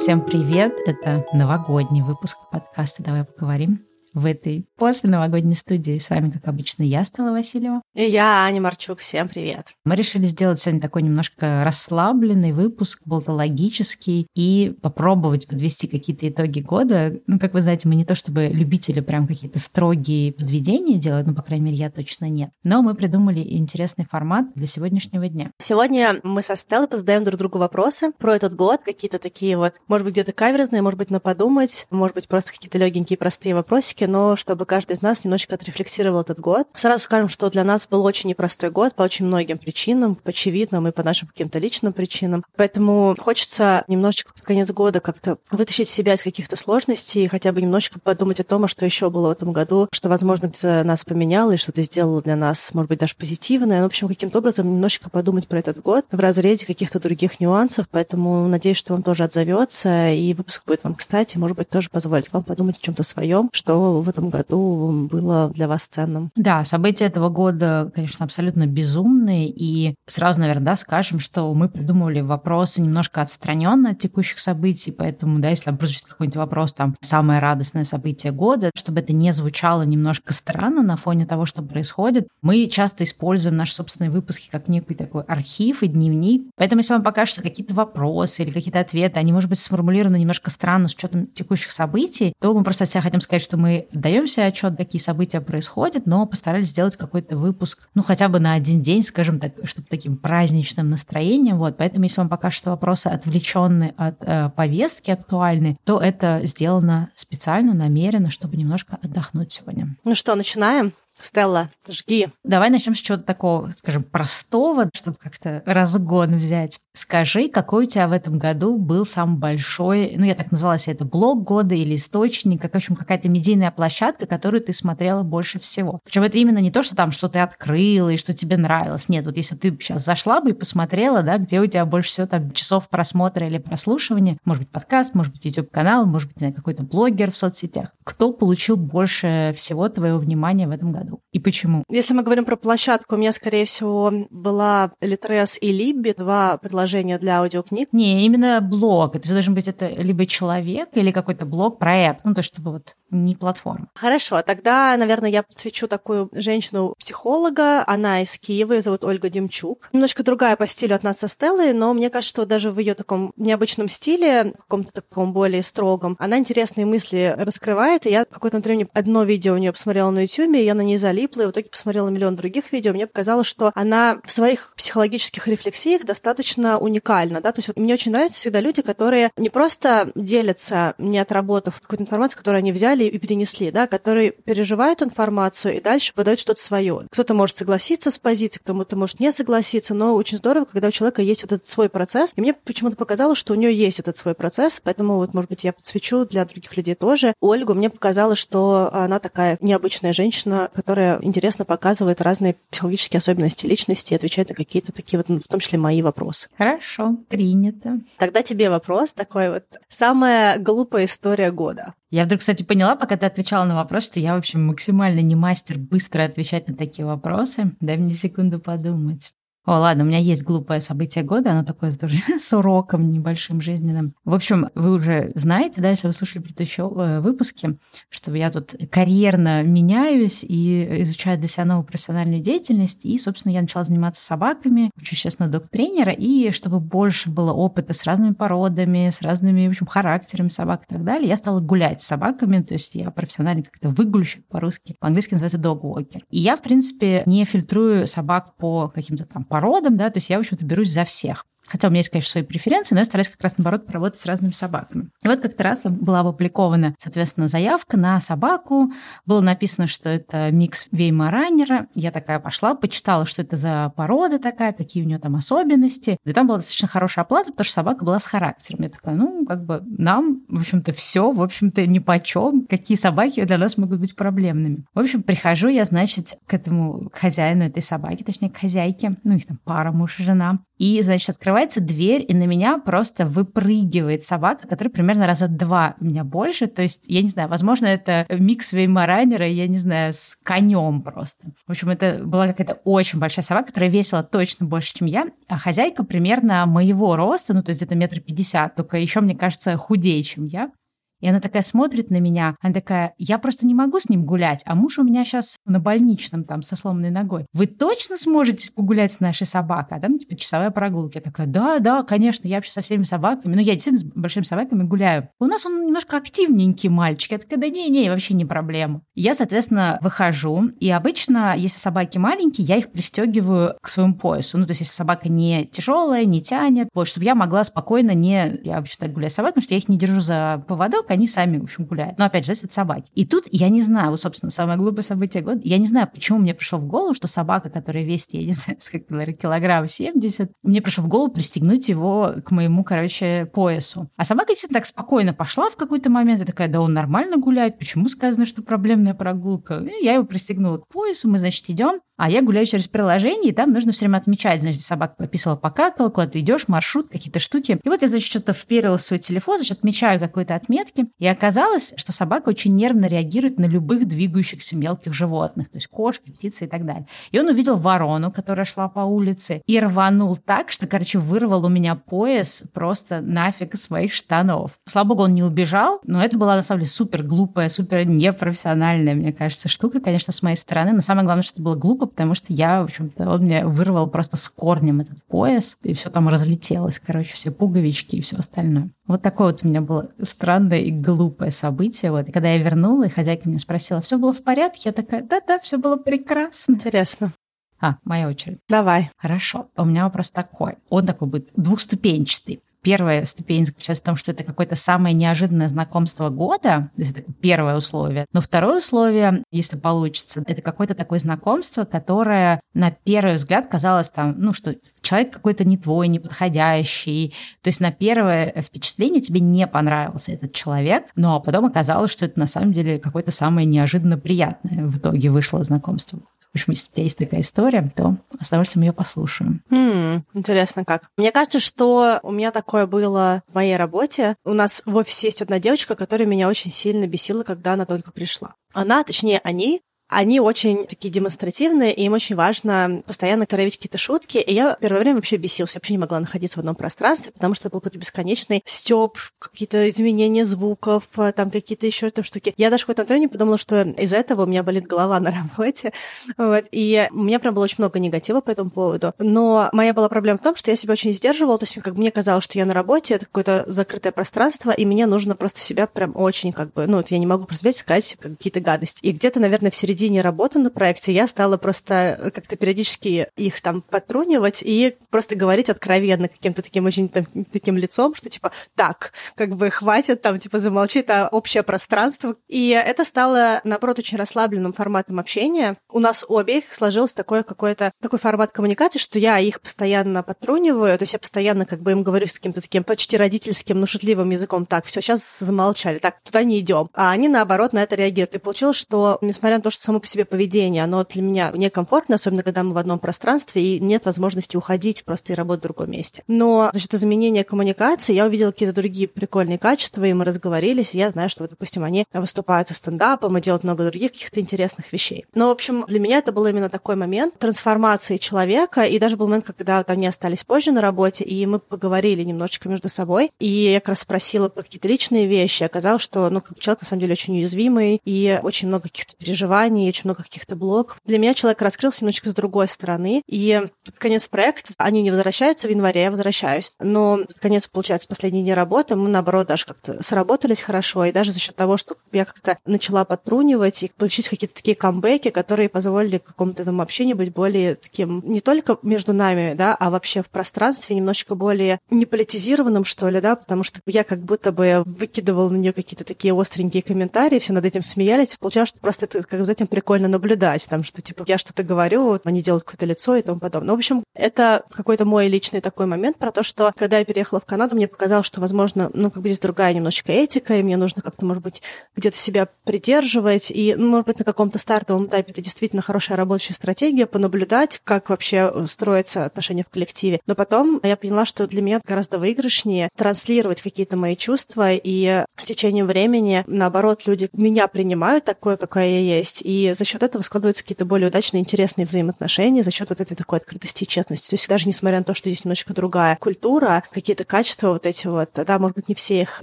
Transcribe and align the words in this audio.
Всем 0.00 0.22
привет! 0.22 0.78
Это 0.86 1.26
новогодний 1.34 2.00
выпуск 2.00 2.38
подкаста 2.50 3.02
«Давай 3.02 3.22
поговорим» 3.22 3.84
в 4.14 4.24
этой 4.24 4.66
после 4.78 5.10
новогодней 5.10 5.54
студии. 5.54 5.98
С 5.98 6.08
вами, 6.08 6.30
как 6.30 6.48
обычно, 6.48 6.84
я, 6.84 7.04
Стала 7.04 7.32
Васильева. 7.32 7.82
И 7.92 8.04
я, 8.04 8.44
Аня 8.44 8.60
Марчук. 8.60 9.00
Всем 9.00 9.28
привет. 9.28 9.66
Мы 9.84 9.96
решили 9.96 10.24
сделать 10.26 10.60
сегодня 10.60 10.80
такой 10.80 11.02
немножко 11.02 11.64
расслабленный 11.64 12.52
выпуск, 12.52 13.02
болтологический, 13.04 14.28
и 14.36 14.76
попробовать 14.80 15.48
подвести 15.48 15.88
какие-то 15.88 16.28
итоги 16.28 16.60
года. 16.60 17.18
Ну, 17.26 17.40
как 17.40 17.52
вы 17.52 17.60
знаете, 17.60 17.88
мы 17.88 17.96
не 17.96 18.04
то 18.04 18.14
чтобы 18.14 18.46
любители 18.46 19.00
прям 19.00 19.26
какие-то 19.26 19.58
строгие 19.58 20.32
подведения 20.32 20.98
делать, 20.98 21.26
ну, 21.26 21.34
по 21.34 21.42
крайней 21.42 21.64
мере, 21.64 21.78
я 21.78 21.90
точно 21.90 22.30
нет. 22.30 22.50
Но 22.62 22.80
мы 22.82 22.94
придумали 22.94 23.40
интересный 23.40 24.06
формат 24.08 24.50
для 24.54 24.68
сегодняшнего 24.68 25.28
дня. 25.28 25.50
Сегодня 25.58 26.20
мы 26.22 26.44
со 26.44 26.54
Стеллой 26.54 26.86
позадаем 26.86 27.24
друг 27.24 27.38
другу 27.38 27.58
вопросы 27.58 28.12
про 28.12 28.36
этот 28.36 28.54
год, 28.54 28.82
какие-то 28.84 29.18
такие 29.18 29.56
вот, 29.56 29.74
может 29.88 30.04
быть, 30.04 30.14
где-то 30.14 30.32
каверзные, 30.32 30.80
может 30.80 30.98
быть, 30.98 31.10
на 31.10 31.18
подумать, 31.18 31.88
может 31.90 32.14
быть, 32.14 32.28
просто 32.28 32.52
какие-то 32.52 32.78
легенькие, 32.78 33.16
простые 33.16 33.56
вопросики, 33.56 34.04
но 34.04 34.36
чтобы 34.36 34.64
каждый 34.64 34.92
из 34.92 35.02
нас 35.02 35.24
немножечко 35.24 35.56
отрефлексировал 35.56 36.20
этот 36.20 36.38
год. 36.38 36.68
Сразу 36.74 37.02
скажем, 37.02 37.28
что 37.28 37.50
для 37.50 37.64
нас 37.64 37.79
был 37.86 38.04
очень 38.04 38.30
непростой 38.30 38.70
год 38.70 38.94
по 38.94 39.02
очень 39.02 39.26
многим 39.26 39.58
причинам, 39.58 40.14
по 40.14 40.30
очевидным 40.30 40.86
и 40.88 40.92
по 40.92 41.02
нашим 41.02 41.28
каким-то 41.28 41.58
личным 41.58 41.92
причинам. 41.92 42.44
Поэтому 42.56 43.16
хочется 43.18 43.84
немножечко 43.88 44.32
под 44.32 44.44
конец 44.44 44.70
года 44.70 45.00
как-то 45.00 45.38
вытащить 45.50 45.88
себя 45.88 46.14
из 46.14 46.22
каких-то 46.22 46.56
сложностей 46.56 47.24
и 47.24 47.28
хотя 47.28 47.52
бы 47.52 47.60
немножечко 47.60 47.98
подумать 47.98 48.40
о 48.40 48.44
том, 48.44 48.68
что 48.68 48.84
еще 48.84 49.10
было 49.10 49.28
в 49.28 49.32
этом 49.32 49.52
году, 49.52 49.88
что, 49.92 50.08
возможно, 50.08 50.46
где-то 50.46 50.84
нас 50.84 51.04
поменяло 51.04 51.52
и 51.52 51.56
что-то 51.56 51.82
сделало 51.82 52.22
для 52.22 52.36
нас, 52.36 52.72
может 52.74 52.88
быть, 52.88 53.00
даже 53.00 53.16
позитивное. 53.16 53.78
Ну, 53.78 53.84
в 53.84 53.86
общем, 53.86 54.08
каким-то 54.08 54.38
образом 54.38 54.72
немножечко 54.72 55.10
подумать 55.10 55.48
про 55.48 55.58
этот 55.58 55.80
год 55.82 56.04
в 56.10 56.20
разрезе 56.20 56.66
каких-то 56.66 57.00
других 57.00 57.40
нюансов. 57.40 57.86
Поэтому 57.90 58.46
надеюсь, 58.46 58.76
что 58.76 58.94
он 58.94 59.02
тоже 59.02 59.24
отзовется, 59.24 60.10
и 60.10 60.34
выпуск 60.34 60.62
будет 60.66 60.84
вам 60.84 60.94
кстати, 61.00 61.38
может 61.38 61.56
быть, 61.56 61.70
тоже 61.70 61.88
позволит 61.90 62.30
вам 62.30 62.44
подумать 62.44 62.76
о 62.76 62.80
чем-то 62.82 63.02
своем, 63.02 63.48
что 63.52 64.00
в 64.00 64.08
этом 64.08 64.28
году 64.28 65.08
было 65.10 65.48
для 65.48 65.66
вас 65.66 65.84
ценным? 65.84 66.30
Да, 66.36 66.64
события 66.66 67.06
этого 67.06 67.30
года, 67.30 67.69
конечно, 67.94 68.24
абсолютно 68.24 68.66
безумные. 68.66 69.48
И 69.48 69.94
сразу, 70.06 70.40
наверное, 70.40 70.64
да, 70.64 70.76
скажем, 70.76 71.18
что 71.18 71.52
мы 71.54 71.68
придумывали 71.68 72.20
вопросы 72.20 72.80
немножко 72.80 73.22
отстраненно 73.22 73.90
от 73.90 73.98
текущих 73.98 74.40
событий, 74.40 74.92
поэтому, 74.92 75.38
да, 75.38 75.50
если 75.50 75.70
образуется 75.70 76.08
какой-нибудь 76.08 76.36
вопрос, 76.36 76.72
там, 76.72 76.96
самое 77.00 77.40
радостное 77.40 77.84
событие 77.84 78.32
года, 78.32 78.70
чтобы 78.74 79.00
это 79.00 79.12
не 79.12 79.32
звучало 79.32 79.82
немножко 79.82 80.32
странно 80.32 80.82
на 80.82 80.96
фоне 80.96 81.26
того, 81.26 81.46
что 81.46 81.62
происходит, 81.62 82.28
мы 82.42 82.66
часто 82.66 83.04
используем 83.04 83.56
наши 83.56 83.74
собственные 83.74 84.10
выпуски 84.10 84.48
как 84.50 84.68
некий 84.68 84.94
такой 84.94 85.22
архив 85.24 85.82
и 85.82 85.88
дневник. 85.88 86.50
Поэтому, 86.56 86.80
если 86.80 86.94
вам 86.94 87.02
покажется 87.02 87.42
какие-то 87.42 87.74
вопросы 87.74 88.42
или 88.42 88.50
какие-то 88.50 88.80
ответы, 88.80 89.18
они, 89.18 89.32
может 89.32 89.48
быть, 89.48 89.58
сформулированы 89.58 90.18
немножко 90.18 90.50
странно 90.50 90.88
с 90.88 90.94
учетом 90.94 91.26
текущих 91.28 91.72
событий, 91.72 92.32
то 92.40 92.54
мы 92.54 92.64
просто 92.64 92.84
от 92.84 92.90
себя 92.90 93.02
хотим 93.02 93.20
сказать, 93.20 93.42
что 93.42 93.56
мы 93.56 93.86
даем 93.92 94.26
себе 94.26 94.46
отчет, 94.46 94.76
какие 94.76 95.00
события 95.00 95.40
происходят, 95.40 96.06
но 96.06 96.26
постарались 96.26 96.68
сделать 96.68 96.96
какой-то 96.96 97.36
выпуск, 97.36 97.59
ну, 97.94 98.02
хотя 98.02 98.28
бы 98.28 98.40
на 98.40 98.54
один 98.54 98.82
день, 98.82 99.02
скажем 99.02 99.38
так, 99.38 99.54
чтобы 99.64 99.88
таким 99.88 100.16
праздничным 100.16 100.90
настроением. 100.90 101.58
Вот, 101.58 101.76
поэтому, 101.76 102.04
если 102.04 102.20
вам 102.20 102.28
пока 102.28 102.50
что 102.50 102.70
вопросы 102.70 103.08
отвлеченные 103.08 103.94
от 103.96 104.22
э, 104.24 104.50
повестки 104.50 105.10
актуальны, 105.10 105.78
то 105.84 105.98
это 105.98 106.40
сделано 106.44 107.10
специально, 107.14 107.74
намеренно, 107.74 108.30
чтобы 108.30 108.56
немножко 108.56 108.98
отдохнуть 109.02 109.52
сегодня. 109.52 109.96
Ну 110.04 110.14
что, 110.14 110.34
начинаем? 110.34 110.92
Стелла, 111.22 111.70
жги. 111.88 112.28
Давай 112.44 112.70
начнем 112.70 112.94
с 112.94 112.98
чего-то 112.98 113.24
такого, 113.24 113.72
скажем, 113.76 114.04
простого, 114.04 114.88
чтобы 114.94 115.16
как-то 115.18 115.62
разгон 115.66 116.36
взять. 116.36 116.80
Скажи, 116.92 117.48
какой 117.48 117.84
у 117.84 117.88
тебя 117.88 118.08
в 118.08 118.12
этом 118.12 118.38
году 118.38 118.76
был 118.76 119.06
самый 119.06 119.38
большой, 119.38 120.14
ну, 120.16 120.24
я 120.24 120.34
так 120.34 120.50
назвала 120.50 120.76
себе 120.76 120.94
это 120.94 121.04
блог 121.04 121.44
года 121.44 121.74
или 121.74 121.94
источник, 121.94 122.60
как, 122.60 122.72
в 122.72 122.76
общем, 122.76 122.96
какая-то 122.96 123.28
медийная 123.28 123.70
площадка, 123.70 124.26
которую 124.26 124.60
ты 124.60 124.72
смотрела 124.72 125.22
больше 125.22 125.60
всего. 125.60 126.00
Причем 126.04 126.24
это 126.24 126.38
именно 126.38 126.58
не 126.58 126.72
то, 126.72 126.82
что 126.82 126.96
там 126.96 127.12
что 127.12 127.28
ты 127.28 127.38
открыла 127.38 128.08
и 128.08 128.16
что 128.16 128.34
тебе 128.34 128.56
нравилось. 128.56 129.08
Нет, 129.08 129.24
вот 129.24 129.36
если 129.36 129.54
ты 129.54 129.70
сейчас 129.80 130.04
зашла 130.04 130.40
бы 130.40 130.50
и 130.50 130.52
посмотрела, 130.52 131.22
да, 131.22 131.38
где 131.38 131.60
у 131.60 131.66
тебя 131.66 131.84
больше 131.86 132.10
всего 132.10 132.26
там 132.26 132.50
часов 132.50 132.88
просмотра 132.88 133.46
или 133.46 133.58
прослушивания, 133.58 134.38
может 134.44 134.64
быть, 134.64 134.72
подкаст, 134.72 135.14
может 135.14 135.32
быть, 135.32 135.44
YouTube-канал, 135.44 136.06
может 136.06 136.32
быть, 136.32 136.54
какой-то 136.54 136.82
блогер 136.82 137.30
в 137.30 137.36
соцсетях. 137.36 137.90
Кто 138.02 138.32
получил 138.32 138.76
больше 138.76 139.54
всего 139.56 139.88
твоего 139.88 140.18
внимания 140.18 140.66
в 140.66 140.72
этом 140.72 140.90
году? 140.90 141.20
И 141.30 141.38
почему? 141.38 141.84
Если 141.88 142.14
мы 142.14 142.24
говорим 142.24 142.44
про 142.44 142.56
площадку, 142.56 143.14
у 143.14 143.18
меня, 143.18 143.30
скорее 143.30 143.64
всего, 143.64 144.12
была 144.30 144.90
Литрес 145.00 145.56
и 145.60 145.70
Либби, 145.70 146.14
два 146.18 146.56
предложения 146.58 146.79
приложение 146.80 147.18
для 147.18 147.40
аудиокниг? 147.40 147.90
Не, 147.92 148.24
именно 148.24 148.60
блог. 148.62 149.14
Это 149.14 149.28
должен 149.28 149.54
быть 149.54 149.68
это 149.68 149.86
либо 149.88 150.24
человек 150.24 150.88
или 150.94 151.10
какой-то 151.10 151.44
блог, 151.44 151.78
проект. 151.78 152.24
Ну, 152.24 152.34
то, 152.34 152.42
чтобы 152.42 152.72
вот 152.72 152.96
не 153.10 153.34
платформа. 153.34 153.88
Хорошо, 153.94 154.40
тогда, 154.42 154.96
наверное, 154.96 155.30
я 155.30 155.42
подсвечу 155.42 155.88
такую 155.88 156.30
женщину-психолога. 156.32 157.84
Она 157.86 158.22
из 158.22 158.38
Киева, 158.38 158.74
ее 158.74 158.80
зовут 158.80 159.04
Ольга 159.04 159.28
Демчук. 159.28 159.88
Немножко 159.92 160.22
другая 160.22 160.56
по 160.56 160.66
стилю 160.66 160.94
от 160.94 161.02
нас 161.02 161.18
со 161.18 161.28
Стеллой, 161.28 161.72
но 161.72 161.92
мне 161.92 162.08
кажется, 162.08 162.30
что 162.30 162.46
даже 162.46 162.70
в 162.70 162.78
ее 162.78 162.94
таком 162.94 163.32
необычном 163.36 163.88
стиле, 163.88 164.54
каком-то 164.56 164.92
таком 164.92 165.32
более 165.32 165.62
строгом, 165.62 166.16
она 166.18 166.38
интересные 166.38 166.86
мысли 166.86 167.34
раскрывает. 167.36 168.06
И 168.06 168.10
я 168.10 168.24
какое-то 168.24 168.58
время 168.60 168.86
одно 168.94 169.24
видео 169.24 169.54
у 169.54 169.58
нее 169.58 169.72
посмотрела 169.72 170.10
на 170.10 170.20
YouTube, 170.20 170.56
я 170.56 170.74
на 170.74 170.82
ней 170.82 170.96
залипла, 170.96 171.42
и 171.42 171.46
в 171.46 171.50
итоге 171.50 171.68
посмотрела 171.68 172.08
миллион 172.08 172.36
других 172.36 172.72
видео. 172.72 172.92
Мне 172.92 173.06
показалось, 173.06 173.46
что 173.46 173.72
она 173.74 174.20
в 174.24 174.32
своих 174.32 174.72
психологических 174.76 175.46
рефлексиях 175.48 176.04
достаточно 176.04 176.69
уникальна. 176.78 177.40
Да? 177.40 177.52
То 177.52 177.58
есть 177.58 177.68
вот 177.68 177.76
мне 177.76 177.94
очень 177.94 178.12
нравятся 178.12 178.38
всегда 178.38 178.60
люди, 178.60 178.82
которые 178.82 179.30
не 179.36 179.50
просто 179.50 180.10
делятся, 180.14 180.94
не 180.98 181.18
отработав 181.18 181.80
какую-то 181.80 182.04
информацию, 182.04 182.38
которую 182.38 182.58
они 182.58 182.72
взяли 182.72 183.04
и 183.04 183.18
перенесли, 183.18 183.70
да, 183.70 183.86
которые 183.86 184.32
переживают 184.32 185.02
информацию 185.02 185.76
и 185.76 185.80
дальше 185.80 186.12
выдают 186.16 186.40
что-то 186.40 186.62
свое. 186.62 187.06
Кто-то 187.10 187.34
может 187.34 187.56
согласиться 187.56 188.10
с 188.10 188.18
позицией, 188.18 188.62
кто-то 188.62 188.96
может 188.96 189.20
не 189.20 189.32
согласиться, 189.32 189.94
но 189.94 190.14
очень 190.14 190.38
здорово, 190.38 190.64
когда 190.64 190.88
у 190.88 190.90
человека 190.90 191.22
есть 191.22 191.42
вот 191.42 191.52
этот 191.52 191.68
свой 191.68 191.88
процесс. 191.88 192.32
И 192.36 192.40
мне 192.40 192.54
почему-то 192.54 192.96
показалось, 192.96 193.38
что 193.38 193.52
у 193.52 193.56
нее 193.56 193.72
есть 193.72 194.00
этот 194.00 194.16
свой 194.16 194.34
процесс, 194.34 194.80
поэтому 194.82 195.16
вот, 195.16 195.34
может 195.34 195.50
быть, 195.50 195.64
я 195.64 195.72
подсвечу 195.72 196.24
для 196.24 196.44
других 196.44 196.76
людей 196.76 196.94
тоже. 196.94 197.34
Ольгу 197.40 197.74
мне 197.74 197.90
показалось, 197.90 198.38
что 198.38 198.90
она 198.92 199.18
такая 199.18 199.58
необычная 199.60 200.12
женщина, 200.12 200.70
которая 200.74 201.18
интересно 201.22 201.64
показывает 201.64 202.20
разные 202.20 202.56
психологические 202.70 203.18
особенности 203.18 203.66
личности 203.66 204.12
и 204.12 204.16
отвечает 204.16 204.50
на 204.50 204.54
какие-то 204.54 204.92
такие 204.92 205.18
вот, 205.18 205.44
в 205.44 205.48
том 205.48 205.60
числе, 205.60 205.78
мои 205.78 206.02
вопросы. 206.02 206.48
Хорошо, 206.60 207.16
принято. 207.30 208.00
Тогда 208.18 208.42
тебе 208.42 208.68
вопрос 208.68 209.14
такой 209.14 209.48
вот. 209.48 209.64
Самая 209.88 210.58
глупая 210.58 211.06
история 211.06 211.50
года. 211.50 211.94
Я 212.10 212.24
вдруг, 212.24 212.40
кстати, 212.40 212.62
поняла, 212.62 212.96
пока 212.96 213.16
ты 213.16 213.24
отвечала 213.24 213.64
на 213.64 213.76
вопрос, 213.76 214.04
что 214.04 214.20
я, 214.20 214.34
в 214.34 214.38
общем, 214.40 214.66
максимально 214.66 215.20
не 215.20 215.34
мастер 215.34 215.78
быстро 215.78 216.22
отвечать 216.22 216.68
на 216.68 216.76
такие 216.76 217.06
вопросы. 217.06 217.72
Дай 217.80 217.96
мне 217.96 218.12
секунду 218.12 218.60
подумать. 218.60 219.32
О, 219.70 219.78
ладно, 219.78 220.02
у 220.02 220.06
меня 220.08 220.18
есть 220.18 220.42
глупое 220.42 220.80
событие 220.80 221.22
года, 221.22 221.52
оно 221.52 221.62
такое 221.62 221.92
тоже 221.92 222.18
с 222.40 222.52
уроком 222.52 223.12
небольшим 223.12 223.60
жизненным. 223.60 224.16
В 224.24 224.34
общем, 224.34 224.68
вы 224.74 224.90
уже 224.90 225.30
знаете, 225.36 225.80
да, 225.80 225.90
если 225.90 226.08
вы 226.08 226.12
слушали 226.12 226.42
предыдущие 226.42 226.88
э, 226.88 227.20
выпуски, 227.20 227.78
что 228.08 228.34
я 228.34 228.50
тут 228.50 228.74
карьерно 228.90 229.62
меняюсь 229.62 230.42
и 230.42 231.02
изучаю 231.02 231.38
для 231.38 231.46
себя 231.46 231.66
новую 231.66 231.84
профессиональную 231.84 232.40
деятельность, 232.40 233.06
и, 233.06 233.16
собственно, 233.16 233.52
я 233.52 233.60
начала 233.60 233.84
заниматься 233.84 234.24
собаками, 234.24 234.90
учусь 234.96 235.20
сейчас 235.20 235.38
на 235.38 235.46
док-тренера, 235.46 236.10
и 236.10 236.50
чтобы 236.50 236.80
больше 236.80 237.30
было 237.30 237.52
опыта 237.52 237.94
с 237.94 238.02
разными 238.02 238.32
породами, 238.32 239.08
с 239.08 239.22
разными, 239.22 239.68
в 239.68 239.70
общем, 239.70 239.86
характерами 239.86 240.48
собак 240.48 240.82
и 240.82 240.92
так 240.92 241.04
далее, 241.04 241.28
я 241.28 241.36
стала 241.36 241.60
гулять 241.60 242.02
с 242.02 242.08
собаками, 242.08 242.60
то 242.60 242.74
есть 242.74 242.96
я 242.96 243.12
профессиональный 243.12 243.62
как-то 243.62 243.88
выгульщик 243.88 244.48
по-русски, 244.48 244.96
по-английски 244.98 245.34
называется 245.34 245.58
dog-walker. 245.58 246.22
И 246.28 246.40
я, 246.40 246.56
в 246.56 246.62
принципе, 246.62 247.22
не 247.26 247.44
фильтрую 247.44 248.08
собак 248.08 248.56
по 248.56 248.88
каким-то 248.88 249.26
там 249.26 249.44
породам, 249.44 249.59
да, 249.96 250.10
то 250.10 250.18
есть 250.18 250.30
я, 250.30 250.36
в 250.36 250.40
общем-то, 250.40 250.64
берусь 250.64 250.90
за 250.90 251.04
всех. 251.04 251.46
Хотя 251.70 251.88
у 251.88 251.90
меня 251.90 252.00
есть, 252.00 252.10
конечно, 252.10 252.32
свои 252.32 252.42
преференции, 252.42 252.94
но 252.94 253.00
я 253.00 253.04
стараюсь 253.04 253.28
как 253.28 253.40
раз, 253.42 253.56
наоборот, 253.56 253.86
поработать 253.86 254.20
с 254.20 254.26
разными 254.26 254.52
собаками. 254.52 255.10
И 255.22 255.28
вот 255.28 255.40
как-то 255.40 255.62
раз 255.62 255.80
была 255.84 256.20
опубликована, 256.20 256.94
соответственно, 256.98 257.48
заявка 257.48 257.96
на 257.96 258.20
собаку. 258.20 258.92
Было 259.26 259.40
написано, 259.40 259.86
что 259.86 260.08
это 260.08 260.50
микс 260.50 260.86
Веймаранера. 260.90 261.86
Я 261.94 262.10
такая 262.10 262.40
пошла, 262.40 262.74
почитала, 262.74 263.26
что 263.26 263.42
это 263.42 263.56
за 263.56 263.92
порода 263.96 264.38
такая, 264.38 264.72
какие 264.72 265.04
у 265.04 265.06
нее 265.06 265.18
там 265.18 265.36
особенности. 265.36 266.18
И 266.24 266.32
там 266.32 266.46
была 266.46 266.58
достаточно 266.58 266.88
хорошая 266.88 267.24
оплата, 267.24 267.52
потому 267.52 267.64
что 267.64 267.74
собака 267.74 268.04
была 268.04 268.18
с 268.18 268.26
характером. 268.26 268.82
Я 268.82 268.90
такая, 268.90 269.14
ну, 269.14 269.46
как 269.46 269.64
бы 269.64 269.82
нам 269.86 270.40
в 270.48 270.60
общем-то, 270.60 270.92
все, 270.92 271.30
в 271.30 271.42
общем-то, 271.42 271.86
ни 271.86 271.98
по 271.98 272.18
чем, 272.18 272.66
какие 272.66 272.96
собаки 272.96 273.44
для 273.44 273.58
нас 273.58 273.76
могут 273.76 274.00
быть 274.00 274.16
проблемными. 274.16 274.84
В 274.94 275.00
общем, 275.00 275.22
прихожу 275.22 275.68
я, 275.68 275.84
значит, 275.84 276.34
к 276.46 276.54
этому 276.54 277.08
к 277.10 277.16
хозяину 277.16 277.64
этой 277.64 277.82
собаки, 277.82 278.22
точнее, 278.22 278.50
к 278.50 278.56
хозяйке, 278.56 279.16
ну, 279.24 279.36
их 279.36 279.46
там 279.46 279.58
пара, 279.64 279.92
муж 279.92 280.18
и 280.18 280.22
жена. 280.22 280.60
И, 280.78 281.00
значит, 281.02 281.38
открывается 281.60 281.80
дверь, 281.80 282.24
и 282.26 282.34
на 282.34 282.44
меня 282.44 282.78
просто 282.78 283.26
выпрыгивает 283.26 284.24
собака, 284.24 284.66
которая 284.66 284.92
примерно 284.92 285.26
раза 285.26 285.48
два 285.48 285.94
меня 286.00 286.24
больше. 286.24 286.66
То 286.66 286.82
есть, 286.82 287.04
я 287.06 287.22
не 287.22 287.28
знаю, 287.28 287.48
возможно, 287.48 287.86
это 287.86 288.26
микс 288.30 288.72
Веймаранера, 288.72 289.46
я 289.46 289.66
не 289.66 289.78
знаю, 289.78 290.12
с 290.12 290.36
конем 290.42 291.02
просто. 291.02 291.48
В 291.66 291.70
общем, 291.70 291.90
это 291.90 292.20
была 292.24 292.46
какая-то 292.48 292.80
очень 292.84 293.18
большая 293.18 293.44
собака, 293.44 293.68
которая 293.68 293.90
весила 293.90 294.22
точно 294.22 294.66
больше, 294.66 294.94
чем 294.94 295.06
я, 295.06 295.26
а 295.48 295.58
хозяйка 295.58 296.04
примерно 296.04 296.64
моего 296.66 297.16
роста, 297.16 297.54
ну, 297.54 297.62
то 297.62 297.70
есть 297.70 297.80
где-то 297.80 297.94
метр 297.94 298.20
пятьдесят, 298.20 298.74
только 298.74 298.98
еще, 298.98 299.20
мне 299.20 299.34
кажется, 299.34 299.76
худее, 299.76 300.22
чем 300.22 300.44
я. 300.44 300.70
И 301.20 301.28
она 301.28 301.40
такая 301.40 301.62
смотрит 301.62 302.10
на 302.10 302.20
меня, 302.20 302.56
она 302.60 302.72
такая, 302.72 303.14
я 303.18 303.38
просто 303.38 303.66
не 303.66 303.74
могу 303.74 304.00
с 304.00 304.08
ним 304.08 304.24
гулять, 304.24 304.62
а 304.66 304.74
муж 304.74 304.98
у 304.98 305.04
меня 305.04 305.24
сейчас 305.24 305.56
на 305.66 305.80
больничном 305.80 306.44
там 306.44 306.62
со 306.62 306.76
сломанной 306.76 307.10
ногой. 307.10 307.46
Вы 307.52 307.66
точно 307.66 308.16
сможете 308.16 308.72
погулять 308.72 309.12
с 309.12 309.20
нашей 309.20 309.46
собакой? 309.46 309.98
А 309.98 310.00
там 310.00 310.18
типа 310.18 310.36
часовая 310.36 310.70
прогулка. 310.70 311.18
Я 311.18 311.22
такая, 311.22 311.46
да, 311.46 311.78
да, 311.78 312.02
конечно, 312.02 312.48
я 312.48 312.56
вообще 312.56 312.72
со 312.72 312.82
всеми 312.82 313.04
собаками. 313.04 313.54
Ну, 313.54 313.60
я 313.60 313.74
действительно 313.74 313.98
с 313.98 314.04
большими 314.04 314.44
собаками 314.44 314.82
гуляю. 314.84 315.28
У 315.38 315.46
нас 315.46 315.66
он 315.66 315.86
немножко 315.86 316.16
активненький 316.16 316.88
мальчик. 316.88 317.32
Я 317.32 317.38
такая, 317.38 317.60
да 317.60 317.68
не, 317.68 317.88
не, 317.88 318.08
вообще 318.08 318.34
не 318.34 318.44
проблема. 318.44 319.02
Я, 319.14 319.34
соответственно, 319.34 319.98
выхожу, 320.02 320.68
и 320.80 320.90
обычно, 320.90 321.54
если 321.56 321.78
собаки 321.78 322.18
маленькие, 322.18 322.66
я 322.66 322.76
их 322.76 322.90
пристегиваю 322.90 323.74
к 323.80 323.88
своему 323.88 324.14
поясу. 324.14 324.58
Ну, 324.58 324.66
то 324.66 324.70
есть, 324.70 324.80
если 324.80 324.94
собака 324.94 325.28
не 325.28 325.66
тяжелая, 325.66 326.24
не 326.24 326.40
тянет, 326.40 326.88
вот, 326.94 327.08
чтобы 327.08 327.24
я 327.24 327.34
могла 327.34 327.64
спокойно 327.64 328.12
не... 328.12 328.60
Я 328.64 328.76
вообще 328.76 328.96
так 328.98 329.12
гуляю 329.12 329.30
с 329.30 329.36
потому 329.36 329.62
что 329.62 329.74
я 329.74 329.78
их 329.78 329.88
не 329.88 329.98
держу 329.98 330.20
за 330.20 330.62
поводок, 330.66 331.09
они 331.10 331.26
сами, 331.26 331.58
в 331.58 331.64
общем, 331.64 331.84
гуляют. 331.84 332.18
Но, 332.18 332.24
опять 332.24 332.44
же, 332.46 332.52
от 332.52 332.72
собаки. 332.72 333.10
И 333.14 333.24
тут 333.24 333.44
я 333.50 333.68
не 333.68 333.82
знаю, 333.82 334.10
вот, 334.10 334.20
собственно, 334.20 334.50
самое 334.50 334.78
глупое 334.78 335.02
событие 335.02 335.42
года, 335.42 335.60
я 335.64 335.78
не 335.78 335.86
знаю, 335.86 336.08
почему 336.12 336.38
мне 336.38 336.54
пришло 336.54 336.78
в 336.78 336.86
голову, 336.86 337.14
что 337.14 337.28
собака, 337.28 337.70
которая 337.70 338.04
весит, 338.04 338.28
я 338.32 338.44
не 338.44 338.52
знаю, 338.52 338.78
сколько 338.80 339.32
килограмм 339.32 339.86
70, 339.86 340.50
мне 340.62 340.80
пришло 340.80 341.04
в 341.04 341.08
голову 341.08 341.32
пристегнуть 341.32 341.88
его 341.88 342.34
к 342.44 342.50
моему, 342.50 342.84
короче, 342.84 343.46
поясу. 343.46 344.08
А 344.16 344.24
собака 344.24 344.52
действительно 344.52 344.80
так 344.80 344.86
спокойно 344.86 345.32
пошла 345.32 345.70
в 345.70 345.76
какой-то 345.76 346.10
момент, 346.10 346.42
и 346.42 346.44
такая, 346.44 346.68
да 346.68 346.80
он 346.80 346.92
нормально 346.92 347.36
гуляет, 347.36 347.78
почему 347.78 348.08
сказано, 348.08 348.46
что 348.46 348.62
проблемная 348.62 349.14
прогулка? 349.14 349.78
И 349.78 350.04
я 350.04 350.14
его 350.14 350.24
пристегнула 350.24 350.78
к 350.78 350.88
поясу, 350.88 351.28
мы, 351.28 351.38
значит, 351.38 351.68
идем, 351.70 352.00
а 352.20 352.28
я 352.28 352.42
гуляю 352.42 352.66
через 352.66 352.86
приложение, 352.86 353.50
и 353.50 353.54
там 353.54 353.72
нужно 353.72 353.92
все 353.92 354.00
время 354.00 354.18
отмечать, 354.18 354.60
значит, 354.60 354.82
собака 354.82 355.14
пописала, 355.16 355.56
покакала, 355.56 356.10
куда 356.10 356.26
ты 356.26 356.40
идешь, 356.40 356.68
маршрут, 356.68 357.08
какие-то 357.08 357.40
штуки. 357.40 357.80
И 357.82 357.88
вот 357.88 358.02
я, 358.02 358.08
значит, 358.08 358.28
что-то 358.28 358.52
вперила 358.52 358.98
свой 358.98 359.18
телефон, 359.18 359.56
значит, 359.56 359.78
отмечаю 359.78 360.20
какой-то 360.20 360.54
отметки, 360.54 360.99
и 361.18 361.26
оказалось, 361.26 361.92
что 361.96 362.12
собака 362.12 362.50
очень 362.50 362.74
нервно 362.74 363.06
реагирует 363.06 363.58
на 363.58 363.64
любых 363.64 364.06
двигающихся 364.06 364.76
мелких 364.76 365.14
животных, 365.14 365.68
то 365.70 365.76
есть 365.76 365.88
кошки, 365.88 366.30
птицы 366.30 366.64
и 366.64 366.68
так 366.68 366.84
далее. 366.84 367.06
И 367.30 367.38
он 367.38 367.48
увидел 367.48 367.76
ворону, 367.76 368.30
которая 368.30 368.64
шла 368.64 368.88
по 368.88 369.00
улице, 369.00 369.62
и 369.66 369.80
рванул 369.80 370.36
так, 370.36 370.70
что, 370.70 370.86
короче, 370.86 371.18
вырвал 371.18 371.64
у 371.64 371.68
меня 371.68 371.94
пояс 371.94 372.62
просто 372.72 373.20
нафиг 373.20 373.74
из 373.74 373.90
моих 373.90 374.12
штанов. 374.12 374.72
Слава 374.86 375.08
богу, 375.08 375.22
он 375.22 375.34
не 375.34 375.42
убежал, 375.42 376.00
но 376.04 376.22
это 376.22 376.36
была, 376.38 376.56
на 376.56 376.62
самом 376.62 376.80
деле, 376.80 376.90
супер 376.90 377.22
глупая, 377.22 377.68
супер 377.68 378.04
непрофессиональная, 378.04 379.14
мне 379.14 379.32
кажется, 379.32 379.68
штука, 379.68 380.00
конечно, 380.00 380.32
с 380.32 380.42
моей 380.42 380.56
стороны, 380.56 380.92
но 380.92 381.00
самое 381.00 381.24
главное, 381.24 381.42
что 381.42 381.54
это 381.54 381.62
было 381.62 381.74
глупо, 381.76 382.06
потому 382.06 382.34
что 382.34 382.52
я, 382.52 382.80
в 382.80 382.84
общем-то, 382.84 383.28
он 383.28 383.42
мне 383.42 383.64
вырвал 383.66 384.08
просто 384.08 384.36
с 384.36 384.48
корнем 384.48 385.00
этот 385.00 385.24
пояс, 385.24 385.76
и 385.82 385.94
все 385.94 386.10
там 386.10 386.28
разлетелось, 386.28 386.98
короче, 386.98 387.34
все 387.34 387.50
пуговички 387.50 388.16
и 388.16 388.20
все 388.20 388.36
остальное. 388.36 388.90
Вот 389.10 389.22
такое 389.22 389.48
вот 389.48 389.64
у 389.64 389.66
меня 389.66 389.80
было 389.80 390.08
странное 390.22 390.78
и 390.78 390.92
глупое 390.92 391.50
событие. 391.50 392.12
Вот. 392.12 392.28
И 392.28 392.30
когда 392.30 392.50
я 392.50 392.58
вернула, 392.58 393.06
и 393.06 393.08
хозяйка 393.08 393.48
меня 393.48 393.58
спросила, 393.58 394.00
все 394.00 394.18
было 394.18 394.32
в 394.32 394.44
порядке? 394.44 394.82
Я 394.84 394.92
такая, 394.92 395.20
да-да, 395.20 395.58
все 395.58 395.78
было 395.78 395.96
прекрасно. 395.96 396.74
Интересно. 396.74 397.32
А, 397.80 397.96
моя 398.04 398.28
очередь. 398.28 398.60
Давай. 398.68 399.10
Хорошо. 399.16 399.66
У 399.76 399.84
меня 399.84 400.04
вопрос 400.04 400.30
такой. 400.30 400.76
Он 400.90 401.06
такой 401.06 401.26
будет 401.26 401.50
двухступенчатый. 401.56 402.60
Первая 402.82 403.24
ступень 403.24 403.66
заключается 403.66 404.00
в 404.00 404.06
том, 404.06 404.16
что 404.16 404.30
это 404.30 404.44
какое-то 404.44 404.76
самое 404.76 405.14
неожиданное 405.14 405.68
знакомство 405.68 406.30
года, 406.30 406.90
то 406.94 407.02
есть 407.02 407.18
это 407.18 407.30
первое 407.40 407.76
условие. 407.76 408.24
Но 408.32 408.40
второе 408.40 408.78
условие, 408.78 409.42
если 409.50 409.76
получится, 409.76 410.42
это 410.46 410.62
какое-то 410.62 410.94
такое 410.94 411.18
знакомство, 411.18 411.84
которое 411.84 412.60
на 412.72 412.90
первый 412.90 413.34
взгляд 413.34 413.66
казалось 413.66 414.08
там, 414.08 414.34
ну 414.38 414.54
что, 414.54 414.74
человек 415.02 415.32
какой-то 415.32 415.64
не 415.64 415.76
твой, 415.76 416.08
неподходящий. 416.08 417.34
То 417.62 417.68
есть 417.68 417.80
на 417.80 417.92
первое 417.92 418.54
впечатление 418.60 419.20
тебе 419.20 419.40
не 419.40 419.66
понравился 419.66 420.32
этот 420.32 420.52
человек, 420.52 421.04
но 421.16 421.40
потом 421.40 421.66
оказалось, 421.66 422.10
что 422.10 422.26
это 422.26 422.38
на 422.38 422.46
самом 422.46 422.72
деле 422.72 422.98
какое-то 422.98 423.30
самое 423.30 423.66
неожиданно 423.66 424.18
приятное 424.18 424.86
в 424.86 424.98
итоге 424.98 425.30
вышло 425.30 425.62
знакомство. 425.64 426.20
В 426.52 426.56
общем, 426.56 426.72
если 426.72 426.88
у 426.88 426.92
тебя 426.94 427.02
есть 427.04 427.18
такая 427.18 427.40
история, 427.42 427.88
то 427.94 428.16
с 428.40 428.48
удовольствием 428.48 428.84
ее 428.84 428.92
послушаем. 428.92 429.62
Хм, 429.70 430.24
интересно 430.34 430.84
как. 430.84 431.08
Мне 431.16 431.30
кажется, 431.30 431.60
что 431.60 432.18
у 432.24 432.32
меня 432.32 432.50
такое 432.50 432.86
было 432.86 433.44
в 433.46 433.54
моей 433.54 433.76
работе. 433.76 434.34
У 434.44 434.52
нас 434.52 434.82
в 434.84 434.96
офисе 434.96 435.28
есть 435.28 435.42
одна 435.42 435.60
девочка, 435.60 435.94
которая 435.94 436.26
меня 436.26 436.48
очень 436.48 436.72
сильно 436.72 437.06
бесила, 437.06 437.44
когда 437.44 437.74
она 437.74 437.86
только 437.86 438.10
пришла. 438.10 438.54
Она, 438.72 439.04
точнее, 439.04 439.40
они 439.44 439.80
они 440.10 440.40
очень 440.40 440.86
такие 440.86 441.10
демонстративные, 441.10 441.94
и 441.94 442.02
им 442.02 442.12
очень 442.12 442.34
важно 442.34 443.02
постоянно 443.06 443.46
травить 443.46 443.76
какие-то 443.76 443.98
шутки. 443.98 444.38
И 444.38 444.52
я 444.52 444.76
первое 444.80 445.00
время 445.00 445.16
вообще 445.16 445.36
бесилась, 445.36 445.74
вообще 445.74 445.94
не 445.94 445.98
могла 445.98 446.18
находиться 446.20 446.56
в 446.56 446.60
одном 446.60 446.74
пространстве, 446.74 447.32
потому 447.32 447.54
что 447.54 447.70
был 447.70 447.80
какой-то 447.80 447.98
бесконечный 447.98 448.62
стёб, 448.64 449.18
какие-то 449.38 449.88
изменения 449.88 450.44
звуков, 450.44 451.04
там 451.14 451.50
какие-то 451.50 451.86
еще 451.86 452.10
там 452.10 452.24
штуки. 452.24 452.52
Я 452.56 452.70
даже 452.70 452.82
в 452.82 452.86
какой-то 452.86 453.12
момент 453.12 453.32
подумала, 453.32 453.56
что 453.56 453.82
из-за 453.82 454.16
этого 454.16 454.42
у 454.42 454.46
меня 454.46 454.62
болит 454.62 454.86
голова 454.86 455.20
на 455.20 455.30
работе. 455.30 455.92
Вот. 456.36 456.64
И 456.72 457.08
у 457.10 457.22
меня 457.22 457.38
прям 457.38 457.54
было 457.54 457.64
очень 457.64 457.76
много 457.78 457.98
негатива 457.98 458.40
по 458.40 458.50
этому 458.50 458.70
поводу. 458.70 459.12
Но 459.18 459.68
моя 459.72 459.92
была 459.92 460.08
проблема 460.08 460.38
в 460.38 460.42
том, 460.42 460.56
что 460.56 460.70
я 460.70 460.76
себя 460.76 460.92
очень 460.92 461.12
сдерживала, 461.12 461.58
то 461.58 461.64
есть 461.64 461.74
как 461.74 461.94
мне 461.96 462.10
казалось, 462.10 462.44
что 462.44 462.58
я 462.58 462.64
на 462.64 462.74
работе, 462.74 463.14
это 463.14 463.26
какое-то 463.26 463.64
закрытое 463.66 464.12
пространство, 464.12 464.70
и 464.70 464.84
мне 464.84 465.06
нужно 465.06 465.36
просто 465.36 465.60
себя 465.60 465.86
прям 465.86 466.16
очень 466.16 466.52
как 466.52 466.72
бы, 466.72 466.86
ну, 466.86 466.96
вот 466.96 467.10
я 467.10 467.18
не 467.18 467.26
могу 467.26 467.44
просто 467.44 467.72
сказать 467.72 468.16
какие-то 468.20 468.60
гадости. 468.60 469.04
И 469.04 469.12
где-то, 469.12 469.38
наверное, 469.38 469.70
в 469.70 469.74
середине 469.74 469.99
середине 470.00 470.22
работы 470.22 470.58
на 470.58 470.70
проекте 470.70 471.12
я 471.12 471.28
стала 471.28 471.58
просто 471.58 472.32
как-то 472.34 472.56
периодически 472.56 473.28
их 473.36 473.60
там 473.60 473.82
потрунивать 473.82 474.62
и 474.62 474.96
просто 475.10 475.34
говорить 475.34 475.68
откровенно 475.68 476.28
каким-то 476.28 476.62
таким 476.62 476.86
очень 476.86 477.10
там, 477.10 477.26
таким 477.52 477.76
лицом, 477.76 478.14
что 478.14 478.30
типа 478.30 478.50
так, 478.74 479.12
как 479.34 479.56
бы 479.56 479.68
хватит 479.68 480.22
там, 480.22 480.38
типа 480.38 480.58
замолчи, 480.58 481.00
это 481.00 481.28
общее 481.30 481.62
пространство. 481.62 482.36
И 482.48 482.70
это 482.70 483.04
стало, 483.04 483.60
наоборот, 483.64 483.98
очень 483.98 484.16
расслабленным 484.16 484.72
форматом 484.72 485.20
общения. 485.20 485.76
У 485.90 485.98
нас 485.98 486.24
у 486.26 486.38
обеих 486.38 486.72
сложился 486.72 487.16
такой 487.16 487.44
какой-то 487.44 487.92
такой 488.00 488.18
формат 488.18 488.52
коммуникации, 488.52 488.98
что 488.98 489.18
я 489.18 489.38
их 489.38 489.60
постоянно 489.60 490.22
потруниваю, 490.22 490.96
то 490.96 491.02
есть 491.02 491.12
я 491.12 491.18
постоянно 491.18 491.66
как 491.66 491.82
бы 491.82 491.92
им 491.92 492.02
говорю 492.02 492.26
с 492.26 492.34
каким-то 492.34 492.62
таким 492.62 492.84
почти 492.84 493.18
родительским, 493.18 493.78
но 493.78 493.86
шутливым 493.86 494.30
языком, 494.30 494.64
так, 494.64 494.86
все, 494.86 495.02
сейчас 495.02 495.40
замолчали, 495.40 495.98
так, 495.98 496.22
туда 496.22 496.42
не 496.42 496.58
идем. 496.60 496.88
А 496.94 497.10
они, 497.10 497.28
наоборот, 497.28 497.74
на 497.74 497.82
это 497.82 497.96
реагируют. 497.96 498.34
И 498.34 498.38
получилось, 498.38 498.76
что, 498.76 499.18
несмотря 499.20 499.56
на 499.56 499.62
то, 499.62 499.70
что 499.70 499.89
само 499.90 500.00
по 500.00 500.06
себе 500.06 500.24
поведение, 500.24 500.84
оно 500.84 501.04
для 501.04 501.20
меня 501.20 501.50
некомфортно, 501.52 502.14
особенно 502.14 502.44
когда 502.44 502.62
мы 502.62 502.74
в 502.74 502.78
одном 502.78 503.00
пространстве 503.00 503.76
и 503.76 503.80
нет 503.80 504.06
возможности 504.06 504.56
уходить 504.56 505.04
просто 505.04 505.32
и 505.32 505.36
работать 505.36 505.64
в 505.64 505.66
другом 505.66 505.90
месте. 505.90 506.22
Но 506.28 506.70
за 506.72 506.78
счет 506.78 506.94
изменения 506.94 507.42
коммуникации 507.42 508.14
я 508.14 508.26
увидела 508.26 508.52
какие-то 508.52 508.74
другие 508.74 509.08
прикольные 509.08 509.58
качества, 509.58 510.04
и 510.04 510.12
мы 510.12 510.24
разговорились, 510.24 510.94
и 510.94 510.98
я 510.98 511.10
знаю, 511.10 511.28
что, 511.28 511.42
вот, 511.42 511.50
допустим, 511.50 511.82
они 511.82 512.06
выступают 512.12 512.68
со 512.68 512.74
стендапом 512.74 513.36
и 513.36 513.40
делают 513.40 513.64
много 513.64 513.84
других 513.84 514.12
каких-то 514.12 514.38
интересных 514.38 514.92
вещей. 514.92 515.24
Но, 515.34 515.48
в 515.48 515.50
общем, 515.50 515.84
для 515.88 515.98
меня 515.98 516.18
это 516.18 516.30
был 516.30 516.46
именно 516.46 516.68
такой 516.68 516.94
момент 516.94 517.36
трансформации 517.38 518.16
человека, 518.16 518.82
и 518.82 518.98
даже 519.00 519.16
был 519.16 519.26
момент, 519.26 519.46
когда 519.46 519.78
вот 519.78 519.90
они 519.90 520.06
остались 520.06 520.44
позже 520.44 520.70
на 520.70 520.80
работе, 520.80 521.24
и 521.24 521.44
мы 521.46 521.58
поговорили 521.58 522.22
немножечко 522.22 522.68
между 522.68 522.88
собой, 522.88 523.32
и 523.40 523.48
я 523.48 523.80
как 523.80 523.90
раз 523.90 524.00
спросила 524.00 524.48
про 524.48 524.62
какие-то 524.62 524.86
личные 524.86 525.26
вещи, 525.26 525.64
оказалось, 525.64 526.02
что, 526.02 526.30
ну, 526.30 526.42
человек 526.60 526.82
на 526.82 526.86
самом 526.86 527.00
деле 527.00 527.12
очень 527.12 527.38
уязвимый, 527.38 528.00
и 528.04 528.38
очень 528.42 528.68
много 528.68 528.84
каких-то 528.84 529.16
переживаний, 529.16 529.79
и 529.86 529.88
очень 529.88 530.02
много 530.04 530.22
каких-то 530.22 530.56
блоков. 530.56 530.98
Для 531.04 531.18
меня 531.18 531.34
человек 531.34 531.62
раскрылся 531.62 532.02
немножечко 532.02 532.30
с 532.30 532.34
другой 532.34 532.68
стороны, 532.68 533.22
и 533.26 533.60
под 533.84 533.98
конец 533.98 534.28
проекта 534.28 534.72
они 534.78 535.02
не 535.02 535.10
возвращаются, 535.10 535.68
в 535.68 535.70
январе 535.70 536.02
я 536.02 536.10
возвращаюсь. 536.10 536.72
Но 536.80 537.18
под 537.18 537.38
конец, 537.38 537.66
получается, 537.66 538.08
последние 538.08 538.42
дни 538.42 538.54
работы 538.54 538.96
мы, 538.96 539.08
наоборот, 539.08 539.48
даже 539.48 539.66
как-то 539.66 540.02
сработались 540.02 540.60
хорошо, 540.60 541.04
и 541.04 541.12
даже 541.12 541.32
за 541.32 541.40
счет 541.40 541.56
того, 541.56 541.76
что 541.76 541.96
я 542.12 542.24
как-то 542.24 542.58
начала 542.64 543.04
подтрунивать 543.04 543.82
и 543.82 543.92
получить 543.96 544.28
какие-то 544.28 544.54
такие 544.54 544.74
камбэки, 544.74 545.30
которые 545.30 545.68
позволили 545.68 546.18
какому-то 546.18 546.62
этому 546.62 546.82
общению 546.82 547.16
быть 547.16 547.32
более 547.32 547.76
таким 547.76 548.22
не 548.24 548.40
только 548.40 548.78
между 548.82 549.12
нами, 549.12 549.54
да, 549.54 549.74
а 549.74 549.90
вообще 549.90 550.22
в 550.22 550.28
пространстве 550.28 550.96
немножечко 550.96 551.34
более 551.34 551.80
не 551.90 552.06
политизированным, 552.06 552.84
что 552.84 553.08
ли, 553.08 553.20
да, 553.20 553.36
потому 553.36 553.64
что 553.64 553.80
я 553.86 554.04
как 554.04 554.20
будто 554.20 554.52
бы 554.52 554.82
выкидывала 554.84 555.48
на 555.48 555.56
нее 555.56 555.72
какие-то 555.72 556.04
такие 556.04 556.38
остренькие 556.38 556.82
комментарии, 556.82 557.38
все 557.38 557.52
над 557.52 557.64
этим 557.64 557.82
смеялись, 557.82 558.36
получалось, 558.36 558.70
что 558.70 558.80
просто 558.80 559.06
это, 559.06 559.22
как, 559.22 559.44
знаете, 559.44 559.59
этим 559.60 559.66
прикольно 559.66 560.08
наблюдать, 560.08 560.66
там, 560.68 560.82
что, 560.82 561.02
типа, 561.02 561.24
я 561.26 561.38
что-то 561.38 561.62
говорю, 561.62 562.18
они 562.24 562.42
делают 562.42 562.64
какое-то 562.64 562.86
лицо 562.86 563.16
и 563.16 563.22
тому 563.22 563.38
подобное. 563.38 563.68
Ну, 563.68 563.74
в 563.74 563.78
общем, 563.78 564.02
это 564.14 564.64
какой-то 564.72 565.04
мой 565.04 565.28
личный 565.28 565.60
такой 565.60 565.86
момент 565.86 566.16
про 566.16 566.32
то, 566.32 566.42
что, 566.42 566.72
когда 566.76 566.98
я 566.98 567.04
переехала 567.04 567.40
в 567.40 567.44
Канаду, 567.44 567.76
мне 567.76 567.86
показалось, 567.86 568.26
что, 568.26 568.40
возможно, 568.40 568.90
ну, 568.94 569.10
как 569.10 569.22
бы 569.22 569.28
здесь 569.28 569.40
другая 569.40 569.74
немножечко 569.74 570.12
этика, 570.12 570.56
и 570.56 570.62
мне 570.62 570.76
нужно 570.76 571.02
как-то, 571.02 571.24
может 571.24 571.42
быть, 571.42 571.62
где-то 571.94 572.16
себя 572.16 572.48
придерживать, 572.64 573.50
и, 573.50 573.74
ну, 573.76 573.88
может 573.88 574.06
быть, 574.06 574.18
на 574.18 574.24
каком-то 574.24 574.58
стартовом 574.58 575.06
этапе 575.06 575.32
это 575.32 575.42
действительно 575.42 575.82
хорошая 575.82 576.16
рабочая 576.16 576.54
стратегия, 576.54 577.06
понаблюдать, 577.06 577.80
как 577.84 578.08
вообще 578.08 578.52
строятся 578.66 579.26
отношения 579.26 579.62
в 579.62 579.68
коллективе. 579.68 580.20
Но 580.26 580.34
потом 580.34 580.80
я 580.82 580.96
поняла, 580.96 581.26
что 581.26 581.46
для 581.46 581.60
меня 581.60 581.80
гораздо 581.86 582.18
выигрышнее 582.18 582.88
транслировать 582.96 583.60
какие-то 583.60 583.96
мои 583.96 584.16
чувства, 584.16 584.72
и 584.72 585.24
с 585.36 585.44
течением 585.44 585.86
времени, 585.86 586.44
наоборот, 586.46 587.02
люди 587.06 587.28
меня 587.32 587.68
принимают 587.68 588.24
такое, 588.24 588.56
какая 588.56 588.88
я 588.88 589.18
есть, 589.18 589.42
и 589.50 589.72
за 589.72 589.84
счет 589.84 590.02
этого 590.04 590.22
складываются 590.22 590.62
какие-то 590.62 590.84
более 590.84 591.08
удачные, 591.08 591.40
интересные 591.40 591.84
взаимоотношения, 591.84 592.62
за 592.62 592.70
счет 592.70 592.88
вот 592.90 593.00
этой 593.00 593.16
такой 593.16 593.40
открытости 593.40 593.82
и 593.82 593.86
честности. 593.86 594.30
То 594.30 594.34
есть 594.34 594.48
даже 594.48 594.68
несмотря 594.68 594.98
на 594.98 595.04
то, 595.04 595.14
что 595.14 595.28
здесь 595.28 595.44
немножечко 595.44 595.74
другая 595.74 596.16
культура, 596.16 596.84
какие-то 596.92 597.24
качества 597.24 597.70
вот 597.72 597.84
эти 597.84 598.06
вот, 598.06 598.30
да, 598.34 598.58
может 598.60 598.76
быть, 598.76 598.88
не 598.88 598.94
все 598.94 599.22
их 599.22 599.42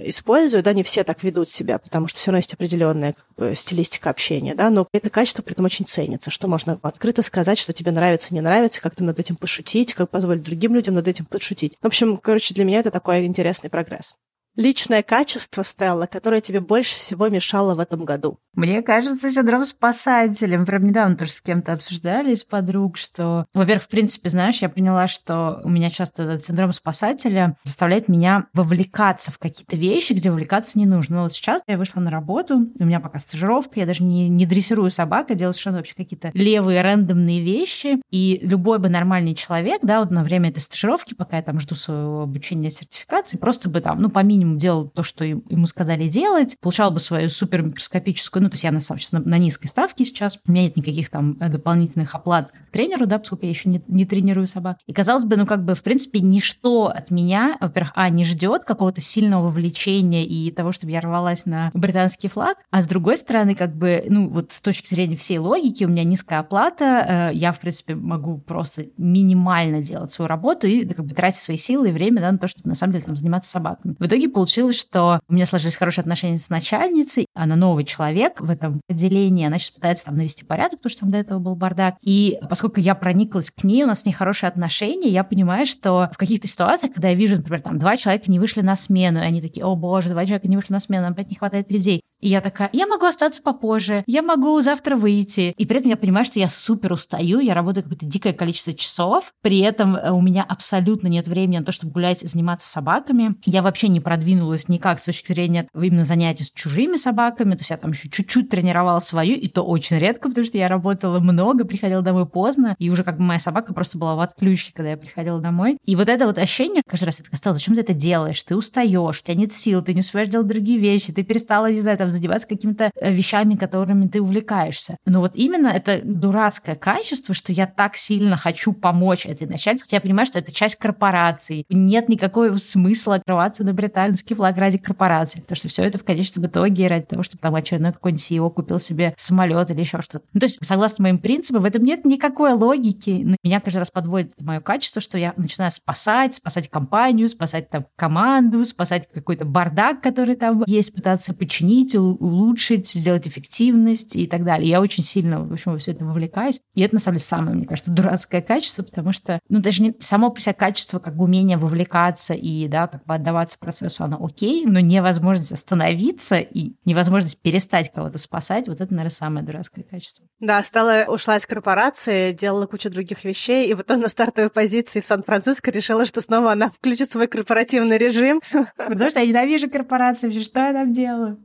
используют, 0.00 0.64
да, 0.64 0.72
не 0.72 0.82
все 0.82 1.04
так 1.04 1.22
ведут 1.22 1.50
себя, 1.50 1.78
потому 1.78 2.06
что 2.06 2.18
все 2.18 2.30
равно 2.30 2.38
есть 2.38 2.54
определенная 2.54 3.12
как 3.12 3.26
бы, 3.36 3.54
стилистика 3.54 4.08
общения, 4.08 4.54
да, 4.54 4.70
но 4.70 4.88
это 4.92 5.10
качество 5.10 5.42
при 5.42 5.52
этом 5.52 5.66
очень 5.66 5.84
ценится, 5.84 6.30
что 6.30 6.48
можно 6.48 6.78
открыто 6.80 7.20
сказать, 7.20 7.58
что 7.58 7.74
тебе 7.74 7.92
нравится, 7.92 8.32
не 8.32 8.40
нравится, 8.40 8.80
как-то 8.80 9.04
над 9.04 9.18
этим 9.18 9.36
пошутить, 9.36 9.92
как 9.92 10.08
позволить 10.08 10.42
другим 10.42 10.74
людям 10.74 10.94
над 10.94 11.06
этим 11.06 11.26
подшутить. 11.26 11.76
В 11.82 11.86
общем, 11.86 12.16
короче, 12.16 12.54
для 12.54 12.64
меня 12.64 12.80
это 12.80 12.90
такой 12.90 13.26
интересный 13.26 13.68
прогресс 13.68 14.14
личное 14.58 15.02
качество, 15.02 15.62
Стелла, 15.62 16.06
которое 16.06 16.42
тебе 16.42 16.60
больше 16.60 16.96
всего 16.96 17.28
мешало 17.28 17.74
в 17.74 17.80
этом 17.80 18.04
году? 18.04 18.38
Мне 18.58 18.82
кажется, 18.82 19.30
синдром 19.30 19.64
спасателя. 19.64 20.64
Прям 20.64 20.84
недавно 20.84 21.16
тоже 21.16 21.30
с 21.30 21.40
кем-то 21.40 21.74
обсуждали 21.74 22.32
из 22.32 22.42
подруг, 22.42 22.96
что, 22.96 23.46
во-первых, 23.54 23.84
в 23.84 23.88
принципе, 23.88 24.30
знаешь, 24.30 24.58
я 24.58 24.68
поняла, 24.68 25.06
что 25.06 25.60
у 25.62 25.68
меня 25.68 25.90
часто 25.90 26.24
этот 26.24 26.44
синдром 26.44 26.72
спасателя 26.72 27.56
заставляет 27.62 28.08
меня 28.08 28.46
вовлекаться 28.54 29.30
в 29.30 29.38
какие-то 29.38 29.76
вещи, 29.76 30.12
где 30.12 30.30
вовлекаться 30.30 30.76
не 30.78 30.86
нужно. 30.86 31.18
Но 31.18 31.22
вот 31.24 31.34
сейчас 31.34 31.62
я 31.68 31.78
вышла 31.78 32.00
на 32.00 32.10
работу, 32.10 32.66
у 32.78 32.84
меня 32.84 32.98
пока 32.98 33.20
стажировка, 33.20 33.78
я 33.78 33.86
даже 33.86 34.02
не, 34.02 34.28
не 34.28 34.44
дрессирую 34.44 34.90
собак, 34.90 35.30
а 35.30 35.34
делаю 35.34 35.54
совершенно 35.54 35.76
вообще 35.76 35.94
какие-то 35.94 36.32
левые 36.34 36.80
рандомные 36.80 37.40
вещи. 37.40 38.02
И 38.10 38.40
любой 38.42 38.80
бы 38.80 38.88
нормальный 38.88 39.36
человек, 39.36 39.82
да, 39.82 40.00
вот 40.00 40.10
на 40.10 40.24
время 40.24 40.50
этой 40.50 40.58
стажировки, 40.58 41.14
пока 41.14 41.36
я 41.36 41.44
там 41.44 41.60
жду 41.60 41.76
своего 41.76 42.22
обучения 42.22 42.70
сертификации, 42.70 43.36
просто 43.36 43.68
бы 43.68 43.80
там, 43.80 44.00
ну, 44.00 44.10
по 44.10 44.18
минимуму 44.20 44.38
минимум 44.38 44.58
делал 44.58 44.88
то, 44.88 45.02
что 45.02 45.24
ему 45.24 45.66
сказали 45.66 46.08
делать, 46.08 46.56
получал 46.60 46.90
бы 46.90 47.00
свою 47.00 47.28
супер 47.28 47.62
микроскопическую, 47.62 48.42
ну, 48.42 48.47
то 48.48 48.54
есть 48.54 48.64
я 48.64 48.72
на, 48.72 48.80
сейчас 48.80 49.12
на, 49.12 49.20
на 49.20 49.38
низкой 49.38 49.68
ставке 49.68 50.04
сейчас, 50.04 50.38
у 50.46 50.50
меня 50.50 50.62
нет 50.62 50.76
никаких 50.76 51.10
там 51.10 51.36
э, 51.40 51.48
дополнительных 51.48 52.14
оплат 52.14 52.50
к 52.50 52.70
тренеру, 52.70 53.06
да, 53.06 53.18
поскольку 53.18 53.44
я 53.44 53.50
еще 53.50 53.68
не, 53.68 53.82
не 53.88 54.04
тренирую 54.04 54.46
собак. 54.46 54.78
И 54.86 54.92
казалось 54.92 55.24
бы, 55.24 55.36
ну, 55.36 55.46
как 55.46 55.64
бы, 55.64 55.74
в 55.74 55.82
принципе, 55.82 56.20
ничто 56.20 56.86
от 56.86 57.10
меня, 57.10 57.56
во-первых, 57.60 57.92
а, 57.94 58.08
не 58.08 58.24
ждет 58.24 58.64
какого-то 58.64 59.00
сильного 59.00 59.44
вовлечения 59.44 60.24
и 60.24 60.50
того, 60.50 60.72
чтобы 60.72 60.92
я 60.92 61.00
рвалась 61.00 61.46
на 61.46 61.70
британский 61.74 62.28
флаг, 62.28 62.58
а 62.70 62.82
с 62.82 62.86
другой 62.86 63.16
стороны, 63.16 63.54
как 63.54 63.76
бы, 63.76 64.04
ну, 64.08 64.28
вот 64.28 64.52
с 64.52 64.60
точки 64.60 64.88
зрения 64.88 65.16
всей 65.16 65.38
логики, 65.38 65.84
у 65.84 65.88
меня 65.88 66.04
низкая 66.04 66.40
оплата, 66.40 67.30
э, 67.32 67.34
я, 67.34 67.52
в 67.52 67.60
принципе, 67.60 67.94
могу 67.94 68.38
просто 68.38 68.86
минимально 68.96 69.82
делать 69.82 70.12
свою 70.12 70.28
работу 70.28 70.66
и 70.66 70.86
как 70.86 71.04
бы 71.04 71.14
тратить 71.14 71.40
свои 71.40 71.56
силы 71.56 71.90
и 71.90 71.92
время 71.92 72.20
да, 72.20 72.32
на 72.32 72.38
то, 72.38 72.48
чтобы 72.48 72.68
на 72.68 72.74
самом 72.74 72.92
деле 72.92 73.04
там 73.04 73.16
заниматься 73.16 73.50
собаками. 73.50 73.94
В 73.98 74.06
итоге 74.06 74.28
получилось, 74.28 74.78
что 74.78 75.20
у 75.28 75.32
меня 75.32 75.46
сложились 75.46 75.76
хорошие 75.76 76.02
отношения 76.02 76.38
с 76.38 76.50
начальницей, 76.50 77.26
она 77.34 77.56
новый 77.56 77.84
человек 77.84 78.37
в 78.40 78.50
этом 78.50 78.80
отделении, 78.88 79.46
она 79.46 79.58
сейчас 79.58 79.72
пытается 79.72 80.04
там 80.06 80.16
навести 80.16 80.44
порядок, 80.44 80.78
потому 80.78 80.90
что 80.90 81.00
там 81.00 81.10
до 81.10 81.18
этого 81.18 81.38
был 81.38 81.56
бардак. 81.56 81.96
И 82.02 82.38
поскольку 82.48 82.80
я 82.80 82.94
прониклась 82.94 83.50
к 83.50 83.64
ней, 83.64 83.84
у 83.84 83.86
нас 83.86 84.00
с 84.00 84.04
ней 84.04 84.12
хорошие 84.12 84.48
отношения, 84.48 85.08
я 85.08 85.24
понимаю, 85.24 85.66
что 85.66 86.10
в 86.12 86.18
каких-то 86.18 86.46
ситуациях, 86.46 86.94
когда 86.94 87.08
я 87.08 87.14
вижу, 87.14 87.36
например, 87.36 87.60
там 87.60 87.78
два 87.78 87.96
человека 87.96 88.30
не 88.30 88.38
вышли 88.38 88.60
на 88.60 88.76
смену, 88.76 89.18
и 89.18 89.22
они 89.22 89.40
такие, 89.40 89.64
о 89.64 89.74
боже, 89.76 90.10
два 90.10 90.24
человека 90.24 90.48
не 90.48 90.56
вышли 90.56 90.72
на 90.72 90.80
смену, 90.80 91.08
опять 91.08 91.30
не 91.30 91.36
хватает 91.36 91.70
людей. 91.70 92.02
И 92.20 92.28
я 92.28 92.40
такая, 92.40 92.68
я 92.72 92.86
могу 92.86 93.06
остаться 93.06 93.42
попозже, 93.42 94.02
я 94.06 94.22
могу 94.22 94.60
завтра 94.60 94.96
выйти. 94.96 95.54
И 95.56 95.66
при 95.66 95.78
этом 95.78 95.90
я 95.90 95.96
понимаю, 95.96 96.24
что 96.24 96.38
я 96.40 96.48
супер 96.48 96.92
устаю, 96.92 97.40
я 97.40 97.54
работаю 97.54 97.84
какое-то 97.84 98.06
дикое 98.06 98.32
количество 98.32 98.74
часов, 98.74 99.32
при 99.42 99.60
этом 99.60 99.96
э, 99.96 100.10
у 100.10 100.20
меня 100.20 100.42
абсолютно 100.42 101.08
нет 101.08 101.28
времени 101.28 101.58
на 101.58 101.64
то, 101.64 101.72
чтобы 101.72 101.92
гулять 101.92 102.22
и 102.22 102.26
заниматься 102.26 102.68
собаками. 102.68 103.36
Я 103.44 103.62
вообще 103.62 103.88
не 103.88 104.00
продвинулась 104.00 104.68
никак 104.68 104.98
с 104.98 105.04
точки 105.04 105.32
зрения 105.32 105.68
именно 105.74 106.04
занятий 106.04 106.44
с 106.44 106.50
чужими 106.50 106.96
собаками, 106.96 107.52
то 107.52 107.60
есть 107.60 107.70
я 107.70 107.76
там 107.76 107.92
еще 107.92 108.08
чуть-чуть 108.08 108.48
тренировала 108.48 108.98
свою, 108.98 109.36
и 109.36 109.48
то 109.48 109.62
очень 109.62 109.98
редко, 109.98 110.28
потому 110.28 110.46
что 110.46 110.58
я 110.58 110.68
работала 110.68 111.20
много, 111.20 111.64
приходила 111.64 112.02
домой 112.02 112.26
поздно, 112.26 112.74
и 112.78 112.90
уже 112.90 113.04
как 113.04 113.18
бы 113.18 113.22
моя 113.22 113.38
собака 113.38 113.72
просто 113.74 113.98
была 113.98 114.14
в 114.16 114.20
отключке, 114.20 114.72
когда 114.74 114.90
я 114.90 114.96
приходила 114.96 115.40
домой. 115.40 115.78
И 115.84 115.94
вот 115.94 116.08
это 116.08 116.26
вот 116.26 116.38
ощущение, 116.38 116.82
каждый 116.86 117.04
раз 117.04 117.18
я 117.18 117.24
такая 117.24 117.38
стала, 117.38 117.54
зачем 117.54 117.74
ты 117.74 117.82
это 117.82 117.94
делаешь? 117.94 118.42
Ты 118.42 118.56
устаешь, 118.56 119.20
у 119.20 119.22
тебя 119.24 119.34
нет 119.34 119.52
сил, 119.52 119.82
ты 119.82 119.94
не 119.94 120.00
успеваешь 120.00 120.28
делать 120.28 120.46
другие 120.46 120.78
вещи, 120.78 121.12
ты 121.12 121.22
перестала, 121.22 121.70
не 121.70 121.80
знаю, 121.80 121.98
там, 121.98 122.07
там 122.08 122.10
задеваться 122.10 122.48
какими-то 122.48 122.90
э, 122.94 123.12
вещами, 123.12 123.54
которыми 123.54 124.06
ты 124.06 124.20
увлекаешься. 124.20 124.96
Но 125.06 125.20
вот 125.20 125.36
именно 125.36 125.68
это 125.68 126.00
дурацкое 126.02 126.74
качество, 126.74 127.34
что 127.34 127.52
я 127.52 127.66
так 127.66 127.96
сильно 127.96 128.36
хочу 128.36 128.72
помочь 128.72 129.26
этой 129.26 129.46
начальнице, 129.46 129.84
хотя 129.84 129.98
я 129.98 130.00
понимаю, 130.00 130.26
что 130.26 130.38
это 130.38 130.52
часть 130.52 130.76
корпорации. 130.76 131.64
Нет 131.68 132.08
никакого 132.08 132.54
смысла 132.54 133.16
открываться 133.16 133.64
на 133.64 133.72
британский 133.72 134.34
флаг 134.34 134.56
ради 134.56 134.78
корпорации, 134.78 135.40
потому 135.40 135.56
что 135.56 135.68
все 135.68 135.84
это 135.84 135.98
в 135.98 136.04
конечном 136.04 136.46
итоге 136.46 136.86
ради 136.88 137.04
того, 137.04 137.22
чтобы 137.22 137.40
там 137.40 137.54
очередной 137.54 137.92
какой-нибудь 137.92 138.30
CEO 138.30 138.50
купил 138.50 138.78
себе 138.78 139.14
самолет 139.16 139.70
или 139.70 139.80
еще 139.80 140.00
что-то. 140.00 140.24
Ну, 140.32 140.40
то 140.40 140.46
есть, 140.46 140.58
согласно 140.62 141.02
моим 141.02 141.18
принципам, 141.18 141.62
в 141.62 141.64
этом 141.64 141.84
нет 141.84 142.04
никакой 142.04 142.52
логики. 142.52 143.36
Меня 143.42 143.60
каждый 143.60 143.78
раз 143.78 143.90
подводит 143.90 144.40
мое 144.40 144.60
качество, 144.60 145.00
что 145.00 145.18
я 145.18 145.34
начинаю 145.36 145.70
спасать, 145.70 146.36
спасать 146.36 146.70
компанию, 146.70 147.28
спасать 147.28 147.70
там 147.70 147.86
команду, 147.96 148.64
спасать 148.64 149.08
какой-то 149.12 149.44
бардак, 149.44 150.00
который 150.02 150.36
там 150.36 150.64
есть, 150.66 150.94
пытаться 150.94 151.34
починить, 151.34 151.94
улучшить, 152.00 152.88
сделать 152.88 153.26
эффективность 153.26 154.16
и 154.16 154.26
так 154.26 154.44
далее. 154.44 154.68
Я 154.68 154.80
очень 154.80 155.04
сильно, 155.04 155.44
в 155.44 155.52
общем, 155.52 155.72
во 155.72 155.78
все 155.78 155.92
это 155.92 156.04
вовлекаюсь. 156.04 156.60
И 156.74 156.82
это, 156.82 156.94
на 156.94 157.00
самом 157.00 157.16
деле, 157.16 157.26
самое, 157.26 157.56
мне 157.56 157.66
кажется, 157.66 157.90
дурацкое 157.90 158.40
качество, 158.40 158.82
потому 158.82 159.12
что, 159.12 159.40
ну, 159.48 159.60
даже 159.60 159.82
не 159.82 159.94
само 160.00 160.30
по 160.30 160.40
себе 160.40 160.54
качество, 160.54 160.98
как 160.98 161.16
бы 161.16 161.24
умение 161.24 161.56
вовлекаться 161.58 162.34
и, 162.34 162.68
да, 162.68 162.86
как 162.86 163.04
бы 163.04 163.14
отдаваться 163.14 163.58
процессу, 163.58 164.04
оно 164.04 164.24
окей, 164.24 164.64
но 164.64 164.80
невозможность 164.80 165.52
остановиться 165.52 166.38
и 166.38 166.74
невозможность 166.84 167.40
перестать 167.40 167.92
кого-то 167.92 168.18
спасать, 168.18 168.68
вот 168.68 168.80
это, 168.80 168.92
наверное, 168.92 169.10
самое 169.10 169.44
дурацкое 169.44 169.84
качество. 169.84 170.24
Да, 170.40 170.62
стала, 170.62 171.04
ушла 171.08 171.36
из 171.36 171.46
корпорации, 171.46 172.32
делала 172.32 172.66
кучу 172.66 172.90
других 172.90 173.24
вещей, 173.24 173.68
и 173.68 173.74
вот 173.74 173.88
на 173.88 174.08
стартовой 174.08 174.50
позиции 174.50 175.00
в 175.00 175.06
Сан-Франциско 175.06 175.70
решила, 175.70 176.06
что 176.06 176.20
снова 176.20 176.52
она 176.52 176.70
включит 176.70 177.10
свой 177.10 177.26
корпоративный 177.26 177.98
режим. 177.98 178.40
Потому 178.76 179.10
что 179.10 179.20
я 179.20 179.26
ненавижу 179.26 179.68
корпорации, 179.68 180.30
что 180.40 180.60
я 180.60 180.72
там 180.72 180.92
делаю? 180.92 181.38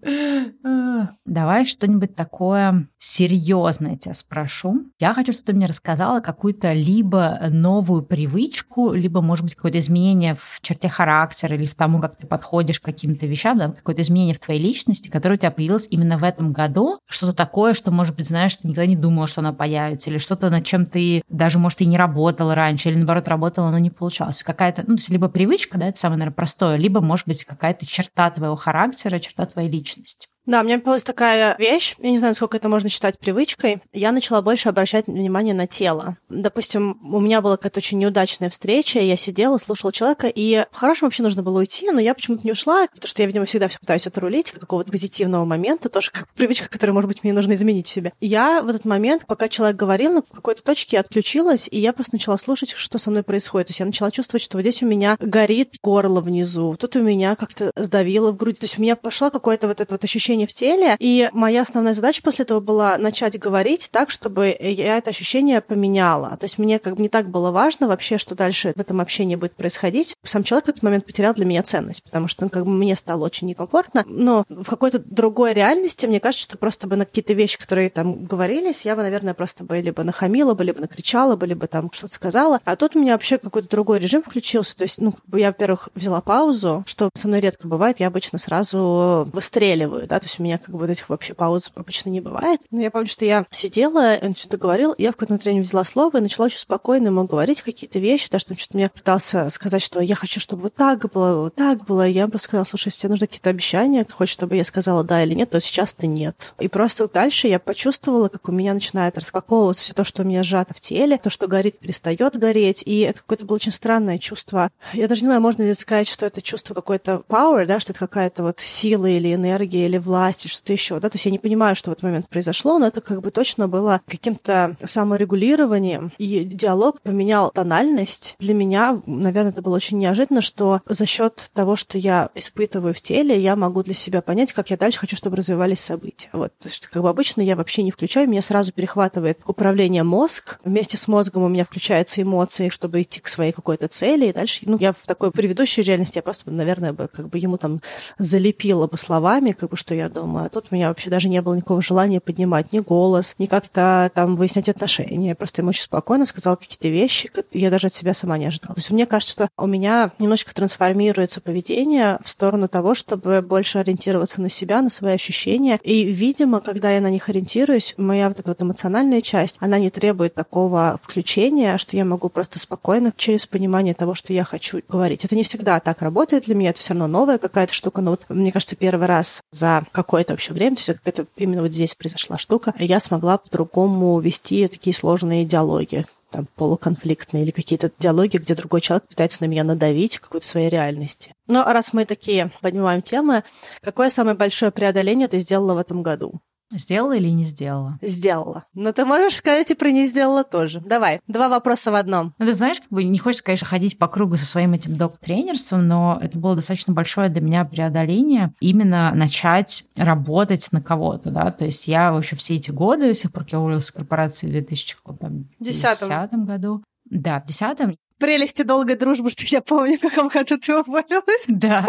Давай 1.25 1.65
что-нибудь 1.65 2.15
такое 2.15 2.87
серьезное 2.97 3.97
тебя 3.97 4.13
спрошу. 4.13 4.85
Я 4.99 5.13
хочу, 5.13 5.33
чтобы 5.33 5.45
ты 5.45 5.53
мне 5.53 5.65
рассказала 5.65 6.19
какую-то 6.19 6.73
либо 6.73 7.39
новую 7.49 8.03
привычку, 8.03 8.93
либо, 8.93 9.21
может 9.21 9.43
быть, 9.43 9.55
какое-то 9.55 9.79
изменение 9.79 10.35
в 10.35 10.59
черте 10.61 10.89
характера 10.89 11.55
или 11.55 11.65
в 11.65 11.75
тому, 11.75 11.99
как 11.99 12.15
ты 12.15 12.27
подходишь 12.27 12.79
к 12.79 12.85
каким-то 12.85 13.25
вещам, 13.25 13.57
да, 13.57 13.69
какое-то 13.69 14.01
изменение 14.01 14.35
в 14.35 14.39
твоей 14.39 14.61
личности, 14.61 15.09
которое 15.09 15.35
у 15.35 15.37
тебя 15.37 15.51
появилось 15.51 15.87
именно 15.89 16.17
в 16.17 16.23
этом 16.23 16.53
году. 16.53 16.99
Что-то 17.07 17.33
такое, 17.33 17.73
что, 17.73 17.91
может 17.91 18.15
быть, 18.15 18.27
знаешь, 18.27 18.55
ты 18.55 18.67
никогда 18.67 18.85
не 18.85 18.95
думала, 18.95 19.27
что 19.27 19.41
оно 19.41 19.53
появится, 19.53 20.09
или 20.09 20.17
что-то, 20.17 20.49
над 20.49 20.63
чем 20.63 20.85
ты 20.85 21.23
даже, 21.29 21.59
может, 21.59 21.81
и 21.81 21.85
не 21.85 21.97
работала 21.97 22.55
раньше, 22.55 22.89
или, 22.89 22.97
наоборот, 22.97 23.27
работала, 23.27 23.71
но 23.71 23.77
не 23.77 23.89
получалось. 23.89 24.43
Какая-то, 24.43 24.81
ну, 24.81 24.95
то 24.95 24.99
есть 24.99 25.09
либо 25.09 25.27
привычка, 25.27 25.77
да, 25.77 25.87
это 25.87 25.99
самое, 25.99 26.19
наверное, 26.19 26.35
простое, 26.35 26.77
либо, 26.77 27.01
может 27.01 27.27
быть, 27.27 27.43
какая-то 27.43 27.85
черта 27.85 28.29
твоего 28.29 28.55
характера, 28.55 29.19
черта 29.19 29.45
твоей 29.45 29.69
личности. 29.69 30.27
Да, 30.45 30.61
у 30.61 30.63
меня 30.63 30.77
появилась 30.77 31.03
такая 31.03 31.55
вещь, 31.57 31.95
я 31.99 32.11
не 32.11 32.17
знаю, 32.19 32.33
сколько 32.33 32.57
это 32.57 32.67
можно 32.67 32.89
считать 32.89 33.17
привычкой. 33.17 33.81
Я 33.93 34.11
начала 34.11 34.41
больше 34.41 34.67
обращать 34.69 35.07
внимание 35.07 35.53
на 35.53 35.67
тело. 35.67 36.17
Допустим, 36.29 36.99
у 37.01 37.19
меня 37.21 37.41
была 37.41 37.55
какая-то 37.55 37.79
очень 37.79 37.97
неудачная 37.99 38.49
встреча, 38.49 38.99
я 38.99 39.15
сидела, 39.15 39.57
слушала 39.57 39.93
человека, 39.93 40.27
и 40.27 40.65
по-хорошему 40.71 41.07
вообще 41.07 41.23
нужно 41.23 41.43
было 41.43 41.59
уйти, 41.59 41.89
но 41.91 41.99
я 41.99 42.13
почему-то 42.13 42.43
не 42.43 42.51
ушла, 42.51 42.87
потому 42.87 43.07
что 43.07 43.21
я, 43.21 43.27
видимо, 43.27 43.45
всегда 43.45 43.69
все 43.69 43.79
пытаюсь 43.79 44.05
отрулить, 44.05 44.51
какого-то 44.51 44.91
позитивного 44.91 45.45
момента, 45.45 45.89
тоже 45.89 46.11
как 46.11 46.27
привычка, 46.33 46.67
которую, 46.67 46.95
может 46.95 47.07
быть, 47.07 47.23
мне 47.23 47.31
нужно 47.31 47.53
изменить 47.53 47.87
в 47.87 47.91
себе. 47.91 48.11
Я 48.19 48.61
в 48.61 48.67
этот 48.67 48.83
момент, 48.85 49.25
пока 49.25 49.47
человек 49.47 49.77
говорил, 49.77 50.13
ну, 50.13 50.23
в 50.23 50.31
какой-то 50.31 50.63
точке 50.63 50.99
отключилась, 50.99 51.69
и 51.71 51.79
я 51.79 51.93
просто 51.93 52.15
начала 52.15 52.37
слушать, 52.37 52.71
что 52.71 52.97
со 52.97 53.11
мной 53.11 53.23
происходит. 53.23 53.67
То 53.67 53.71
есть 53.71 53.79
я 53.79 53.85
начала 53.85 54.11
чувствовать, 54.11 54.43
что 54.43 54.57
вот 54.57 54.61
здесь 54.61 54.83
у 54.83 54.85
меня 54.85 55.15
горит 55.19 55.75
горло 55.81 56.19
внизу, 56.21 56.75
тут 56.77 56.95
у 56.95 57.01
меня 57.01 57.35
как-то 57.35 57.71
сдавило 57.75 58.31
в 58.31 58.37
груди. 58.37 58.59
То 58.59 58.65
есть 58.65 58.77
у 58.77 58.81
меня 58.81 58.95
пошло 58.95 59.31
какое-то 59.31 59.67
вот 59.67 59.79
это 59.79 59.93
вот 59.93 60.03
ощущение 60.03 60.32
ощущение 60.33 60.47
в 60.47 60.53
теле, 60.53 60.95
и 60.99 61.29
моя 61.33 61.61
основная 61.61 61.93
задача 61.93 62.21
после 62.23 62.43
этого 62.43 62.59
была 62.59 62.97
начать 62.97 63.37
говорить 63.39 63.89
так, 63.91 64.09
чтобы 64.09 64.55
я 64.59 64.97
это 64.97 65.11
ощущение 65.11 65.61
поменяла. 65.61 66.37
То 66.37 66.45
есть 66.45 66.57
мне 66.57 66.79
как 66.79 66.95
бы 66.95 67.01
не 67.03 67.09
так 67.09 67.29
было 67.29 67.51
важно 67.51 67.87
вообще, 67.87 68.17
что 68.17 68.35
дальше 68.35 68.73
в 68.75 68.79
этом 68.79 69.01
общении 69.01 69.35
будет 69.35 69.55
происходить. 69.55 70.15
Сам 70.23 70.43
человек 70.43 70.65
в 70.65 70.69
этот 70.69 70.83
момент 70.83 71.05
потерял 71.05 71.33
для 71.33 71.45
меня 71.45 71.63
ценность, 71.63 72.03
потому 72.03 72.27
что 72.27 72.45
он 72.45 72.49
как 72.49 72.65
бы 72.65 72.71
мне 72.71 72.95
стало 72.95 73.25
очень 73.25 73.47
некомфортно. 73.47 74.03
Но 74.07 74.45
в 74.49 74.65
какой-то 74.65 74.99
другой 74.99 75.53
реальности, 75.53 76.05
мне 76.05 76.19
кажется, 76.19 76.43
что 76.43 76.57
просто 76.57 76.87
бы 76.87 76.95
на 76.95 77.05
какие-то 77.05 77.33
вещи, 77.33 77.57
которые 77.57 77.89
там 77.89 78.25
говорились, 78.25 78.81
я 78.83 78.95
бы, 78.95 79.03
наверное, 79.03 79.33
просто 79.33 79.63
бы 79.63 79.79
либо 79.79 80.03
нахамила 80.03 80.53
бы, 80.53 80.63
либо 80.63 80.81
накричала 80.81 81.35
бы, 81.35 81.45
либо 81.47 81.67
там 81.67 81.91
что-то 81.91 82.13
сказала. 82.13 82.59
А 82.65 82.75
тут 82.75 82.95
у 82.95 82.99
меня 82.99 83.13
вообще 83.13 83.37
какой-то 83.37 83.69
другой 83.69 83.99
режим 83.99 84.23
включился. 84.23 84.77
То 84.77 84.83
есть, 84.83 84.99
ну, 84.99 85.13
я, 85.33 85.47
во-первых, 85.47 85.89
взяла 85.95 86.21
паузу, 86.21 86.83
что 86.87 87.09
со 87.13 87.27
мной 87.27 87.39
редко 87.39 87.67
бывает. 87.67 87.99
Я 87.99 88.07
обычно 88.07 88.39
сразу 88.39 89.29
выстреливаю, 89.31 90.07
да, 90.07 90.19
то 90.23 90.27
есть 90.27 90.39
у 90.39 90.43
меня 90.43 90.57
как 90.57 90.73
бы 90.73 90.89
этих 90.89 91.09
вообще 91.09 91.33
пауз 91.33 91.69
обычно 91.75 92.09
не 92.09 92.21
бывает. 92.21 92.61
Но 92.71 92.81
я 92.81 92.91
помню, 92.91 93.07
что 93.07 93.25
я 93.25 93.45
сидела, 93.51 94.17
он 94.21 94.35
что-то 94.35 94.57
говорил, 94.57 94.95
я 94.97 95.11
в 95.11 95.15
какой-то 95.15 95.49
момент 95.49 95.65
взяла 95.65 95.83
слово 95.83 96.17
и 96.17 96.21
начала 96.21 96.45
очень 96.45 96.59
спокойно 96.59 97.07
ему 97.07 97.25
говорить 97.25 97.61
какие-то 97.61 97.99
вещи, 97.99 98.29
даже 98.29 98.45
там 98.45 98.57
что-то 98.57 98.77
мне 98.77 98.89
пытался 98.89 99.49
сказать, 99.49 99.81
что 99.81 99.99
я 99.99 100.15
хочу, 100.15 100.39
чтобы 100.39 100.63
вот 100.63 100.75
так 100.75 101.11
было, 101.11 101.41
вот 101.41 101.55
так 101.55 101.85
было. 101.85 102.07
Я 102.07 102.27
просто 102.27 102.45
сказала, 102.45 102.65
слушай, 102.65 102.87
если 102.87 103.01
тебе 103.01 103.09
нужны 103.09 103.27
какие-то 103.27 103.49
обещания, 103.49 104.03
ты 104.03 104.13
хочешь, 104.13 104.33
чтобы 104.33 104.55
я 104.55 104.63
сказала 104.63 105.03
да 105.03 105.23
или 105.23 105.33
нет, 105.33 105.49
то 105.49 105.59
сейчас 105.59 105.93
ты 105.93 106.07
нет. 106.07 106.53
И 106.59 106.67
просто 106.67 107.07
дальше 107.07 107.47
я 107.47 107.59
почувствовала, 107.59 108.29
как 108.29 108.47
у 108.47 108.51
меня 108.51 108.73
начинает 108.73 109.17
распаковываться 109.17 109.83
все 109.83 109.93
то, 109.93 110.03
что 110.03 110.23
у 110.23 110.25
меня 110.25 110.43
сжато 110.43 110.73
в 110.73 110.79
теле, 110.79 111.17
то, 111.17 111.29
что 111.29 111.47
горит, 111.47 111.79
перестает 111.79 112.37
гореть. 112.37 112.83
И 112.85 113.01
это 113.01 113.19
какое-то 113.19 113.45
было 113.45 113.55
очень 113.55 113.71
странное 113.71 114.17
чувство. 114.17 114.71
Я 114.93 115.07
даже 115.07 115.21
не 115.21 115.27
знаю, 115.27 115.41
можно 115.41 115.63
ли 115.63 115.73
сказать, 115.73 116.07
что 116.07 116.25
это 116.25 116.41
чувство 116.41 116.73
какой-то 116.73 117.23
power, 117.27 117.65
да, 117.65 117.79
что 117.79 117.91
это 117.91 117.99
какая-то 117.99 118.43
вот 118.43 118.59
сила 118.59 119.05
или 119.07 119.33
энергия, 119.33 119.85
или 119.85 119.97
власть, 119.97 120.12
или 120.13 120.47
что-то 120.47 120.73
еще, 120.73 120.99
да. 120.99 121.09
То 121.09 121.15
есть 121.15 121.25
я 121.25 121.31
не 121.31 121.39
понимаю, 121.39 121.75
что 121.75 121.89
в 121.89 121.93
этот 121.93 122.03
момент 122.03 122.29
произошло, 122.29 122.79
но 122.79 122.87
это 122.87 123.01
как 123.01 123.21
бы 123.21 123.31
точно 123.31 123.67
было 123.67 124.01
каким-то 124.07 124.77
саморегулированием. 124.83 126.11
И 126.17 126.43
диалог 126.43 127.01
поменял 127.01 127.51
тональность. 127.51 128.35
Для 128.39 128.53
меня, 128.53 129.01
наверное, 129.05 129.51
это 129.51 129.61
было 129.61 129.75
очень 129.75 129.97
неожиданно, 129.97 130.41
что 130.41 130.81
за 130.87 131.05
счет 131.05 131.49
того, 131.53 131.75
что 131.75 131.97
я 131.97 132.29
испытываю 132.35 132.93
в 132.93 133.01
теле, 133.01 133.39
я 133.39 133.55
могу 133.55 133.83
для 133.83 133.93
себя 133.93 134.21
понять, 134.21 134.53
как 134.53 134.69
я 134.69 134.77
дальше 134.77 134.99
хочу, 134.99 135.15
чтобы 135.15 135.37
развивались 135.37 135.79
события. 135.79 136.29
Вот. 136.33 136.57
То 136.59 136.67
есть, 136.67 136.87
как 136.87 137.01
бы 137.01 137.09
обычно 137.09 137.41
я 137.41 137.55
вообще 137.55 137.83
не 137.83 137.91
включаю, 137.91 138.29
меня 138.29 138.41
сразу 138.41 138.71
перехватывает 138.71 139.41
управление 139.45 140.03
мозг. 140.03 140.59
Вместе 140.63 140.97
с 140.97 141.07
мозгом 141.07 141.43
у 141.43 141.47
меня 141.47 141.63
включаются 141.63 142.21
эмоции, 142.21 142.69
чтобы 142.69 143.01
идти 143.01 143.19
к 143.19 143.27
своей 143.27 143.51
какой-то 143.51 143.87
цели. 143.87 144.27
И 144.27 144.33
дальше, 144.33 144.61
ну, 144.63 144.77
я 144.79 144.93
в 144.93 145.05
такой 145.05 145.31
предыдущей 145.31 145.81
реальности, 145.81 146.17
я 146.17 146.21
просто, 146.21 146.51
наверное, 146.51 146.93
бы 146.93 147.07
как 147.07 147.29
бы 147.29 147.37
ему 147.37 147.57
там 147.57 147.81
залепила 148.17 148.87
бы 148.87 148.97
словами, 148.97 149.51
как 149.51 149.69
бы, 149.69 149.77
что 149.77 149.95
я 149.95 150.02
думаю. 150.09 150.45
А 150.45 150.49
тут 150.49 150.67
у 150.71 150.75
меня 150.75 150.87
вообще 150.89 151.09
даже 151.09 151.29
не 151.29 151.41
было 151.41 151.55
никакого 151.55 151.81
желания 151.81 152.19
поднимать 152.19 152.73
ни 152.73 152.79
голос, 152.79 153.35
ни 153.37 153.45
как-то 153.45 154.11
там 154.13 154.35
выяснять 154.35 154.69
отношения. 154.69 155.29
Я 155.29 155.35
просто 155.35 155.61
ему 155.61 155.69
очень 155.69 155.83
спокойно 155.83 156.25
сказала 156.25 156.55
какие-то 156.55 156.87
вещи, 156.87 157.31
я 157.51 157.69
даже 157.69 157.87
от 157.87 157.93
себя 157.93 158.13
сама 158.13 158.37
не 158.37 158.45
ожидала. 158.45 158.75
То 158.75 158.79
есть 158.79 158.91
мне 158.91 159.05
кажется, 159.05 159.33
что 159.33 159.49
у 159.57 159.67
меня 159.67 160.11
немножко 160.19 160.53
трансформируется 160.53 161.41
поведение 161.41 162.19
в 162.23 162.29
сторону 162.29 162.67
того, 162.67 162.93
чтобы 162.95 163.41
больше 163.41 163.79
ориентироваться 163.79 164.41
на 164.41 164.49
себя, 164.49 164.81
на 164.81 164.89
свои 164.89 165.13
ощущения. 165.13 165.79
И, 165.83 166.03
видимо, 166.03 166.61
когда 166.61 166.91
я 166.91 167.01
на 167.01 167.09
них 167.09 167.29
ориентируюсь, 167.29 167.93
моя 167.97 168.27
вот 168.27 168.39
эта 168.39 168.51
вот 168.51 168.61
эмоциональная 168.61 169.21
часть, 169.21 169.57
она 169.59 169.79
не 169.79 169.89
требует 169.89 170.33
такого 170.33 170.99
включения, 171.01 171.77
что 171.77 171.95
я 171.95 172.05
могу 172.05 172.29
просто 172.29 172.59
спокойно 172.59 173.13
через 173.15 173.45
понимание 173.45 173.93
того, 173.93 174.13
что 174.13 174.33
я 174.33 174.43
хочу 174.43 174.81
говорить. 174.87 175.25
Это 175.25 175.35
не 175.35 175.43
всегда 175.43 175.79
так 175.79 176.01
работает 176.01 176.45
для 176.45 176.55
меня, 176.55 176.71
это 176.71 176.79
все 176.79 176.93
равно 176.93 177.07
новая 177.07 177.37
какая-то 177.37 177.73
штука, 177.73 178.01
но 178.01 178.11
вот 178.11 178.25
мне 178.29 178.51
кажется, 178.51 178.75
первый 178.75 179.07
раз 179.07 179.41
за 179.51 179.85
какое-то 179.93 180.33
вообще 180.33 180.53
время, 180.53 180.75
то 180.75 180.81
есть 180.81 181.01
это 181.05 181.25
именно 181.37 181.61
вот 181.61 181.71
здесь 181.71 181.95
произошла 181.95 182.37
штука, 182.37 182.73
я 182.77 182.99
смогла 182.99 183.37
по-другому 183.37 184.19
вести 184.19 184.67
такие 184.67 184.95
сложные 184.95 185.45
диалоги 185.45 186.05
там, 186.33 186.47
полуконфликтные 186.55 187.43
или 187.43 187.51
какие-то 187.51 187.91
диалоги, 187.99 188.37
где 188.37 188.55
другой 188.55 188.81
человек 188.81 189.07
пытается 189.07 189.43
на 189.43 189.45
меня 189.45 189.63
надавить 189.63 190.17
какой-то 190.17 190.47
своей 190.47 190.67
реальности. 190.67 191.33
Но 191.47 191.63
раз 191.63 191.93
мы 191.93 192.05
такие 192.05 192.51
поднимаем 192.61 193.01
темы, 193.03 193.43
какое 193.81 194.09
самое 194.09 194.35
большое 194.35 194.71
преодоление 194.71 195.27
ты 195.27 195.39
сделала 195.39 195.75
в 195.75 195.77
этом 195.77 196.01
году? 196.01 196.41
Сделала 196.71 197.13
или 197.13 197.29
не 197.29 197.43
сделала? 197.43 197.99
Сделала. 198.01 198.65
Но 198.73 198.91
ты 198.91 199.05
можешь 199.05 199.37
сказать 199.37 199.69
и 199.71 199.75
про 199.75 199.91
не 199.91 200.05
сделала 200.05 200.43
тоже. 200.43 200.81
Давай, 200.81 201.19
два 201.27 201.49
вопроса 201.49 201.91
в 201.91 201.95
одном. 201.95 202.33
Ну, 202.39 202.45
ты 202.45 202.53
знаешь, 202.53 202.79
как 202.79 202.89
бы 202.89 203.03
не 203.03 203.17
хочется, 203.17 203.43
конечно, 203.43 203.67
ходить 203.67 203.97
по 203.97 204.07
кругу 204.07 204.37
со 204.37 204.45
своим 204.45 204.73
этим 204.73 204.97
док-тренерством, 204.97 205.87
но 205.87 206.17
это 206.21 206.37
было 206.39 206.55
достаточно 206.55 206.93
большое 206.93 207.29
для 207.29 207.41
меня 207.41 207.65
преодоление 207.65 208.53
именно 208.59 209.11
начать 209.13 209.85
работать 209.95 210.69
на 210.71 210.81
кого-то, 210.81 211.29
да, 211.29 211.51
то 211.51 211.65
есть 211.65 211.87
я 211.87 212.11
вообще 212.11 212.35
все 212.35 212.55
эти 212.55 212.71
годы, 212.71 213.13
с 213.13 213.21
тех 213.21 213.31
пор, 213.31 213.43
как 213.43 213.53
я 213.53 213.59
уволилась 213.59 213.85
из 213.85 213.91
корпорации 213.91 214.47
в 214.47 214.51
2010 214.51 216.33
году, 216.45 216.83
да, 217.05 217.39
в 217.39 217.45
десятом 217.45 217.95
прелести 218.17 218.63
долгой 218.63 218.95
дружбы, 218.95 219.29
что 219.29 219.43
я 219.47 219.61
помню, 219.61 219.97
в 219.97 220.01
каком 220.01 220.27
году 220.27 220.57
ты 220.57 220.77
уволилась. 220.77 221.45
Да, 221.47 221.85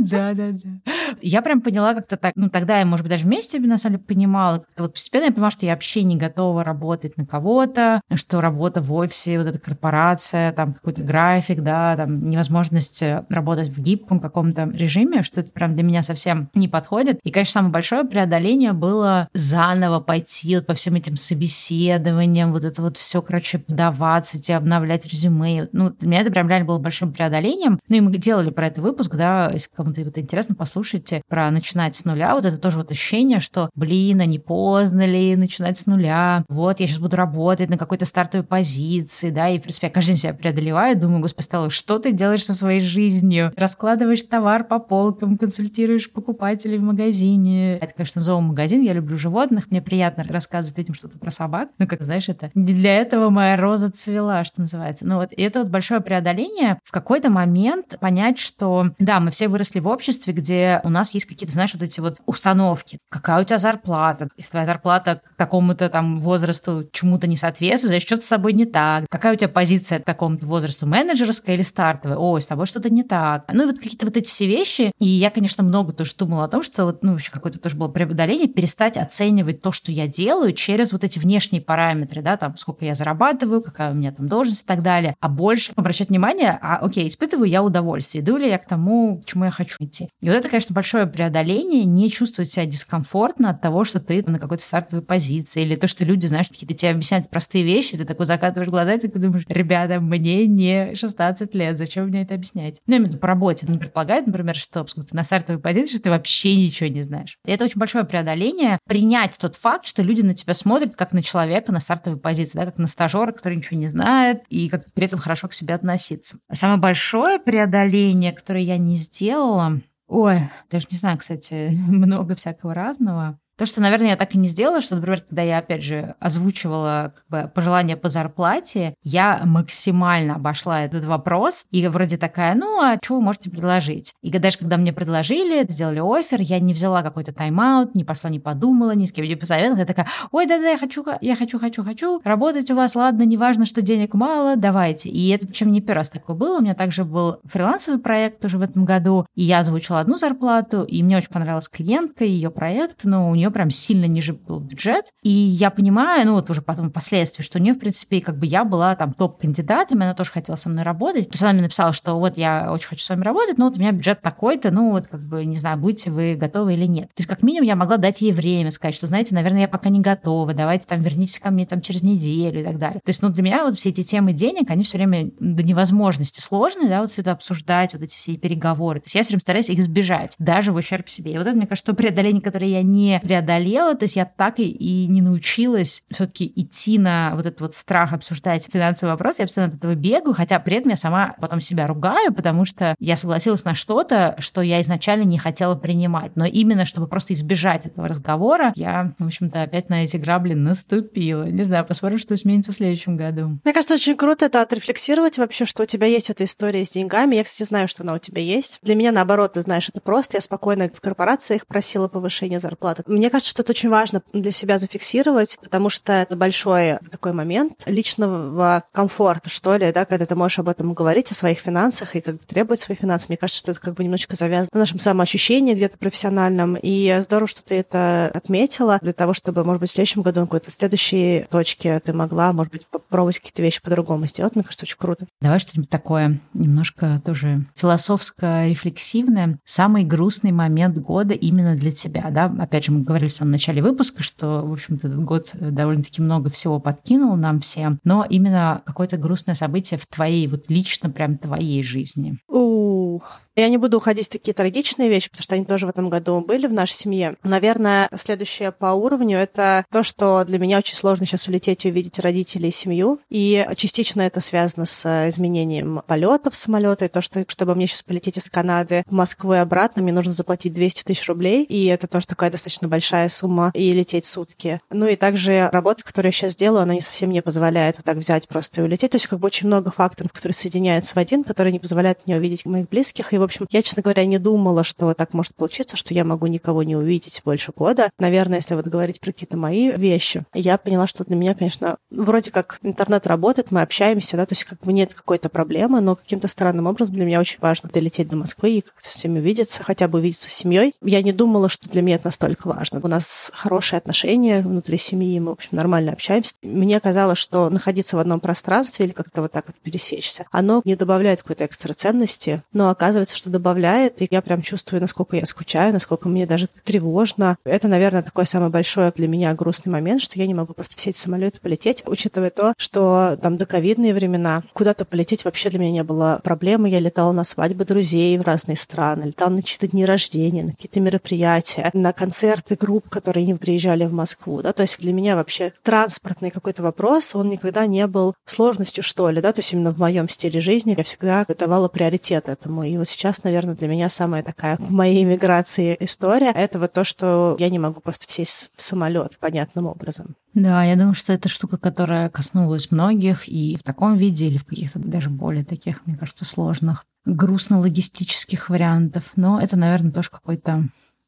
да, 0.00 0.32
да, 0.34 0.50
да. 0.52 0.92
Я 1.20 1.42
прям 1.42 1.60
поняла 1.60 1.94
как-то 1.94 2.16
так, 2.16 2.34
ну 2.36 2.48
тогда 2.48 2.78
я, 2.78 2.86
может 2.86 3.04
быть, 3.04 3.10
даже 3.10 3.24
вместе 3.24 3.58
на 3.60 3.78
самом 3.78 3.96
деле 3.96 4.06
понимала, 4.06 4.58
как-то 4.58 4.84
вот 4.84 4.94
постепенно 4.94 5.24
я 5.24 5.32
понимала, 5.32 5.50
что 5.50 5.66
я 5.66 5.72
вообще 5.72 6.02
не 6.02 6.16
готова 6.16 6.64
работать 6.64 7.16
на 7.16 7.26
кого-то, 7.26 8.00
что 8.14 8.40
работа 8.40 8.80
в 8.80 8.92
офисе, 8.92 9.38
вот 9.38 9.46
эта 9.46 9.58
корпорация, 9.58 10.52
там 10.52 10.74
какой-то 10.74 11.02
график, 11.02 11.60
да, 11.62 11.96
там 11.96 12.28
невозможность 12.28 13.02
э, 13.02 13.24
работать 13.28 13.68
в 13.68 13.80
гибком 13.80 14.20
каком-то 14.20 14.70
режиме, 14.74 15.22
что 15.22 15.40
это 15.40 15.52
прям 15.52 15.74
для 15.74 15.84
меня 15.84 16.02
совсем 16.02 16.50
не 16.54 16.68
подходит. 16.68 17.20
И, 17.22 17.30
конечно, 17.30 17.52
самое 17.52 17.72
большое 17.72 18.04
преодоление 18.04 18.72
было 18.72 19.28
заново 19.34 20.00
пойти 20.00 20.56
вот 20.56 20.66
по 20.66 20.74
всем 20.74 20.94
этим 20.94 21.16
собеседованиям, 21.16 22.52
вот 22.52 22.64
это 22.64 22.82
вот 22.82 22.96
все, 22.96 23.22
короче, 23.22 23.58
подаваться, 23.58 24.40
тебе 24.40 24.56
обновлять 24.56 25.06
резюме, 25.06 25.43
мы, 25.44 25.68
ну, 25.72 25.90
для 25.90 26.08
меня 26.08 26.20
это 26.22 26.30
прям 26.30 26.48
реально 26.48 26.66
было 26.66 26.78
большим 26.78 27.12
преодолением. 27.12 27.78
Ну, 27.88 27.96
и 27.96 28.00
мы 28.00 28.16
делали 28.16 28.50
про 28.50 28.66
это 28.66 28.80
выпуск, 28.80 29.14
да, 29.14 29.50
если 29.52 29.68
кому-то 29.74 30.00
вот 30.02 30.18
интересно, 30.18 30.54
послушайте, 30.54 31.22
про 31.28 31.50
начинать 31.50 31.96
с 31.96 32.04
нуля. 32.04 32.34
Вот 32.34 32.44
это 32.44 32.58
тоже 32.58 32.78
вот 32.78 32.90
ощущение, 32.90 33.40
что, 33.40 33.70
блин, 33.74 34.20
а 34.20 34.26
не 34.26 34.38
поздно 34.38 35.06
ли 35.06 35.36
начинать 35.36 35.78
с 35.78 35.86
нуля? 35.86 36.44
Вот, 36.48 36.80
я 36.80 36.86
сейчас 36.86 36.98
буду 36.98 37.16
работать 37.16 37.68
на 37.68 37.78
какой-то 37.78 38.04
стартовой 38.04 38.46
позиции, 38.46 39.30
да, 39.30 39.48
и, 39.48 39.58
в 39.58 39.62
принципе, 39.62 39.88
я 39.88 39.92
каждый 39.92 40.10
день 40.10 40.18
себя 40.18 40.34
преодолеваю, 40.34 40.98
думаю, 40.98 41.20
господи, 41.20 41.44
Стелла, 41.44 41.70
что 41.70 41.98
ты 41.98 42.12
делаешь 42.12 42.44
со 42.44 42.54
своей 42.54 42.80
жизнью? 42.80 43.52
Раскладываешь 43.56 44.22
товар 44.22 44.64
по 44.64 44.78
полкам, 44.78 45.36
консультируешь 45.36 46.10
покупателей 46.10 46.78
в 46.78 46.82
магазине. 46.82 47.76
Это, 47.76 47.92
конечно, 47.92 48.20
зоомагазин, 48.20 48.80
я 48.82 48.92
люблю 48.92 49.16
животных, 49.16 49.70
мне 49.70 49.82
приятно 49.82 50.24
рассказывать 50.24 50.78
людям 50.78 50.94
что-то 50.94 51.18
про 51.18 51.30
собак. 51.30 51.68
Ну, 51.78 51.86
как 51.86 52.02
знаешь, 52.02 52.28
это 52.28 52.50
для 52.54 52.94
этого 52.96 53.30
моя 53.30 53.56
роза 53.56 53.90
цвела, 53.90 54.44
что 54.44 54.62
называется. 54.62 55.06
Ну, 55.06 55.20
вот 55.24 55.32
и 55.36 55.42
это 55.42 55.60
вот 55.60 55.68
большое 55.68 56.00
преодоление 56.00 56.78
в 56.84 56.92
какой-то 56.92 57.30
момент 57.30 57.96
понять, 58.00 58.38
что 58.38 58.90
да, 58.98 59.20
мы 59.20 59.30
все 59.30 59.48
выросли 59.48 59.80
в 59.80 59.88
обществе, 59.88 60.32
где 60.32 60.80
у 60.84 60.90
нас 60.90 61.12
есть 61.14 61.26
какие-то, 61.26 61.52
знаешь, 61.52 61.74
вот 61.74 61.82
эти 61.82 62.00
вот 62.00 62.20
установки. 62.26 62.98
Какая 63.10 63.40
у 63.40 63.44
тебя 63.44 63.58
зарплата? 63.58 64.28
Если 64.36 64.50
твоя 64.50 64.66
зарплата 64.66 65.20
к 65.24 65.36
такому-то 65.36 65.88
там 65.88 66.18
возрасту 66.20 66.88
чему-то 66.92 67.26
не 67.26 67.36
соответствует, 67.36 67.92
значит, 67.92 68.06
что-то 68.06 68.24
с 68.24 68.28
собой 68.28 68.52
не 68.52 68.66
так. 68.66 69.06
Какая 69.10 69.34
у 69.34 69.36
тебя 69.36 69.48
позиция 69.48 69.98
к 69.98 70.04
такому-то 70.04 70.46
возрасту? 70.46 70.86
Менеджерская 70.86 71.56
или 71.56 71.62
стартовая? 71.62 72.18
Ой, 72.18 72.40
с 72.40 72.46
тобой 72.46 72.66
что-то 72.66 72.90
не 72.90 73.02
так. 73.02 73.44
Ну 73.52 73.64
и 73.64 73.66
вот 73.66 73.78
какие-то 73.78 74.06
вот 74.06 74.16
эти 74.16 74.28
все 74.28 74.46
вещи. 74.46 74.92
И 74.98 75.08
я, 75.08 75.30
конечно, 75.30 75.64
много 75.64 75.92
тоже 75.92 76.12
думала 76.16 76.44
о 76.44 76.48
том, 76.48 76.62
что 76.62 76.84
вот, 76.84 77.02
ну, 77.02 77.14
еще 77.14 77.30
какое-то 77.30 77.58
тоже 77.58 77.76
было 77.76 77.88
преодоление, 77.88 78.48
перестать 78.48 78.96
оценивать 78.96 79.62
то, 79.62 79.72
что 79.72 79.90
я 79.92 80.06
делаю 80.06 80.52
через 80.52 80.92
вот 80.92 81.04
эти 81.04 81.18
внешние 81.18 81.62
параметры, 81.62 82.22
да, 82.22 82.36
там, 82.36 82.56
сколько 82.56 82.84
я 82.84 82.94
зарабатываю, 82.94 83.62
какая 83.62 83.90
у 83.90 83.94
меня 83.94 84.12
там 84.12 84.28
должность 84.28 84.62
и 84.62 84.66
так 84.66 84.82
далее 84.82 85.13
а 85.20 85.28
больше 85.28 85.72
обращать 85.76 86.08
внимание, 86.08 86.58
а, 86.60 86.78
окей, 86.78 87.08
испытываю 87.08 87.48
я 87.48 87.62
удовольствие, 87.62 88.22
иду 88.22 88.36
ли 88.36 88.48
я 88.48 88.58
к 88.58 88.66
тому, 88.66 89.20
к 89.20 89.24
чему 89.26 89.44
я 89.44 89.50
хочу 89.50 89.76
идти. 89.80 90.08
И 90.20 90.28
вот 90.28 90.36
это, 90.36 90.48
конечно, 90.48 90.74
большое 90.74 91.06
преодоление, 91.06 91.84
не 91.84 92.10
чувствовать 92.10 92.50
себя 92.50 92.66
дискомфортно 92.66 93.50
от 93.50 93.60
того, 93.60 93.84
что 93.84 94.00
ты 94.00 94.22
на 94.26 94.38
какой-то 94.38 94.64
стартовой 94.64 95.04
позиции, 95.04 95.62
или 95.62 95.76
то, 95.76 95.86
что 95.86 96.04
люди, 96.04 96.26
знаешь, 96.26 96.48
какие-то 96.48 96.74
тебе 96.74 96.90
объясняют 96.90 97.30
простые 97.30 97.64
вещи, 97.64 97.96
ты 97.96 98.04
такой 98.04 98.26
закатываешь 98.26 98.68
глаза, 98.68 98.94
и 98.94 98.98
ты 98.98 99.18
думаешь, 99.18 99.44
ребята, 99.48 100.00
мне 100.00 100.46
не 100.46 100.94
16 100.94 101.54
лет, 101.54 101.78
зачем 101.78 102.06
мне 102.06 102.22
это 102.22 102.34
объяснять? 102.34 102.80
Ну, 102.86 102.96
именно 102.96 103.18
по 103.18 103.26
работе. 103.26 103.66
Не 103.68 103.78
предполагает, 103.78 104.26
например, 104.26 104.54
что 104.54 104.84
поскольку 104.84 105.10
ты 105.10 105.16
на 105.16 105.24
стартовой 105.24 105.60
позиции, 105.60 105.94
что 105.94 106.04
ты 106.04 106.10
вообще 106.10 106.56
ничего 106.56 106.88
не 106.88 107.02
знаешь. 107.02 107.38
И 107.46 107.50
это 107.50 107.64
очень 107.64 107.78
большое 107.78 108.04
преодоление, 108.04 108.78
принять 108.86 109.36
тот 109.38 109.56
факт, 109.56 109.86
что 109.86 110.02
люди 110.02 110.22
на 110.22 110.34
тебя 110.34 110.54
смотрят 110.54 110.96
как 110.96 111.12
на 111.12 111.22
человека 111.22 111.72
на 111.72 111.80
стартовой 111.80 112.18
позиции, 112.18 112.58
да, 112.58 112.66
как 112.66 112.78
на 112.78 112.86
стажера, 112.86 113.32
который 113.32 113.56
ничего 113.56 113.78
не 113.78 113.86
знает, 113.86 114.42
и 114.48 114.68
как 114.68 114.84
при 115.04 115.08
этом 115.08 115.18
хорошо 115.18 115.48
к 115.48 115.52
себе 115.52 115.74
относиться. 115.74 116.38
Самое 116.50 116.80
большое 116.80 117.38
преодоление, 117.38 118.32
которое 118.32 118.62
я 118.62 118.78
не 118.78 118.96
сделала, 118.96 119.80
ой, 120.06 120.48
даже 120.70 120.86
не 120.90 120.96
знаю, 120.96 121.18
кстати, 121.18 121.70
много 121.88 122.34
всякого 122.34 122.72
разного. 122.72 123.38
То, 123.56 123.66
что, 123.66 123.80
наверное, 123.80 124.10
я 124.10 124.16
так 124.16 124.34
и 124.34 124.38
не 124.38 124.48
сделала, 124.48 124.80
что, 124.80 124.96
например, 124.96 125.20
когда 125.20 125.42
я, 125.42 125.58
опять 125.58 125.82
же, 125.82 126.16
озвучивала 126.18 127.14
как 127.14 127.24
бы, 127.28 127.48
пожелания 127.48 127.96
по 127.96 128.08
зарплате, 128.08 128.94
я 129.02 129.42
максимально 129.44 130.34
обошла 130.34 130.82
этот 130.82 131.04
вопрос 131.04 131.66
и 131.70 131.86
вроде 131.86 132.16
такая, 132.16 132.56
ну, 132.56 132.80
а 132.80 132.98
что 133.00 133.14
вы 133.14 133.20
можете 133.20 133.50
предложить? 133.50 134.12
И 134.22 134.30
даже 134.36 134.58
когда 134.58 134.76
мне 134.76 134.92
предложили, 134.92 135.64
сделали 135.68 136.00
офер, 136.00 136.40
я 136.40 136.58
не 136.58 136.74
взяла 136.74 137.02
какой-то 137.02 137.32
тайм-аут, 137.32 137.94
не 137.94 138.02
пошла, 138.02 138.28
не 138.28 138.40
подумала, 138.40 138.92
ни 138.94 139.04
с 139.04 139.12
кем 139.12 139.24
не 139.24 139.36
посоветовалась. 139.36 139.78
Я 139.78 139.86
такая, 139.86 140.08
ой, 140.32 140.46
да-да, 140.46 140.70
я 140.70 140.78
хочу, 140.78 141.04
я 141.20 141.36
хочу, 141.36 141.60
хочу, 141.60 141.84
хочу 141.84 142.20
работать 142.24 142.70
у 142.72 142.74
вас, 142.74 142.96
ладно, 142.96 143.22
неважно, 143.22 143.66
что 143.66 143.82
денег 143.82 144.14
мало, 144.14 144.56
давайте. 144.56 145.10
И 145.10 145.28
это 145.28 145.46
причем 145.46 145.70
не 145.70 145.80
первый 145.80 145.98
раз 145.98 146.10
такое 146.10 146.34
было. 146.34 146.58
У 146.58 146.62
меня 146.62 146.74
также 146.74 147.04
был 147.04 147.38
фрилансовый 147.44 148.00
проект 148.00 148.40
тоже 148.40 148.58
в 148.58 148.62
этом 148.62 148.84
году, 148.84 149.26
и 149.36 149.44
я 149.44 149.60
озвучила 149.60 150.00
одну 150.00 150.16
зарплату, 150.16 150.82
и 150.82 151.04
мне 151.04 151.18
очень 151.18 151.28
понравилась 151.28 151.68
клиентка, 151.68 152.24
ее 152.24 152.50
проект, 152.50 153.04
но 153.04 153.30
у 153.30 153.34
нее 153.34 153.43
прям 153.50 153.70
сильно 153.70 154.06
ниже 154.06 154.32
был 154.32 154.60
бюджет. 154.60 155.06
И 155.22 155.30
я 155.30 155.70
понимаю, 155.70 156.26
ну 156.26 156.34
вот 156.34 156.50
уже 156.50 156.62
потом 156.62 156.90
впоследствии, 156.90 157.42
что 157.42 157.58
у 157.58 157.62
нее, 157.62 157.74
в 157.74 157.78
принципе, 157.78 158.20
как 158.20 158.38
бы 158.38 158.46
я 158.46 158.64
была 158.64 158.94
там 158.96 159.12
топ-кандидатом, 159.12 160.02
она 160.02 160.14
тоже 160.14 160.30
хотела 160.30 160.56
со 160.56 160.68
мной 160.68 160.84
работать. 160.84 161.26
То 161.26 161.34
есть 161.34 161.42
она 161.42 161.52
мне 161.52 161.62
написала, 161.62 161.92
что 161.92 162.18
вот 162.18 162.36
я 162.36 162.72
очень 162.72 162.88
хочу 162.88 163.04
с 163.04 163.08
вами 163.08 163.22
работать, 163.22 163.58
но 163.58 163.66
вот 163.66 163.76
у 163.76 163.80
меня 163.80 163.92
бюджет 163.92 164.20
такой-то, 164.20 164.70
ну 164.70 164.90
вот 164.90 165.06
как 165.06 165.26
бы, 165.26 165.44
не 165.44 165.56
знаю, 165.56 165.78
будете 165.78 166.10
вы 166.10 166.34
готовы 166.34 166.74
или 166.74 166.86
нет. 166.86 167.08
То 167.08 167.20
есть 167.20 167.28
как 167.28 167.42
минимум 167.42 167.66
я 167.66 167.76
могла 167.76 167.96
дать 167.96 168.20
ей 168.20 168.32
время, 168.32 168.70
сказать, 168.70 168.94
что, 168.94 169.06
знаете, 169.06 169.34
наверное, 169.34 169.62
я 169.62 169.68
пока 169.68 169.88
не 169.88 170.00
готова, 170.00 170.54
давайте 170.54 170.86
там 170.86 171.02
вернитесь 171.02 171.38
ко 171.38 171.50
мне 171.50 171.66
там 171.66 171.80
через 171.80 172.02
неделю 172.02 172.60
и 172.60 172.64
так 172.64 172.78
далее. 172.78 173.00
То 173.04 173.10
есть, 173.10 173.22
ну, 173.22 173.28
для 173.28 173.42
меня 173.42 173.64
вот 173.64 173.76
все 173.76 173.90
эти 173.90 174.02
темы 174.02 174.32
денег, 174.32 174.70
они 174.70 174.84
все 174.84 174.98
время 174.98 175.30
до 175.38 175.62
невозможности 175.62 176.40
сложные, 176.40 176.88
да, 176.88 177.00
вот 177.02 177.12
это 177.16 177.32
обсуждать, 177.32 177.94
вот 177.94 178.02
эти 178.02 178.18
все 178.18 178.36
переговоры. 178.36 179.00
То 179.00 179.06
есть 179.06 179.14
я 179.14 179.22
все 179.22 179.30
время 179.30 179.40
стараюсь 179.40 179.70
их 179.70 179.78
избежать, 179.78 180.34
даже 180.38 180.72
в 180.72 180.76
ущерб 180.76 181.08
себе. 181.08 181.32
И 181.32 181.38
вот 181.38 181.46
это, 181.46 181.56
мне 181.56 181.66
кажется, 181.66 181.92
то 181.92 181.96
преодоление, 181.96 182.42
которое 182.42 182.70
я 182.70 182.82
не 182.82 183.20
преодолела, 183.22 183.33
то 183.42 183.98
есть 184.02 184.16
я 184.16 184.24
так 184.24 184.58
и, 184.58 184.68
и 184.68 185.06
не 185.06 185.22
научилась 185.22 186.04
все-таки 186.10 186.50
идти 186.54 186.98
на 186.98 187.32
вот 187.34 187.46
этот 187.46 187.60
вот 187.60 187.74
страх 187.74 188.12
обсуждать 188.12 188.68
финансовый 188.70 189.10
вопрос, 189.10 189.38
я 189.38 189.46
постоянно 189.46 189.72
от 189.72 189.78
этого 189.78 189.94
бегаю, 189.94 190.34
хотя 190.34 190.58
при 190.58 190.76
этом 190.76 190.90
я 190.90 190.96
сама 190.96 191.34
потом 191.40 191.60
себя 191.60 191.86
ругаю, 191.86 192.32
потому 192.32 192.64
что 192.64 192.94
я 192.98 193.16
согласилась 193.16 193.64
на 193.64 193.74
что-то, 193.74 194.36
что 194.38 194.62
я 194.62 194.80
изначально 194.80 195.24
не 195.24 195.38
хотела 195.38 195.74
принимать. 195.74 196.36
Но 196.36 196.44
именно 196.44 196.84
чтобы 196.84 197.06
просто 197.06 197.32
избежать 197.32 197.86
этого 197.86 198.08
разговора, 198.08 198.72
я, 198.76 199.12
в 199.18 199.26
общем-то, 199.26 199.62
опять 199.62 199.88
на 199.88 200.04
эти 200.04 200.16
грабли 200.16 200.54
наступила. 200.54 201.44
Не 201.44 201.62
знаю, 201.62 201.84
посмотрим, 201.84 202.18
что 202.18 202.34
изменится 202.34 202.72
в 202.72 202.76
следующем 202.76 203.16
году. 203.16 203.58
Мне 203.64 203.72
кажется, 203.72 203.94
очень 203.94 204.16
круто 204.16 204.46
это 204.46 204.62
отрефлексировать 204.62 205.38
вообще, 205.38 205.64
что 205.64 205.82
у 205.82 205.86
тебя 205.86 206.06
есть 206.06 206.30
эта 206.30 206.44
история 206.44 206.84
с 206.84 206.90
деньгами. 206.90 207.36
Я, 207.36 207.44
кстати, 207.44 207.68
знаю, 207.68 207.88
что 207.88 208.02
она 208.02 208.14
у 208.14 208.18
тебя 208.18 208.42
есть. 208.42 208.78
Для 208.82 208.94
меня, 208.94 209.12
наоборот, 209.12 209.54
ты 209.54 209.60
знаешь, 209.60 209.88
это 209.88 210.00
просто. 210.00 210.36
Я 210.36 210.40
спокойно 210.40 210.90
в 210.92 211.00
корпорациях 211.00 211.66
просила 211.66 212.08
повышение 212.08 212.58
зарплаты. 212.58 213.02
Мне 213.06 213.23
кажется, 213.30 213.50
что 213.50 213.62
это 213.62 213.72
очень 213.72 213.88
важно 213.88 214.22
для 214.32 214.50
себя 214.50 214.78
зафиксировать, 214.78 215.58
потому 215.62 215.88
что 215.88 216.12
это 216.12 216.36
большой 216.36 216.98
такой 217.10 217.32
момент 217.32 217.82
личного 217.86 218.84
комфорта, 218.92 219.48
что 219.50 219.76
ли, 219.76 219.92
да, 219.92 220.04
когда 220.04 220.26
ты 220.26 220.34
можешь 220.34 220.58
об 220.58 220.68
этом 220.68 220.94
говорить, 220.94 221.30
о 221.30 221.34
своих 221.34 221.58
финансах 221.58 222.16
и 222.16 222.20
как 222.20 222.36
бы 222.36 222.40
требовать 222.44 222.80
свои 222.80 222.96
финансы. 222.96 223.26
Мне 223.28 223.36
кажется, 223.36 223.60
что 223.60 223.72
это 223.72 223.80
как 223.80 223.94
бы 223.94 224.04
немножечко 224.04 224.36
завязано 224.36 224.70
на 224.72 224.80
нашем 224.80 224.98
самоощущении 224.98 225.74
где-то 225.74 225.98
профессиональном. 225.98 226.76
И 226.76 227.20
здорово, 227.22 227.46
что 227.46 227.64
ты 227.64 227.76
это 227.76 228.30
отметила 228.34 228.98
для 229.02 229.12
того, 229.12 229.34
чтобы, 229.34 229.64
может 229.64 229.80
быть, 229.80 229.90
в 229.90 229.94
следующем 229.94 230.22
году 230.22 230.40
на 230.40 230.46
какой-то 230.46 230.70
следующей 230.70 231.46
точке 231.50 232.00
ты 232.00 232.12
могла, 232.12 232.52
может 232.52 232.72
быть, 232.72 232.86
попробовать 232.86 233.38
какие-то 233.38 233.62
вещи 233.62 233.82
по-другому 233.82 234.26
сделать. 234.26 234.54
Мне 234.54 234.64
кажется, 234.64 234.84
очень 234.84 234.98
круто. 234.98 235.26
Давай 235.40 235.58
что-нибудь 235.58 235.90
такое 235.90 236.40
немножко 236.52 237.20
тоже 237.24 237.64
философско-рефлексивное. 237.76 239.58
Самый 239.64 240.04
грустный 240.04 240.52
момент 240.52 240.98
года 240.98 241.34
именно 241.34 241.76
для 241.76 241.92
тебя, 241.92 242.28
да? 242.30 242.54
Опять 242.58 242.84
же, 242.84 242.92
мы 242.92 243.00
говорили 243.14 243.30
в 243.30 243.34
самом 243.34 243.52
начале 243.52 243.80
выпуска, 243.80 244.24
что, 244.24 244.62
в 244.62 244.72
общем-то, 244.72 245.06
этот 245.06 245.24
год 245.24 245.50
довольно-таки 245.54 246.20
много 246.20 246.50
всего 246.50 246.80
подкинул 246.80 247.36
нам 247.36 247.60
всем, 247.60 248.00
но 248.02 248.26
именно 248.28 248.82
какое-то 248.84 249.16
грустное 249.16 249.54
событие 249.54 249.98
в 249.98 250.06
твоей, 250.06 250.48
вот 250.48 250.64
лично 250.68 251.10
прям 251.10 251.38
твоей 251.38 251.84
жизни. 251.84 252.38
У, 252.48 253.20
я 253.56 253.68
не 253.68 253.76
буду 253.76 253.98
уходить 253.98 254.26
в 254.26 254.30
такие 254.30 254.52
трагичные 254.52 255.08
вещи, 255.08 255.30
потому 255.30 255.42
что 255.42 255.54
они 255.54 255.64
тоже 255.64 255.86
в 255.86 255.90
этом 255.90 256.10
году 256.10 256.40
были 256.40 256.66
в 256.66 256.72
нашей 256.72 256.94
семье. 256.94 257.36
Наверное, 257.42 258.08
следующее 258.16 258.72
по 258.72 258.86
уровню— 258.86 259.38
это 259.38 259.84
то, 259.90 260.02
что 260.02 260.44
для 260.44 260.58
меня 260.58 260.78
очень 260.78 260.96
сложно 260.96 261.26
сейчас 261.26 261.48
улететь 261.48 261.84
и 261.84 261.90
увидеть 261.90 262.18
родителей 262.18 262.68
и 262.68 262.72
семью. 262.72 263.20
И 263.30 263.66
частично 263.76 264.22
это 264.22 264.40
связано 264.40 264.86
с 264.86 265.28
изменением 265.28 266.02
полетов 266.06 266.56
самолета, 266.56 267.04
и 267.04 267.08
то, 267.08 267.20
что 267.20 267.44
чтобы 267.48 267.74
мне 267.74 267.86
сейчас 267.86 268.02
полететь 268.02 268.38
из 268.38 268.50
Канады 268.50 269.04
в 269.06 269.12
Москву 269.12 269.54
и 269.54 269.58
обратно, 269.58 270.02
мне 270.02 270.12
нужно 270.12 270.32
заплатить 270.32 270.72
200 270.72 271.04
тысяч 271.04 271.26
рублей, 271.28 271.64
и 271.64 271.86
это 271.86 272.06
тоже 272.06 272.26
такая 272.26 272.50
достаточно 272.50 272.88
большая 272.88 273.28
сумма, 273.28 273.70
и 273.74 273.92
лететь 273.92 274.26
сутки. 274.26 274.80
Ну 274.90 275.06
и 275.06 275.16
также 275.16 275.68
работа, 275.72 276.04
которую 276.04 276.30
я 276.30 276.32
сейчас 276.32 276.56
делаю, 276.56 276.82
она 276.82 276.94
не 276.94 277.00
совсем 277.00 277.30
не 277.30 277.42
позволяет 277.42 277.96
вот 277.96 278.04
так 278.04 278.16
взять 278.16 278.48
просто 278.48 278.80
и 278.80 278.84
улететь. 278.84 279.12
То 279.12 279.16
есть 279.16 279.26
как 279.26 279.38
бы 279.38 279.46
очень 279.46 279.66
много 279.66 279.90
факторов, 279.90 280.32
которые 280.32 280.54
соединяются 280.54 281.14
в 281.14 281.18
один, 281.18 281.44
которые 281.44 281.72
не 281.72 281.78
позволяют 281.78 282.20
мне 282.26 282.36
увидеть 282.36 282.66
моих 282.66 282.88
близких, 282.88 283.32
и 283.32 283.38
в 283.44 283.46
общем, 283.46 283.66
я, 283.70 283.82
честно 283.82 284.02
говоря, 284.02 284.24
не 284.24 284.38
думала, 284.38 284.84
что 284.84 285.12
так 285.14 285.34
может 285.34 285.54
получиться, 285.54 285.96
что 285.96 286.14
я 286.14 286.24
могу 286.24 286.46
никого 286.46 286.82
не 286.82 286.96
увидеть 286.96 287.42
больше 287.44 287.72
года. 287.76 288.10
Наверное, 288.18 288.58
если 288.58 288.74
вот 288.74 288.86
говорить 288.86 289.20
про 289.20 289.32
какие-то 289.32 289.56
мои 289.56 289.92
вещи, 289.92 290.44
я 290.54 290.78
поняла, 290.78 291.06
что 291.06 291.24
для 291.24 291.36
меня, 291.36 291.54
конечно, 291.54 291.98
вроде 292.10 292.50
как 292.50 292.78
интернет 292.82 293.26
работает, 293.26 293.70
мы 293.70 293.82
общаемся, 293.82 294.36
да, 294.36 294.46
то 294.46 294.52
есть 294.52 294.64
как 294.64 294.80
бы 294.80 294.92
нет 294.92 295.14
какой-то 295.14 295.48
проблемы, 295.48 296.00
но 296.00 296.16
каким-то 296.16 296.48
странным 296.48 296.86
образом 296.86 297.14
для 297.14 297.24
меня 297.24 297.40
очень 297.40 297.58
важно 297.60 297.90
долететь 297.90 298.28
до 298.28 298.36
Москвы 298.36 298.70
и 298.70 298.80
как-то 298.80 299.08
с 299.08 299.12
всеми 299.12 299.38
увидеться, 299.38 299.82
хотя 299.82 300.08
бы 300.08 300.18
увидеться 300.18 300.48
с 300.48 300.54
семьей. 300.54 300.94
Я 301.02 301.22
не 301.22 301.32
думала, 301.32 301.68
что 301.68 301.88
для 301.90 302.02
меня 302.02 302.16
это 302.16 302.26
настолько 302.26 302.68
важно. 302.68 303.00
У 303.02 303.08
нас 303.08 303.50
хорошие 303.54 303.98
отношения 303.98 304.60
внутри 304.60 304.96
семьи, 304.96 305.38
мы, 305.38 305.50
в 305.50 305.54
общем, 305.54 305.70
нормально 305.72 306.12
общаемся. 306.12 306.54
Мне 306.62 306.98
казалось, 307.00 307.38
что 307.38 307.68
находиться 307.68 308.16
в 308.16 308.20
одном 308.20 308.40
пространстве 308.40 309.06
или 309.06 309.12
как-то 309.12 309.42
вот 309.42 309.52
так 309.52 309.66
вот 309.66 309.76
пересечься, 309.82 310.46
оно 310.50 310.80
не 310.84 310.96
добавляет 310.96 311.42
какой-то 311.42 311.66
экстра 311.66 311.92
ценности, 311.92 312.62
но 312.72 312.90
оказывается, 312.90 313.33
что 313.34 313.50
добавляет 313.50 314.20
и 314.22 314.28
я 314.30 314.42
прям 314.42 314.62
чувствую, 314.62 315.00
насколько 315.00 315.36
я 315.36 315.46
скучаю, 315.46 315.92
насколько 315.92 316.28
мне 316.28 316.46
даже 316.46 316.68
тревожно. 316.84 317.56
Это, 317.64 317.88
наверное, 317.88 318.22
такой 318.22 318.46
самый 318.46 318.70
большой 318.70 319.12
для 319.12 319.28
меня 319.28 319.54
грустный 319.54 319.92
момент, 319.92 320.22
что 320.22 320.38
я 320.38 320.46
не 320.46 320.54
могу 320.54 320.74
просто 320.74 320.96
в 320.96 321.00
сеть 321.00 321.16
самолета 321.16 321.60
полететь, 321.60 322.02
учитывая 322.06 322.50
то, 322.50 322.74
что 322.76 323.38
там 323.40 323.56
до 323.56 323.66
ковидные 323.66 324.14
времена 324.14 324.62
куда-то 324.72 325.04
полететь 325.04 325.44
вообще 325.44 325.70
для 325.70 325.78
меня 325.78 325.90
не 325.90 326.04
было 326.04 326.40
проблемы. 326.42 326.88
Я 326.88 327.00
летала 327.00 327.32
на 327.32 327.44
свадьбы 327.44 327.84
друзей 327.84 328.36
в 328.38 328.42
разные 328.42 328.76
страны, 328.76 329.24
летала 329.24 329.50
на 329.50 329.62
чьи-то 329.62 329.88
дни 329.88 330.04
рождения, 330.04 330.62
на 330.62 330.72
какие-то 330.72 331.00
мероприятия, 331.00 331.90
на 331.92 332.12
концерты 332.12 332.76
групп, 332.76 333.08
которые 333.08 333.46
не 333.46 333.54
приезжали 333.54 334.04
в 334.04 334.12
Москву. 334.12 334.62
Да? 334.62 334.72
То 334.72 334.82
есть 334.82 334.98
для 334.98 335.12
меня 335.12 335.36
вообще 335.36 335.72
транспортный 335.82 336.50
какой-то 336.50 336.82
вопрос, 336.82 337.34
он 337.34 337.48
никогда 337.48 337.86
не 337.86 338.06
был 338.06 338.34
сложностью, 338.46 339.02
что 339.02 339.30
ли. 339.30 339.40
Да? 339.40 339.52
То 339.52 339.60
есть 339.60 339.72
именно 339.72 339.90
в 339.90 339.98
моем 339.98 340.28
стиле 340.28 340.60
жизни 340.60 340.94
я 340.96 341.04
всегда 341.04 341.44
давала 341.58 341.88
приоритет 341.88 342.48
этому. 342.48 342.84
И 342.84 342.96
вот 342.96 343.08
сейчас, 343.08 343.23
наверное, 343.24 343.64
наверное, 343.64 343.74
для 343.74 343.88
меня 343.88 344.08
самая 344.08 344.42
такая 344.42 344.76
в 344.76 344.90
моей 344.90 345.24
миграции 345.24 345.96
история. 346.00 346.50
Это 346.50 346.78
вот 346.78 346.92
то, 346.92 347.04
что 347.04 347.56
я 347.58 347.70
не 347.70 347.78
могу 347.78 348.00
просто 348.00 348.26
сесть 348.28 348.72
в 348.76 348.82
самолет 348.82 349.38
понятным 349.38 349.86
образом. 349.86 350.36
Да, 350.54 350.84
я 350.84 350.96
думаю, 350.96 351.14
что 351.14 351.32
это 351.32 351.48
штука, 351.48 351.76
которая 351.76 352.28
коснулась 352.28 352.90
многих 352.90 353.48
и 353.48 353.76
в 353.76 353.82
таком 353.82 354.16
виде, 354.16 354.46
или 354.46 354.58
в 354.58 354.64
каких-то 354.64 354.98
даже 354.98 355.30
более 355.30 355.64
таких, 355.64 356.06
мне 356.06 356.16
кажется, 356.16 356.44
сложных 356.44 357.04
грустно-логистических 357.26 358.68
вариантов. 358.68 359.32
Но 359.36 359.60
это, 359.60 359.76
наверное, 359.76 360.12
тоже 360.12 360.30
какой-то 360.30 360.84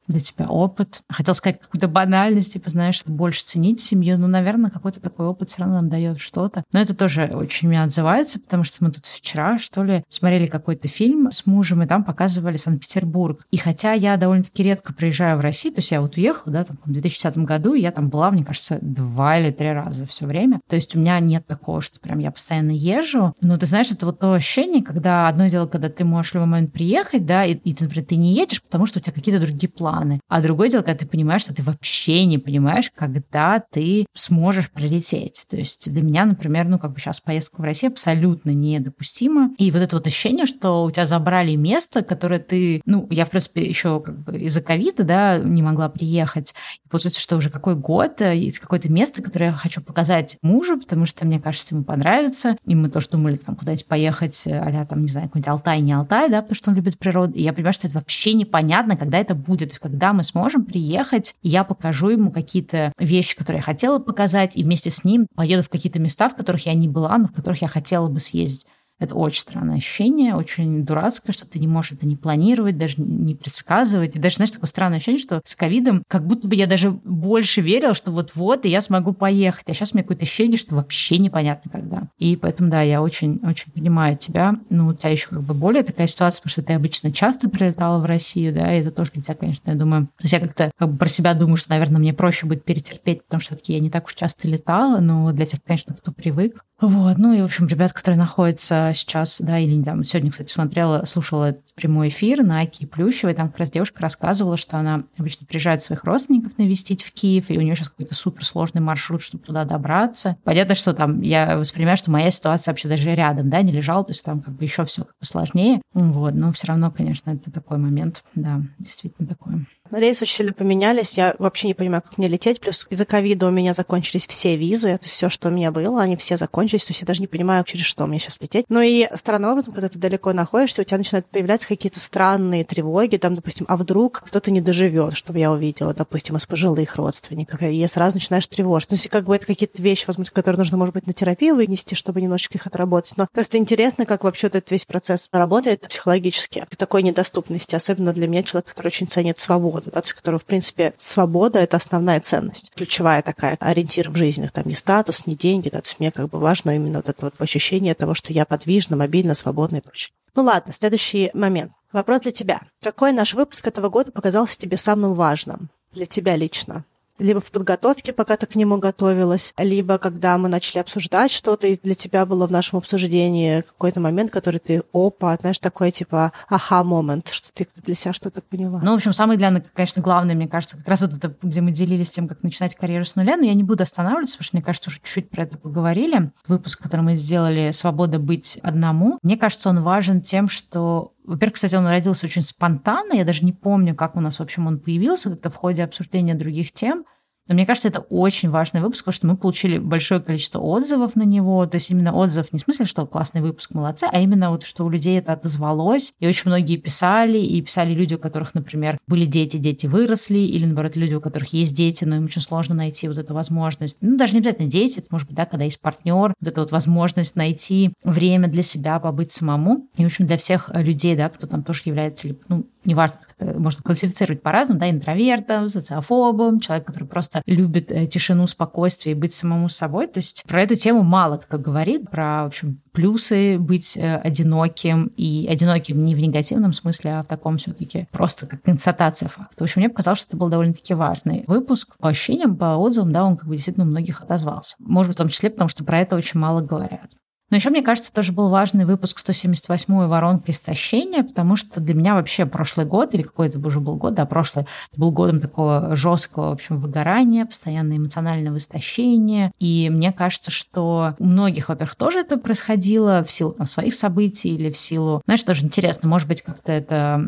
для 0.08 0.20
тебя 0.20 0.46
опыт. 0.46 1.00
Хотел 1.08 1.34
сказать 1.34 1.60
какую-то 1.60 1.88
банальность, 1.88 2.52
типа, 2.52 2.70
знаешь, 2.70 3.02
больше 3.06 3.44
ценить 3.44 3.80
семью. 3.80 4.18
Ну, 4.18 4.26
наверное, 4.26 4.70
какой-то 4.70 5.00
такой 5.00 5.26
опыт 5.26 5.50
все 5.50 5.60
равно 5.60 5.76
нам 5.76 5.88
дает 5.88 6.18
что-то. 6.18 6.64
Но 6.72 6.80
это 6.80 6.94
тоже 6.94 7.30
очень 7.32 7.68
меня 7.68 7.84
отзывается, 7.84 8.40
потому 8.40 8.64
что 8.64 8.84
мы 8.84 8.90
тут 8.90 9.06
вчера, 9.06 9.58
что 9.58 9.82
ли, 9.82 10.04
смотрели 10.08 10.46
какой-то 10.46 10.88
фильм 10.88 11.30
с 11.30 11.46
мужем, 11.46 11.82
и 11.82 11.86
там 11.86 12.04
показывали 12.04 12.56
Санкт-Петербург. 12.56 13.44
И 13.50 13.56
хотя 13.56 13.92
я 13.92 14.16
довольно-таки 14.16 14.62
редко 14.62 14.92
приезжаю 14.92 15.38
в 15.38 15.40
Россию, 15.40 15.74
то 15.74 15.80
есть 15.80 15.90
я 15.90 16.00
вот 16.00 16.16
уехала, 16.16 16.52
да, 16.52 16.64
там, 16.64 16.78
в 16.84 16.92
2010 16.92 17.38
году, 17.38 17.74
и 17.74 17.80
я 17.80 17.92
там 17.92 18.08
была, 18.08 18.30
мне 18.30 18.44
кажется, 18.44 18.78
два 18.80 19.38
или 19.38 19.50
три 19.50 19.72
раза 19.72 20.06
все 20.06 20.26
время. 20.26 20.60
То 20.68 20.76
есть 20.76 20.94
у 20.94 20.98
меня 20.98 21.18
нет 21.20 21.46
такого, 21.46 21.80
что 21.80 22.00
прям 22.00 22.18
я 22.18 22.30
постоянно 22.30 22.70
езжу. 22.70 23.34
Но 23.40 23.56
ты 23.56 23.66
знаешь, 23.66 23.90
это 23.90 24.06
вот 24.06 24.20
то 24.20 24.32
ощущение, 24.32 24.82
когда 24.82 25.28
одно 25.28 25.48
дело, 25.48 25.66
когда 25.66 25.88
ты 25.88 26.04
можешь 26.04 26.32
в 26.32 26.34
любой 26.34 26.48
момент 26.48 26.72
приехать, 26.72 27.26
да, 27.26 27.44
и, 27.44 27.54
и 27.54 27.76
например, 27.78 28.06
ты 28.06 28.16
не 28.16 28.34
едешь, 28.34 28.62
потому 28.62 28.86
что 28.86 28.98
у 28.98 29.02
тебя 29.02 29.12
какие-то 29.12 29.40
другие 29.40 29.70
планы 29.70 29.95
планы. 29.96 30.20
А 30.28 30.40
другое 30.40 30.68
дело, 30.68 30.82
когда 30.82 30.98
ты 30.98 31.06
понимаешь, 31.06 31.42
что 31.42 31.54
ты 31.54 31.62
вообще 31.62 32.24
не 32.26 32.38
понимаешь, 32.38 32.90
когда 32.94 33.60
ты 33.60 34.06
сможешь 34.14 34.70
прилететь. 34.70 35.46
То 35.48 35.56
есть 35.56 35.90
для 35.92 36.02
меня, 36.02 36.24
например, 36.24 36.68
ну 36.68 36.78
как 36.78 36.92
бы 36.92 37.00
сейчас 37.00 37.20
поездка 37.20 37.60
в 37.60 37.64
Россию 37.64 37.92
абсолютно 37.92 38.50
недопустима. 38.50 39.50
И 39.58 39.70
вот 39.70 39.80
это 39.80 39.96
вот 39.96 40.06
ощущение, 40.06 40.46
что 40.46 40.84
у 40.84 40.90
тебя 40.90 41.06
забрали 41.06 41.54
место, 41.54 42.02
которое 42.02 42.40
ты, 42.40 42.82
ну, 42.84 43.06
я, 43.10 43.24
в 43.24 43.30
принципе, 43.30 43.64
еще 43.64 44.00
как 44.00 44.18
бы 44.24 44.38
из-за 44.38 44.60
ковида, 44.60 45.04
да, 45.04 45.38
не 45.38 45.62
могла 45.62 45.88
приехать. 45.88 46.54
И 46.84 46.88
получается, 46.88 47.20
что 47.20 47.36
уже 47.36 47.50
какой 47.50 47.76
год, 47.76 48.20
э, 48.20 48.36
есть 48.36 48.58
какое-то 48.58 48.90
место, 48.90 49.22
которое 49.22 49.46
я 49.46 49.52
хочу 49.52 49.80
показать 49.80 50.36
мужу, 50.42 50.78
потому 50.78 51.06
что 51.06 51.26
мне 51.26 51.40
кажется, 51.40 51.74
ему 51.74 51.84
понравится. 51.84 52.56
И 52.64 52.74
мы 52.74 52.88
тоже 52.88 53.08
думали 53.10 53.36
там 53.36 53.56
куда-нибудь 53.56 53.86
поехать, 53.86 54.42
а 54.46 54.84
там, 54.86 55.02
не 55.02 55.08
знаю, 55.08 55.28
какой-нибудь 55.28 55.48
Алтай, 55.48 55.80
не 55.80 55.92
Алтай, 55.92 56.28
да, 56.28 56.42
потому 56.42 56.56
что 56.56 56.70
он 56.70 56.76
любит 56.76 56.98
природу. 56.98 57.32
И 57.34 57.42
я 57.42 57.52
понимаю, 57.52 57.72
что 57.72 57.86
это 57.86 57.96
вообще 57.96 58.32
непонятно, 58.34 58.96
когда 58.96 59.18
это 59.18 59.34
будет. 59.34 59.72
Когда 59.86 60.12
мы 60.12 60.24
сможем 60.24 60.64
приехать, 60.64 61.36
и 61.42 61.48
я 61.48 61.62
покажу 61.62 62.08
ему 62.08 62.32
какие-то 62.32 62.92
вещи, 62.98 63.36
которые 63.36 63.58
я 63.58 63.62
хотела 63.62 64.00
показать, 64.00 64.56
и 64.56 64.64
вместе 64.64 64.90
с 64.90 65.04
ним 65.04 65.28
поеду 65.36 65.62
в 65.62 65.68
какие-то 65.68 66.00
места, 66.00 66.28
в 66.28 66.34
которых 66.34 66.66
я 66.66 66.74
не 66.74 66.88
была, 66.88 67.16
но 67.16 67.28
в 67.28 67.32
которых 67.32 67.62
я 67.62 67.68
хотела 67.68 68.08
бы 68.08 68.18
съездить. 68.18 68.66
Это 68.98 69.14
очень 69.14 69.40
странное 69.40 69.76
ощущение, 69.76 70.34
очень 70.34 70.84
дурацкое, 70.84 71.32
что 71.32 71.46
ты 71.46 71.58
не 71.58 71.68
можешь 71.68 71.92
это 71.92 72.06
не 72.06 72.16
планировать, 72.16 72.78
даже 72.78 72.94
не 72.98 73.34
предсказывать. 73.34 74.16
И 74.16 74.18
даже, 74.18 74.36
знаешь, 74.36 74.50
такое 74.50 74.68
странное 74.68 74.96
ощущение, 74.96 75.20
что 75.20 75.40
с 75.44 75.54
ковидом 75.54 76.02
как 76.08 76.26
будто 76.26 76.48
бы 76.48 76.54
я 76.54 76.66
даже 76.66 76.90
больше 76.90 77.60
верила, 77.60 77.94
что 77.94 78.10
вот-вот, 78.10 78.64
и 78.64 78.70
я 78.70 78.80
смогу 78.80 79.12
поехать. 79.12 79.68
А 79.68 79.74
сейчас 79.74 79.92
у 79.92 79.96
меня 79.96 80.04
какое-то 80.04 80.24
ощущение, 80.24 80.56
что 80.56 80.74
вообще 80.74 81.18
непонятно 81.18 81.70
когда. 81.70 82.08
И 82.18 82.36
поэтому, 82.36 82.70
да, 82.70 82.82
я 82.82 83.02
очень-очень 83.02 83.72
понимаю 83.72 84.16
тебя. 84.16 84.56
Ну, 84.70 84.88
у 84.88 84.94
тебя 84.94 85.10
еще 85.10 85.28
как 85.28 85.42
бы 85.42 85.54
более 85.54 85.82
такая 85.82 86.06
ситуация, 86.06 86.40
потому 86.40 86.50
что 86.50 86.62
ты 86.62 86.72
обычно 86.72 87.12
часто 87.12 87.50
прилетала 87.50 87.98
в 87.98 88.06
Россию, 88.06 88.54
да, 88.54 88.74
и 88.74 88.80
это 88.80 88.90
тоже 88.90 89.12
для 89.12 89.22
тебя, 89.22 89.34
конечно, 89.34 89.70
я 89.70 89.76
думаю... 89.76 90.06
То 90.06 90.22
есть 90.22 90.32
я 90.32 90.40
как-то 90.40 90.70
как 90.76 90.92
бы 90.92 90.96
про 90.96 91.08
себя 91.08 91.34
думаю, 91.34 91.56
что, 91.56 91.70
наверное, 91.70 91.98
мне 91.98 92.14
проще 92.14 92.46
будет 92.46 92.64
перетерпеть, 92.64 93.24
потому 93.24 93.40
что 93.40 93.54
все-таки 93.54 93.74
я 93.74 93.80
не 93.80 93.90
так 93.90 94.06
уж 94.06 94.14
часто 94.14 94.48
летала, 94.48 95.00
но 95.00 95.32
для 95.32 95.46
тех, 95.46 95.62
конечно, 95.62 95.94
кто 95.94 96.12
привык, 96.12 96.64
вот, 96.78 97.16
ну 97.16 97.32
и, 97.32 97.40
в 97.40 97.46
общем, 97.46 97.66
ребят, 97.68 97.94
которые 97.94 98.18
находятся 98.18 98.92
сейчас, 98.94 99.40
да, 99.40 99.58
или 99.58 99.82
там, 99.82 100.04
сегодня, 100.04 100.30
кстати, 100.30 100.52
смотрела, 100.52 101.06
слушала 101.06 101.56
прямой 101.74 102.08
эфир 102.08 102.42
на 102.42 102.60
Аки 102.60 102.84
Плющевой, 102.84 103.32
там 103.32 103.48
как 103.48 103.60
раз 103.60 103.70
девушка 103.70 104.02
рассказывала, 104.02 104.58
что 104.58 104.76
она 104.76 105.04
обычно 105.16 105.46
приезжает 105.46 105.82
своих 105.82 106.04
родственников 106.04 106.58
навестить 106.58 107.02
в 107.02 107.12
Киев, 107.12 107.46
и 107.48 107.56
у 107.56 107.62
нее 107.62 107.74
сейчас 107.76 107.88
какой-то 107.88 108.14
суперсложный 108.14 108.82
маршрут, 108.82 109.22
чтобы 109.22 109.42
туда 109.42 109.64
добраться. 109.64 110.36
Понятно, 110.44 110.74
что 110.74 110.92
там 110.92 111.22
я 111.22 111.56
воспринимаю, 111.56 111.96
что 111.96 112.10
моя 112.10 112.30
ситуация 112.30 112.72
вообще 112.72 112.88
даже 112.88 113.14
рядом, 113.14 113.48
да, 113.48 113.62
не 113.62 113.72
лежала, 113.72 114.04
то 114.04 114.12
есть 114.12 114.22
там 114.22 114.42
как 114.42 114.52
бы 114.52 114.62
еще 114.62 114.84
все 114.84 115.06
посложнее, 115.18 115.80
вот, 115.94 116.34
но 116.34 116.52
все 116.52 116.66
равно, 116.66 116.90
конечно, 116.90 117.30
это 117.30 117.50
такой 117.50 117.78
момент, 117.78 118.22
да, 118.34 118.60
действительно 118.78 119.26
такой. 119.26 119.66
Рейсы 119.90 120.24
очень 120.24 120.34
сильно 120.34 120.52
поменялись, 120.52 121.16
я 121.16 121.34
вообще 121.38 121.68
не 121.68 121.74
понимаю, 121.74 122.02
как 122.02 122.18
мне 122.18 122.28
лететь, 122.28 122.60
плюс 122.60 122.86
из-за 122.90 123.06
ковида 123.06 123.46
у 123.46 123.50
меня 123.50 123.72
закончились 123.72 124.26
все 124.26 124.56
визы, 124.56 124.90
это 124.90 125.08
все, 125.08 125.30
что 125.30 125.48
у 125.48 125.52
меня 125.52 125.70
было, 125.70 126.02
они 126.02 126.16
все 126.16 126.36
закончились, 126.36 126.65
то 126.68 126.90
есть 126.90 127.00
я 127.00 127.06
даже 127.06 127.20
не 127.20 127.26
понимаю, 127.26 127.64
через 127.64 127.84
что 127.86 128.06
мне 128.06 128.18
сейчас 128.18 128.40
лететь. 128.40 128.66
Ну 128.68 128.80
и 128.80 129.08
странным 129.14 129.50
образом, 129.50 129.74
когда 129.74 129.88
ты 129.88 129.98
далеко 129.98 130.32
находишься, 130.32 130.82
у 130.82 130.84
тебя 130.84 130.98
начинают 130.98 131.26
появляться 131.26 131.68
какие-то 131.68 132.00
странные 132.00 132.64
тревоги, 132.64 133.16
там, 133.16 133.34
допустим, 133.34 133.66
а 133.68 133.76
вдруг 133.76 134.22
кто-то 134.26 134.50
не 134.50 134.60
доживет, 134.60 135.16
чтобы 135.16 135.38
я 135.38 135.52
увидела, 135.52 135.94
допустим, 135.94 136.36
из 136.36 136.46
пожилых 136.46 136.96
родственников, 136.96 137.62
и 137.62 137.86
сразу 137.86 138.16
начинаешь 138.16 138.46
тревожиться. 138.46 138.94
Ну, 138.94 138.96
если 138.96 139.08
как 139.08 139.24
бы 139.24 139.36
это 139.36 139.46
какие-то 139.46 139.80
вещи, 139.82 140.04
возможно, 140.06 140.32
которые 140.34 140.58
нужно, 140.58 140.76
может 140.76 140.94
быть, 140.94 141.06
на 141.06 141.12
терапию 141.12 141.56
вынести, 141.56 141.94
чтобы 141.94 142.20
немножечко 142.20 142.58
их 142.58 142.66
отработать. 142.66 143.16
Но 143.16 143.26
просто 143.32 143.58
интересно, 143.58 144.06
как 144.06 144.24
вообще 144.24 144.48
этот 144.48 144.70
весь 144.70 144.84
процесс 144.84 145.28
работает 145.32 145.86
психологически, 145.88 146.66
в 146.70 146.76
такой 146.76 147.02
недоступности, 147.02 147.74
особенно 147.74 148.12
для 148.12 148.28
меня, 148.28 148.42
человек, 148.42 148.68
который 148.68 148.88
очень 148.88 149.08
ценит 149.08 149.38
свободу, 149.38 149.90
да, 149.92 150.00
то 150.00 150.06
есть, 150.06 150.14
который, 150.14 150.38
в 150.38 150.44
принципе, 150.44 150.94
свобода— 150.96 151.58
это 151.60 151.76
основная 151.76 152.20
ценность, 152.20 152.72
ключевая 152.74 153.22
такая 153.22 153.56
ориентир 153.60 154.10
в 154.10 154.16
жизни, 154.16 154.48
там, 154.52 154.64
не 154.66 154.74
статус, 154.74 155.26
не 155.26 155.34
деньги, 155.34 155.68
да, 155.68 155.80
то 155.80 155.86
есть 155.86 156.00
мне 156.00 156.10
как 156.10 156.28
бы 156.28 156.38
важно 156.38 156.55
именно 156.64 156.98
вот 156.98 157.08
это 157.08 157.26
вот 157.26 157.34
ощущение 157.38 157.94
того, 157.94 158.14
что 158.14 158.32
я 158.32 158.44
подвижна, 158.44 158.96
мобильна, 158.96 159.34
свободна 159.34 159.76
и 159.76 159.80
прочее. 159.80 160.12
Ну 160.34 160.42
ладно, 160.42 160.72
следующий 160.72 161.30
момент. 161.34 161.72
Вопрос 161.92 162.22
для 162.22 162.30
тебя. 162.30 162.60
Какой 162.82 163.12
наш 163.12 163.34
выпуск 163.34 163.66
этого 163.66 163.88
года 163.88 164.12
показался 164.12 164.58
тебе 164.58 164.76
самым 164.76 165.14
важным? 165.14 165.70
Для 165.92 166.06
тебя 166.06 166.36
лично? 166.36 166.84
Либо 167.18 167.40
в 167.40 167.50
подготовке, 167.50 168.12
пока 168.12 168.36
ты 168.36 168.46
к 168.46 168.54
нему 168.54 168.78
готовилась, 168.78 169.54
либо 169.58 169.98
когда 169.98 170.38
мы 170.38 170.48
начали 170.48 170.78
обсуждать 170.78 171.30
что-то, 171.30 171.66
и 171.66 171.78
для 171.82 171.94
тебя 171.94 172.26
было 172.26 172.46
в 172.46 172.52
нашем 172.52 172.78
обсуждении 172.78 173.60
какой-то 173.60 174.00
момент, 174.00 174.30
который 174.30 174.58
ты, 174.58 174.82
опа, 174.92 175.36
знаешь, 175.40 175.58
такой 175.58 175.90
типа 175.90 176.32
аха-момент, 176.48 177.28
что 177.28 177.52
ты 177.52 177.66
для 177.84 177.94
себя 177.94 178.12
что-то 178.12 178.42
поняла. 178.42 178.80
Ну, 178.82 178.92
в 178.92 178.96
общем, 178.96 179.12
самое 179.12 179.38
главное, 179.38 179.64
конечно, 179.74 180.02
главное, 180.02 180.34
мне 180.34 180.48
кажется, 180.48 180.76
как 180.76 180.88
раз 180.88 181.02
вот 181.02 181.14
это, 181.14 181.34
где 181.42 181.60
мы 181.60 181.70
делились 181.70 182.10
тем, 182.10 182.28
как 182.28 182.42
начинать 182.42 182.74
карьеру 182.74 183.04
с 183.04 183.16
нуля, 183.16 183.36
но 183.36 183.44
я 183.44 183.54
не 183.54 183.62
буду 183.62 183.82
останавливаться, 183.82 184.36
потому 184.36 184.46
что, 184.46 184.56
мне 184.56 184.64
кажется, 184.64 184.90
уже 184.90 184.98
чуть-чуть 184.98 185.30
про 185.30 185.44
это 185.44 185.58
поговорили. 185.58 186.30
Выпуск, 186.46 186.82
который 186.82 187.02
мы 187.02 187.16
сделали 187.16 187.70
«Свобода 187.72 188.18
быть 188.18 188.58
одному», 188.62 189.18
мне 189.22 189.36
кажется, 189.36 189.68
он 189.68 189.82
важен 189.82 190.20
тем, 190.20 190.48
что 190.48 191.12
во-первых, 191.26 191.54
кстати, 191.54 191.74
он 191.74 191.86
родился 191.86 192.26
очень 192.26 192.42
спонтанно, 192.42 193.12
я 193.12 193.24
даже 193.24 193.44
не 193.44 193.52
помню, 193.52 193.94
как 193.94 194.16
у 194.16 194.20
нас, 194.20 194.38
в 194.38 194.42
общем, 194.42 194.66
он 194.66 194.80
появился, 194.80 195.30
как-то 195.30 195.50
в 195.50 195.56
ходе 195.56 195.82
обсуждения 195.84 196.34
других 196.34 196.72
тем. 196.72 197.04
Но 197.48 197.54
мне 197.54 197.66
кажется, 197.66 197.88
это 197.88 198.00
очень 198.00 198.50
важный 198.50 198.80
выпуск, 198.80 199.04
потому 199.04 199.14
что 199.14 199.26
мы 199.26 199.36
получили 199.36 199.78
большое 199.78 200.20
количество 200.20 200.58
отзывов 200.58 201.16
на 201.16 201.22
него. 201.22 201.64
То 201.66 201.76
есть 201.76 201.90
именно 201.90 202.14
отзыв 202.14 202.52
не 202.52 202.58
в 202.58 202.62
смысле, 202.62 202.86
что 202.86 203.06
классный 203.06 203.40
выпуск, 203.40 203.72
молодцы, 203.72 204.06
а 204.10 204.20
именно 204.20 204.50
вот, 204.50 204.64
что 204.64 204.84
у 204.84 204.88
людей 204.88 205.18
это 205.18 205.32
отозвалось. 205.32 206.12
И 206.20 206.26
очень 206.26 206.44
многие 206.46 206.76
писали, 206.76 207.38
и 207.38 207.60
писали 207.62 207.94
люди, 207.94 208.14
у 208.14 208.18
которых, 208.18 208.54
например, 208.54 208.98
были 209.06 209.24
дети, 209.24 209.56
дети 209.56 209.86
выросли, 209.86 210.38
или, 210.38 210.66
наоборот, 210.66 210.96
люди, 210.96 211.14
у 211.14 211.20
которых 211.20 211.52
есть 211.52 211.74
дети, 211.74 212.04
но 212.04 212.16
им 212.16 212.24
очень 212.24 212.42
сложно 212.42 212.74
найти 212.74 213.08
вот 213.08 213.18
эту 213.18 213.34
возможность. 213.34 213.98
Ну, 214.00 214.16
даже 214.16 214.32
не 214.32 214.40
обязательно 214.40 214.68
дети, 214.68 214.98
это 214.98 215.08
может 215.10 215.28
быть, 215.28 215.36
да, 215.36 215.46
когда 215.46 215.64
есть 215.64 215.80
партнер, 215.80 216.34
вот 216.40 216.48
эта 216.48 216.60
вот 216.60 216.72
возможность 216.72 217.36
найти 217.36 217.92
время 218.04 218.48
для 218.48 218.62
себя, 218.62 218.98
побыть 218.98 219.32
самому. 219.32 219.88
И, 219.96 220.02
в 220.02 220.06
общем, 220.06 220.26
для 220.26 220.36
всех 220.36 220.70
людей, 220.74 221.16
да, 221.16 221.28
кто 221.28 221.46
там 221.46 221.62
тоже 221.62 221.82
является, 221.84 222.28
ну, 222.48 222.66
неважно, 222.86 223.18
как 223.20 223.34
это 223.38 223.58
можно 223.58 223.82
классифицировать 223.82 224.42
по-разному, 224.42 224.80
да, 224.80 224.90
интровертом, 224.90 225.68
социофобом, 225.68 226.60
человек, 226.60 226.86
который 226.86 227.06
просто 227.06 227.42
любит 227.46 227.90
э, 227.90 228.06
тишину, 228.06 228.46
спокойствие 228.46 229.14
и 229.14 229.18
быть 229.18 229.34
самому 229.34 229.68
собой. 229.68 230.06
То 230.06 230.18
есть 230.18 230.44
про 230.46 230.62
эту 230.62 230.76
тему 230.76 231.02
мало 231.02 231.36
кто 231.36 231.58
говорит, 231.58 232.10
про, 232.10 232.44
в 232.44 232.46
общем, 232.46 232.80
плюсы 232.92 233.58
быть 233.58 233.96
э, 233.96 234.16
одиноким 234.16 235.12
и 235.16 235.46
одиноким 235.48 236.04
не 236.04 236.14
в 236.14 236.18
негативном 236.18 236.72
смысле, 236.72 237.16
а 237.16 237.22
в 237.22 237.26
таком 237.26 237.58
все-таки 237.58 238.08
просто 238.10 238.46
как 238.46 238.62
констатация 238.62 239.28
факта. 239.28 239.56
В 239.58 239.62
общем, 239.62 239.80
мне 239.80 239.90
показалось, 239.90 240.20
что 240.20 240.28
это 240.28 240.36
был 240.36 240.48
довольно-таки 240.48 240.94
важный 240.94 241.44
выпуск. 241.46 241.96
По 241.98 242.08
ощущениям, 242.08 242.56
по 242.56 242.76
отзывам, 242.76 243.12
да, 243.12 243.24
он 243.24 243.36
как 243.36 243.48
бы 243.48 243.56
действительно 243.56 243.86
у 243.86 243.90
многих 243.90 244.22
отозвался. 244.22 244.76
Может 244.78 245.10
быть, 245.10 245.16
в 245.16 245.18
том 245.18 245.28
числе, 245.28 245.50
потому 245.50 245.68
что 245.68 245.84
про 245.84 246.00
это 246.00 246.16
очень 246.16 246.40
мало 246.40 246.60
говорят. 246.60 247.12
Но 247.50 247.56
еще, 247.56 247.70
мне 247.70 247.82
кажется, 247.82 248.12
тоже 248.12 248.32
был 248.32 248.48
важный 248.48 248.84
выпуск 248.84 249.22
178-й 249.24 250.08
«Воронка 250.08 250.50
истощения», 250.50 251.22
потому 251.22 251.54
что 251.54 251.80
для 251.80 251.94
меня 251.94 252.14
вообще 252.14 252.44
прошлый 252.44 252.86
год, 252.86 253.14
или 253.14 253.22
какой 253.22 253.48
это 253.48 253.58
уже 253.64 253.78
был 253.78 253.96
год, 253.96 254.14
да, 254.14 254.26
прошлый, 254.26 254.66
был 254.96 255.12
годом 255.12 255.40
такого 255.40 255.94
жесткого, 255.94 256.48
в 256.48 256.52
общем, 256.54 256.78
выгорания, 256.78 257.46
постоянно 257.46 257.96
эмоционального 257.96 258.56
истощения. 258.56 259.52
И 259.60 259.88
мне 259.90 260.12
кажется, 260.12 260.50
что 260.50 261.14
у 261.18 261.24
многих, 261.24 261.68
во-первых, 261.68 261.94
тоже 261.94 262.20
это 262.20 262.36
происходило 262.36 263.22
в 263.22 263.30
силу 263.30 263.52
там, 263.52 263.66
своих 263.66 263.94
событий 263.94 264.54
или 264.54 264.70
в 264.70 264.76
силу... 264.76 265.22
Знаешь, 265.24 265.42
тоже 265.42 265.64
интересно, 265.64 266.08
может 266.08 266.26
быть, 266.26 266.42
как-то 266.42 266.72
это 266.72 267.22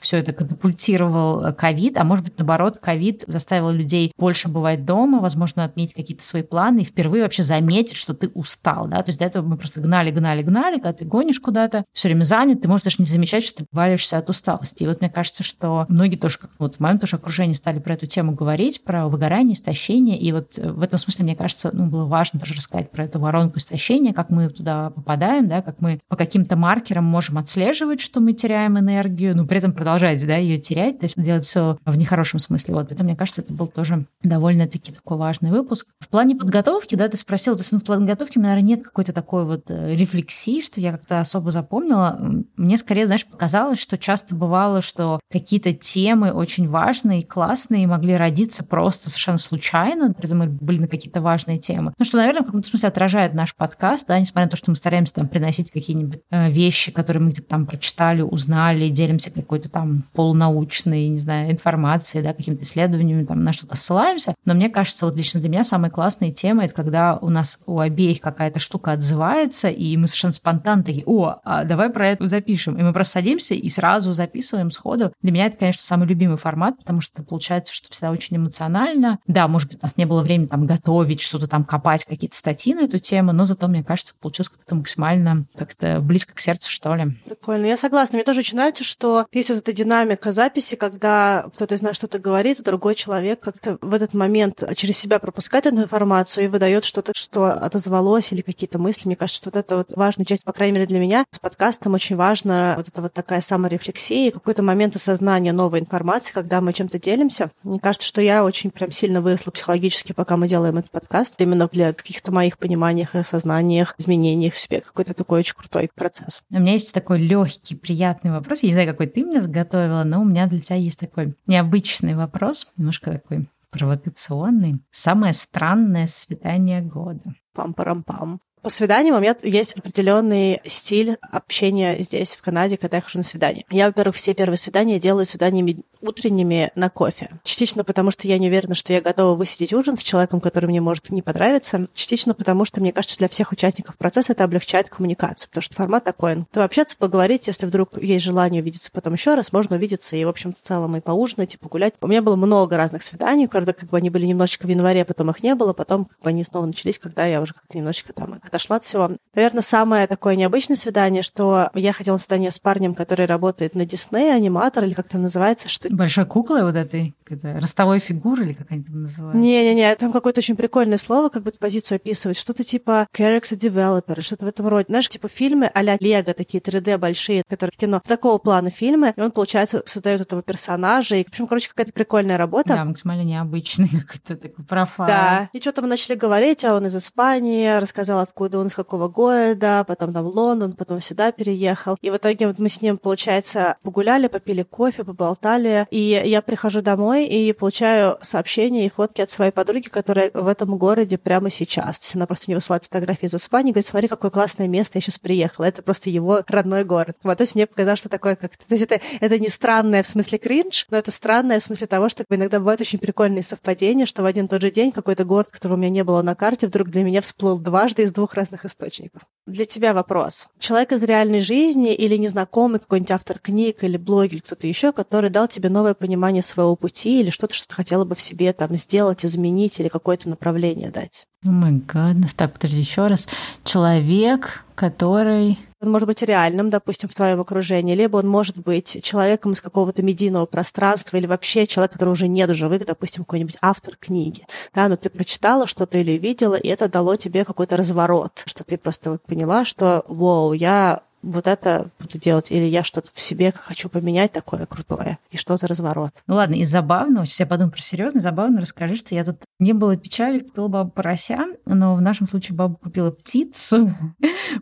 все 0.00 0.18
это 0.18 0.34
катапультировал 0.34 1.54
ковид, 1.54 1.96
а 1.96 2.04
может 2.04 2.24
быть, 2.24 2.38
наоборот, 2.38 2.76
ковид 2.78 3.24
заставил 3.26 3.70
людей 3.70 4.12
больше 4.18 4.48
бывать 4.48 4.84
дома, 4.84 5.20
возможно, 5.20 5.64
отметить 5.64 5.94
какие-то 5.94 6.24
свои 6.24 6.42
планы 6.42 6.80
и 6.80 6.84
впервые 6.84 7.22
вообще 7.22 7.42
заметить, 7.42 7.96
что 7.96 8.12
ты 8.12 8.28
устал, 8.28 8.86
да, 8.86 9.02
то 9.02 9.08
есть 9.08 9.18
до 9.18 9.24
этого 9.24 9.46
мы 9.46 9.56
просто 9.62 9.80
гнали, 9.80 10.10
гнали, 10.10 10.42
гнали, 10.42 10.76
когда 10.76 10.92
ты 10.92 11.04
гонишь 11.04 11.40
куда-то, 11.40 11.84
все 11.92 12.08
время 12.08 12.24
занят, 12.24 12.60
ты 12.62 12.68
можешь 12.68 12.84
даже 12.84 12.96
не 12.98 13.04
замечать, 13.04 13.44
что 13.44 13.58
ты 13.58 13.66
валишься 13.70 14.18
от 14.18 14.28
усталости. 14.28 14.82
И 14.82 14.86
вот 14.86 15.00
мне 15.00 15.08
кажется, 15.08 15.42
что 15.42 15.86
многие 15.88 16.16
тоже, 16.16 16.38
как 16.38 16.50
вот 16.58 16.76
в 16.76 16.80
моем 16.80 16.98
тоже 16.98 17.16
окружении 17.16 17.54
стали 17.54 17.78
про 17.78 17.94
эту 17.94 18.06
тему 18.06 18.32
говорить, 18.32 18.82
про 18.82 19.08
выгорание, 19.08 19.54
истощение. 19.54 20.18
И 20.18 20.32
вот 20.32 20.56
в 20.56 20.82
этом 20.82 20.98
смысле, 20.98 21.24
мне 21.24 21.36
кажется, 21.36 21.70
ну, 21.72 21.86
было 21.86 22.06
важно 22.06 22.40
тоже 22.40 22.54
рассказать 22.54 22.90
про 22.90 23.04
эту 23.04 23.20
воронку 23.20 23.58
истощения, 23.58 24.12
как 24.12 24.30
мы 24.30 24.48
туда 24.48 24.90
попадаем, 24.90 25.48
да, 25.48 25.62
как 25.62 25.80
мы 25.80 26.00
по 26.08 26.16
каким-то 26.16 26.56
маркерам 26.56 27.04
можем 27.04 27.38
отслеживать, 27.38 28.00
что 28.00 28.20
мы 28.20 28.32
теряем 28.32 28.78
энергию, 28.78 29.36
но 29.36 29.46
при 29.46 29.58
этом 29.58 29.72
продолжать 29.72 30.26
да, 30.26 30.36
ее 30.36 30.58
терять, 30.58 30.98
то 30.98 31.04
есть 31.04 31.20
делать 31.20 31.46
все 31.46 31.78
в 31.84 31.96
нехорошем 31.96 32.40
смысле. 32.40 32.74
Вот, 32.74 32.88
поэтому, 32.88 33.08
мне 33.08 33.16
кажется, 33.16 33.42
это 33.42 33.52
был 33.52 33.68
тоже 33.68 34.06
довольно-таки 34.24 34.92
такой 34.92 35.16
важный 35.18 35.50
выпуск. 35.50 35.86
В 36.00 36.08
плане 36.08 36.34
подготовки, 36.34 36.94
да, 36.96 37.08
ты 37.08 37.16
спросил, 37.16 37.54
то 37.54 37.60
есть 37.60 37.72
ну, 37.72 37.78
в 37.78 37.84
плане 37.84 38.06
подготовки, 38.06 38.38
наверное, 38.38 38.62
нет 38.62 38.82
какой-то 38.82 39.12
такой 39.12 39.44
вот 39.44 39.51
э, 39.68 39.94
рефлексии, 39.94 40.60
что 40.60 40.80
я 40.80 40.92
как-то 40.92 41.20
особо 41.20 41.50
запомнила. 41.50 42.18
Мне 42.56 42.76
скорее, 42.76 43.06
знаешь, 43.06 43.26
показалось, 43.26 43.78
что 43.78 43.98
часто 43.98 44.34
бывало, 44.34 44.82
что 44.82 45.20
какие-то 45.30 45.72
темы 45.72 46.32
очень 46.32 46.68
важные 46.68 47.20
и 47.20 47.26
классные 47.26 47.86
могли 47.86 48.16
родиться 48.16 48.64
просто 48.64 49.10
совершенно 49.10 49.38
случайно, 49.38 50.12
при 50.12 50.26
этом 50.26 50.38
мы 50.38 50.46
были 50.46 50.78
на 50.78 50.88
какие-то 50.88 51.20
важные 51.20 51.58
темы. 51.58 51.92
Ну, 51.98 52.04
что, 52.04 52.18
наверное, 52.18 52.42
в 52.42 52.46
каком-то 52.46 52.68
смысле 52.68 52.88
отражает 52.88 53.34
наш 53.34 53.54
подкаст, 53.54 54.06
да, 54.06 54.18
несмотря 54.18 54.46
на 54.46 54.50
то, 54.50 54.56
что 54.56 54.70
мы 54.70 54.76
стараемся 54.76 55.14
там 55.14 55.28
приносить 55.28 55.70
какие-нибудь 55.70 56.20
э, 56.30 56.50
вещи, 56.50 56.92
которые 56.92 57.22
мы 57.22 57.30
где-то 57.30 57.48
там 57.48 57.66
прочитали, 57.66 58.22
узнали, 58.22 58.88
делимся 58.88 59.30
какой-то 59.30 59.68
там 59.68 60.04
полунаучной, 60.12 61.08
не 61.08 61.18
знаю, 61.18 61.50
информацией, 61.50 62.22
да, 62.22 62.32
какими-то 62.32 62.64
исследованиями, 62.64 63.24
там 63.24 63.44
на 63.44 63.52
что-то 63.52 63.76
ссылаемся. 63.76 64.34
Но 64.44 64.54
мне 64.54 64.68
кажется, 64.68 65.06
вот 65.06 65.16
лично 65.16 65.40
для 65.40 65.48
меня 65.48 65.64
самая 65.64 65.90
классная 65.90 66.30
тема— 66.30 66.64
это 66.64 66.74
когда 66.74 67.16
у 67.16 67.28
нас 67.28 67.58
у 67.66 67.78
обеих 67.78 68.20
какая-то 68.20 68.58
штука 68.58 68.92
отзывается, 68.92 69.41
получается, 69.42 69.68
и 69.68 69.96
мы 69.96 70.06
совершенно 70.06 70.32
спонтанно 70.32 70.84
такие, 70.84 71.04
о, 71.06 71.40
а 71.44 71.64
давай 71.64 71.90
про 71.90 72.08
это 72.08 72.26
запишем. 72.26 72.78
И 72.78 72.82
мы 72.82 72.92
просто 72.92 73.14
садимся 73.14 73.54
и 73.54 73.68
сразу 73.68 74.12
записываем 74.12 74.70
сходу. 74.70 75.12
Для 75.22 75.32
меня 75.32 75.46
это, 75.46 75.58
конечно, 75.58 75.82
самый 75.82 76.06
любимый 76.06 76.36
формат, 76.36 76.78
потому 76.78 77.00
что 77.00 77.22
получается, 77.22 77.74
что 77.74 77.90
всегда 77.90 78.10
очень 78.10 78.36
эмоционально. 78.36 79.18
Да, 79.26 79.48
может 79.48 79.68
быть, 79.68 79.78
у 79.82 79.86
нас 79.86 79.96
не 79.96 80.04
было 80.04 80.22
времени 80.22 80.46
там 80.46 80.66
готовить, 80.66 81.20
что-то 81.20 81.48
там 81.48 81.64
копать, 81.64 82.04
какие-то 82.04 82.36
статьи 82.36 82.74
на 82.74 82.80
эту 82.80 82.98
тему, 82.98 83.32
но 83.32 83.44
зато, 83.44 83.68
мне 83.68 83.82
кажется, 83.82 84.14
получилось 84.20 84.48
как-то 84.48 84.74
максимально 84.74 85.46
как-то 85.56 86.00
близко 86.00 86.34
к 86.34 86.40
сердцу, 86.40 86.70
что 86.70 86.94
ли. 86.94 87.16
Прикольно. 87.24 87.66
Я 87.66 87.76
согласна. 87.76 88.16
Мне 88.16 88.24
тоже 88.24 88.40
очень 88.40 88.56
нравится, 88.56 88.84
что 88.84 89.26
есть 89.32 89.48
вот 89.48 89.58
эта 89.58 89.72
динамика 89.72 90.30
записи, 90.30 90.76
когда 90.76 91.46
кто-то 91.54 91.74
из 91.74 91.82
нас 91.82 91.96
что-то 91.96 92.18
говорит, 92.18 92.60
а 92.60 92.62
другой 92.62 92.94
человек 92.94 93.40
как-то 93.40 93.78
в 93.80 93.92
этот 93.94 94.14
момент 94.14 94.62
через 94.76 94.98
себя 94.98 95.18
пропускает 95.18 95.66
эту 95.66 95.76
информацию 95.76 96.44
и 96.44 96.48
выдает 96.48 96.84
что-то, 96.84 97.12
что 97.14 97.52
отозвалось 97.52 98.32
или 98.32 98.42
какие-то 98.42 98.78
мысли. 98.78 99.08
Мне 99.08 99.16
кажется, 99.16 99.31
что 99.32 99.50
вот 99.50 99.56
это 99.56 99.76
вот 99.76 99.92
важная 99.96 100.26
часть, 100.26 100.44
по 100.44 100.52
крайней 100.52 100.74
мере, 100.74 100.86
для 100.86 101.00
меня. 101.00 101.24
С 101.30 101.38
подкастом 101.38 101.94
очень 101.94 102.16
важно 102.16 102.74
вот 102.76 102.88
это 102.88 103.02
вот 103.02 103.12
такая 103.12 103.40
саморефлексия 103.40 104.28
и 104.28 104.30
какой-то 104.30 104.62
момент 104.62 104.96
осознания 104.96 105.52
новой 105.52 105.80
информации, 105.80 106.32
когда 106.32 106.60
мы 106.60 106.72
чем-то 106.72 106.98
делимся. 106.98 107.50
Мне 107.62 107.80
кажется, 107.80 108.06
что 108.06 108.20
я 108.20 108.44
очень 108.44 108.70
прям 108.70 108.92
сильно 108.92 109.20
выросла 109.20 109.50
психологически, 109.50 110.12
пока 110.12 110.36
мы 110.36 110.48
делаем 110.48 110.78
этот 110.78 110.90
подкаст, 110.90 111.40
именно 111.40 111.68
для 111.68 111.92
каких-то 111.92 112.32
моих 112.32 112.58
пониманиях 112.58 113.14
и 113.14 113.18
осознаниях, 113.18 113.94
изменениях 113.98 114.54
в 114.54 114.58
себе. 114.58 114.80
Какой-то 114.80 115.14
такой 115.14 115.40
очень 115.40 115.54
крутой 115.54 115.90
процесс. 115.94 116.42
У 116.50 116.58
меня 116.58 116.72
есть 116.72 116.92
такой 116.92 117.18
легкий, 117.18 117.74
приятный 117.74 118.30
вопрос. 118.30 118.62
Я 118.62 118.68
не 118.68 118.72
знаю, 118.72 118.88
какой 118.88 119.06
ты 119.06 119.24
мне 119.24 119.40
заготовила, 119.40 120.04
но 120.04 120.20
у 120.20 120.24
меня 120.24 120.46
для 120.46 120.60
тебя 120.60 120.76
есть 120.76 120.98
такой 120.98 121.34
необычный 121.46 122.14
вопрос, 122.14 122.68
немножко 122.76 123.12
такой 123.12 123.46
провокационный. 123.70 124.80
Самое 124.90 125.32
странное 125.32 126.06
свидание 126.06 126.82
года. 126.82 127.34
Пам-парам-пам. 127.54 128.38
По 128.62 128.68
свиданиям 128.68 129.16
у 129.16 129.18
меня 129.18 129.34
есть 129.42 129.72
определенный 129.72 130.60
стиль 130.64 131.16
общения 131.32 132.00
здесь, 132.00 132.36
в 132.36 132.42
Канаде, 132.42 132.76
когда 132.76 132.98
я 132.98 133.00
хожу 133.00 133.18
на 133.18 133.24
свидание. 133.24 133.66
Я, 133.70 133.86
во-первых, 133.86 134.14
все 134.14 134.34
первые 134.34 134.56
свидания 134.56 135.00
делаю 135.00 135.26
свиданиями 135.26 135.82
утренними 136.00 136.70
на 136.76 136.88
кофе. 136.88 137.30
Частично 137.42 137.82
потому, 137.82 138.12
что 138.12 138.28
я 138.28 138.38
не 138.38 138.48
уверена, 138.48 138.76
что 138.76 138.92
я 138.92 139.00
готова 139.00 139.36
высидеть 139.36 139.72
ужин 139.72 139.96
с 139.96 140.02
человеком, 140.02 140.40
который 140.40 140.66
мне 140.66 140.80
может 140.80 141.10
не 141.10 141.22
понравиться. 141.22 141.88
Частично 141.94 142.34
потому, 142.34 142.64
что, 142.64 142.80
мне 142.80 142.92
кажется, 142.92 143.18
для 143.18 143.28
всех 143.28 143.50
участников 143.50 143.96
процесса 143.98 144.32
это 144.32 144.44
облегчает 144.44 144.88
коммуникацию, 144.88 145.48
потому 145.48 145.62
что 145.62 145.74
формат 145.74 146.04
такой. 146.04 146.44
То 146.52 146.64
общаться, 146.64 146.96
поговорить, 146.96 147.48
если 147.48 147.66
вдруг 147.66 148.00
есть 148.00 148.24
желание 148.24 148.62
увидеться 148.62 148.90
потом 148.92 149.14
еще 149.14 149.34
раз, 149.34 149.52
можно 149.52 149.76
увидеться 149.76 150.14
и, 150.14 150.24
в 150.24 150.28
общем, 150.28 150.52
в 150.52 150.60
целом 150.60 150.96
и 150.96 151.00
поужинать, 151.00 151.54
и 151.54 151.58
погулять. 151.58 151.94
У 152.00 152.06
меня 152.06 152.22
было 152.22 152.36
много 152.36 152.76
разных 152.76 153.02
свиданий, 153.02 153.48
правда, 153.48 153.72
как 153.72 153.88
бы 153.88 153.96
они 153.96 154.10
были 154.10 154.26
немножечко 154.26 154.66
в 154.66 154.70
январе, 154.70 155.04
потом 155.04 155.30
их 155.30 155.42
не 155.42 155.56
было, 155.56 155.72
потом 155.72 156.04
как 156.04 156.20
бы 156.20 156.28
они 156.28 156.44
снова 156.44 156.66
начались, 156.66 156.98
когда 156.98 157.26
я 157.26 157.40
уже 157.40 157.54
как-то 157.54 157.76
немножечко 157.76 158.12
там 158.12 158.40
отошла 158.52 158.76
от 158.76 158.84
всего. 158.84 159.10
Наверное, 159.34 159.62
самое 159.62 160.06
такое 160.06 160.36
необычное 160.36 160.76
свидание, 160.76 161.22
что 161.22 161.70
я 161.74 161.92
хотела 161.94 162.16
на 162.16 162.18
свидание 162.18 162.50
с 162.50 162.58
парнем, 162.58 162.94
который 162.94 163.24
работает 163.24 163.74
на 163.74 163.86
Дисней, 163.86 164.34
аниматор, 164.34 164.84
или 164.84 164.92
как 164.92 165.08
там 165.08 165.22
называется, 165.22 165.68
что... 165.68 165.88
Большой 165.90 166.26
куклой 166.26 166.62
вот 166.62 166.76
этой, 166.76 167.14
это 167.28 167.58
ростовой 167.58 167.98
фигуры, 167.98 168.44
или 168.44 168.52
как 168.52 168.70
они 168.70 168.84
там 168.84 169.02
называют? 169.02 169.34
Не-не-не, 169.34 169.96
там 169.96 170.12
какое-то 170.12 170.40
очень 170.40 170.54
прикольное 170.54 170.98
слово, 170.98 171.30
как 171.30 171.42
бы 171.42 171.52
позицию 171.58 171.96
описывать, 171.96 172.36
что-то 172.36 172.62
типа 172.62 173.06
character 173.16 173.56
developer, 173.56 174.20
что-то 174.20 174.44
в 174.44 174.48
этом 174.48 174.68
роде. 174.68 174.86
Знаешь, 174.88 175.08
типа 175.08 175.28
фильмы 175.28 175.70
а-ля 175.72 175.96
Лего, 175.98 176.34
такие 176.34 176.62
3D 176.62 176.98
большие, 176.98 177.42
которые 177.48 177.72
кино, 177.74 178.02
такого 178.06 178.36
плана 178.36 178.68
фильмы, 178.68 179.14
и 179.16 179.20
он, 179.20 179.30
получается, 179.30 179.82
создает 179.86 180.20
этого 180.20 180.42
персонажа, 180.42 181.16
и, 181.16 181.24
в 181.24 181.28
общем, 181.28 181.46
короче, 181.46 181.70
какая-то 181.70 181.92
прикольная 181.92 182.36
работа. 182.36 182.68
Да, 182.70 182.84
максимально 182.84 183.22
необычный 183.22 183.88
какой-то 184.06 184.36
такой 184.36 184.64
профайл. 184.64 185.08
Да, 185.08 185.48
и 185.54 185.60
что-то 185.60 185.80
мы 185.80 185.88
начали 185.88 186.16
говорить, 186.16 186.64
а 186.66 186.74
он 186.74 186.84
из 186.86 186.96
Испании, 186.96 187.78
рассказал, 187.78 188.18
откуда 188.18 188.41
он, 188.54 188.66
из 188.66 188.74
какого 188.74 189.08
города, 189.08 189.84
потом 189.86 190.12
там 190.12 190.26
Лондон, 190.26 190.72
потом 190.72 191.00
сюда 191.00 191.32
переехал. 191.32 191.96
И 192.00 192.10
в 192.10 192.16
итоге 192.16 192.46
вот 192.46 192.58
мы 192.58 192.68
с 192.68 192.80
ним, 192.82 192.98
получается, 192.98 193.76
погуляли, 193.82 194.28
попили 194.28 194.62
кофе, 194.62 195.04
поболтали. 195.04 195.86
И 195.90 196.22
я 196.24 196.42
прихожу 196.42 196.82
домой 196.82 197.26
и 197.26 197.52
получаю 197.52 198.18
сообщения 198.22 198.86
и 198.86 198.90
фотки 198.90 199.20
от 199.20 199.30
своей 199.30 199.52
подруги, 199.52 199.88
которая 199.88 200.30
в 200.32 200.46
этом 200.46 200.76
городе 200.76 201.18
прямо 201.18 201.50
сейчас. 201.50 201.98
То 202.00 202.04
есть 202.04 202.16
она 202.16 202.26
просто 202.26 202.46
мне 202.48 202.56
высылает 202.56 202.84
фотографии 202.84 203.26
из 203.26 203.34
Испании, 203.34 203.72
говорит, 203.72 203.86
смотри, 203.86 204.08
какое 204.08 204.30
классное 204.30 204.68
место, 204.68 204.98
я 204.98 205.02
сейчас 205.02 205.18
приехала. 205.18 205.66
Это 205.66 205.82
просто 205.82 206.10
его 206.10 206.42
родной 206.48 206.84
город. 206.84 207.16
Вот, 207.22 207.38
то 207.38 207.42
есть 207.42 207.54
мне 207.54 207.66
показалось, 207.66 208.00
что 208.00 208.08
такое 208.08 208.36
как 208.36 208.56
То 208.56 208.74
есть 208.74 208.82
это, 208.82 209.00
это 209.20 209.38
не 209.38 209.48
странное 209.48 210.02
в 210.02 210.06
смысле 210.06 210.38
кринж, 210.38 210.86
но 210.90 210.98
это 210.98 211.10
странное 211.10 211.60
в 211.60 211.62
смысле 211.62 211.86
того, 211.86 212.08
что 212.08 212.24
иногда 212.30 212.58
бывают 212.58 212.80
очень 212.80 212.98
прикольные 212.98 213.42
совпадения, 213.42 214.06
что 214.06 214.22
в 214.22 214.26
один 214.26 214.46
и 214.46 214.48
тот 214.48 214.62
же 214.62 214.70
день 214.70 214.92
какой-то 214.92 215.24
город, 215.24 215.48
которого 215.50 215.76
у 215.76 215.80
меня 215.80 215.90
не 215.90 216.04
было 216.04 216.22
на 216.22 216.34
карте, 216.34 216.66
вдруг 216.66 216.88
для 216.88 217.02
меня 217.02 217.20
всплыл 217.20 217.58
дважды 217.58 218.02
из 218.02 218.12
двух 218.12 218.31
разных 218.34 218.64
источников. 218.64 219.22
Для 219.46 219.64
тебя 219.64 219.94
вопрос. 219.94 220.48
Человек 220.58 220.92
из 220.92 221.02
реальной 221.02 221.40
жизни 221.40 221.94
или 221.94 222.16
незнакомый 222.16 222.80
какой-нибудь 222.80 223.10
автор 223.10 223.38
книг 223.38 223.82
или 223.82 223.96
блогер 223.96 224.34
или 224.34 224.40
кто-то 224.40 224.66
еще, 224.66 224.92
который 224.92 225.30
дал 225.30 225.48
тебе 225.48 225.68
новое 225.68 225.94
понимание 225.94 226.42
своего 226.42 226.76
пути 226.76 227.20
или 227.20 227.30
что-то, 227.30 227.54
что 227.54 227.68
ты 227.68 227.74
хотела 227.74 228.04
бы 228.04 228.14
в 228.14 228.20
себе 228.22 228.52
там 228.52 228.76
сделать, 228.76 229.24
изменить 229.24 229.80
или 229.80 229.88
какое-то 229.88 230.28
направление 230.28 230.90
дать? 230.90 231.26
О 231.44 231.50
май 231.50 231.72
гаднess. 231.72 232.32
Так, 232.36 232.52
подожди, 232.52 232.80
еще 232.80 233.08
раз. 233.08 233.28
Человек, 233.64 234.64
который 234.74 235.58
он 235.82 235.90
может 235.90 236.06
быть 236.06 236.22
реальным, 236.22 236.70
допустим, 236.70 237.08
в 237.08 237.14
твоем 237.14 237.40
окружении, 237.40 237.94
либо 237.94 238.18
он 238.18 238.28
может 238.28 238.56
быть 238.58 239.02
человеком 239.02 239.52
из 239.52 239.60
какого-то 239.60 240.02
медийного 240.02 240.46
пространства, 240.46 241.16
или 241.16 241.26
вообще 241.26 241.66
человек, 241.66 241.92
который 241.92 242.10
уже 242.10 242.28
нет 242.28 242.50
в 242.50 242.54
живых, 242.54 242.86
допустим, 242.86 243.24
какой-нибудь 243.24 243.56
автор 243.60 243.96
книги. 243.96 244.46
Да, 244.74 244.88
но 244.88 244.96
ты 244.96 245.10
прочитала 245.10 245.66
что-то 245.66 245.98
или 245.98 246.12
видела, 246.12 246.54
и 246.54 246.68
это 246.68 246.88
дало 246.88 247.16
тебе 247.16 247.44
какой-то 247.44 247.76
разворот, 247.76 248.42
что 248.46 248.62
ты 248.64 248.78
просто 248.78 249.10
вот 249.10 249.22
поняла, 249.22 249.64
что, 249.64 250.04
вау, 250.06 250.52
я 250.52 251.02
вот 251.22 251.46
это 251.46 251.90
буду 251.98 252.18
делать, 252.18 252.50
или 252.50 252.64
я 252.64 252.82
что-то 252.82 253.10
в 253.12 253.20
себе 253.20 253.52
хочу 253.52 253.88
поменять 253.88 254.32
такое 254.32 254.66
крутое, 254.66 255.18
и 255.30 255.36
что 255.36 255.56
за 255.56 255.66
разворот. 255.66 256.22
Ну 256.26 256.34
ладно, 256.34 256.54
и 256.54 256.64
забавно, 256.64 257.24
сейчас 257.24 257.40
я 257.40 257.46
подумаю 257.46 257.72
про 257.72 257.82
серьезно, 257.82 258.20
забавно 258.20 258.60
расскажи, 258.60 258.96
что 258.96 259.14
я 259.14 259.24
тут 259.24 259.38
не 259.58 259.72
было 259.72 259.96
печали, 259.96 260.40
купила 260.40 260.68
бабу 260.68 260.90
порося, 260.90 261.46
но 261.64 261.94
в 261.94 262.00
нашем 262.00 262.28
случае 262.28 262.56
баба 262.56 262.76
купила 262.76 263.10
птицу. 263.10 263.94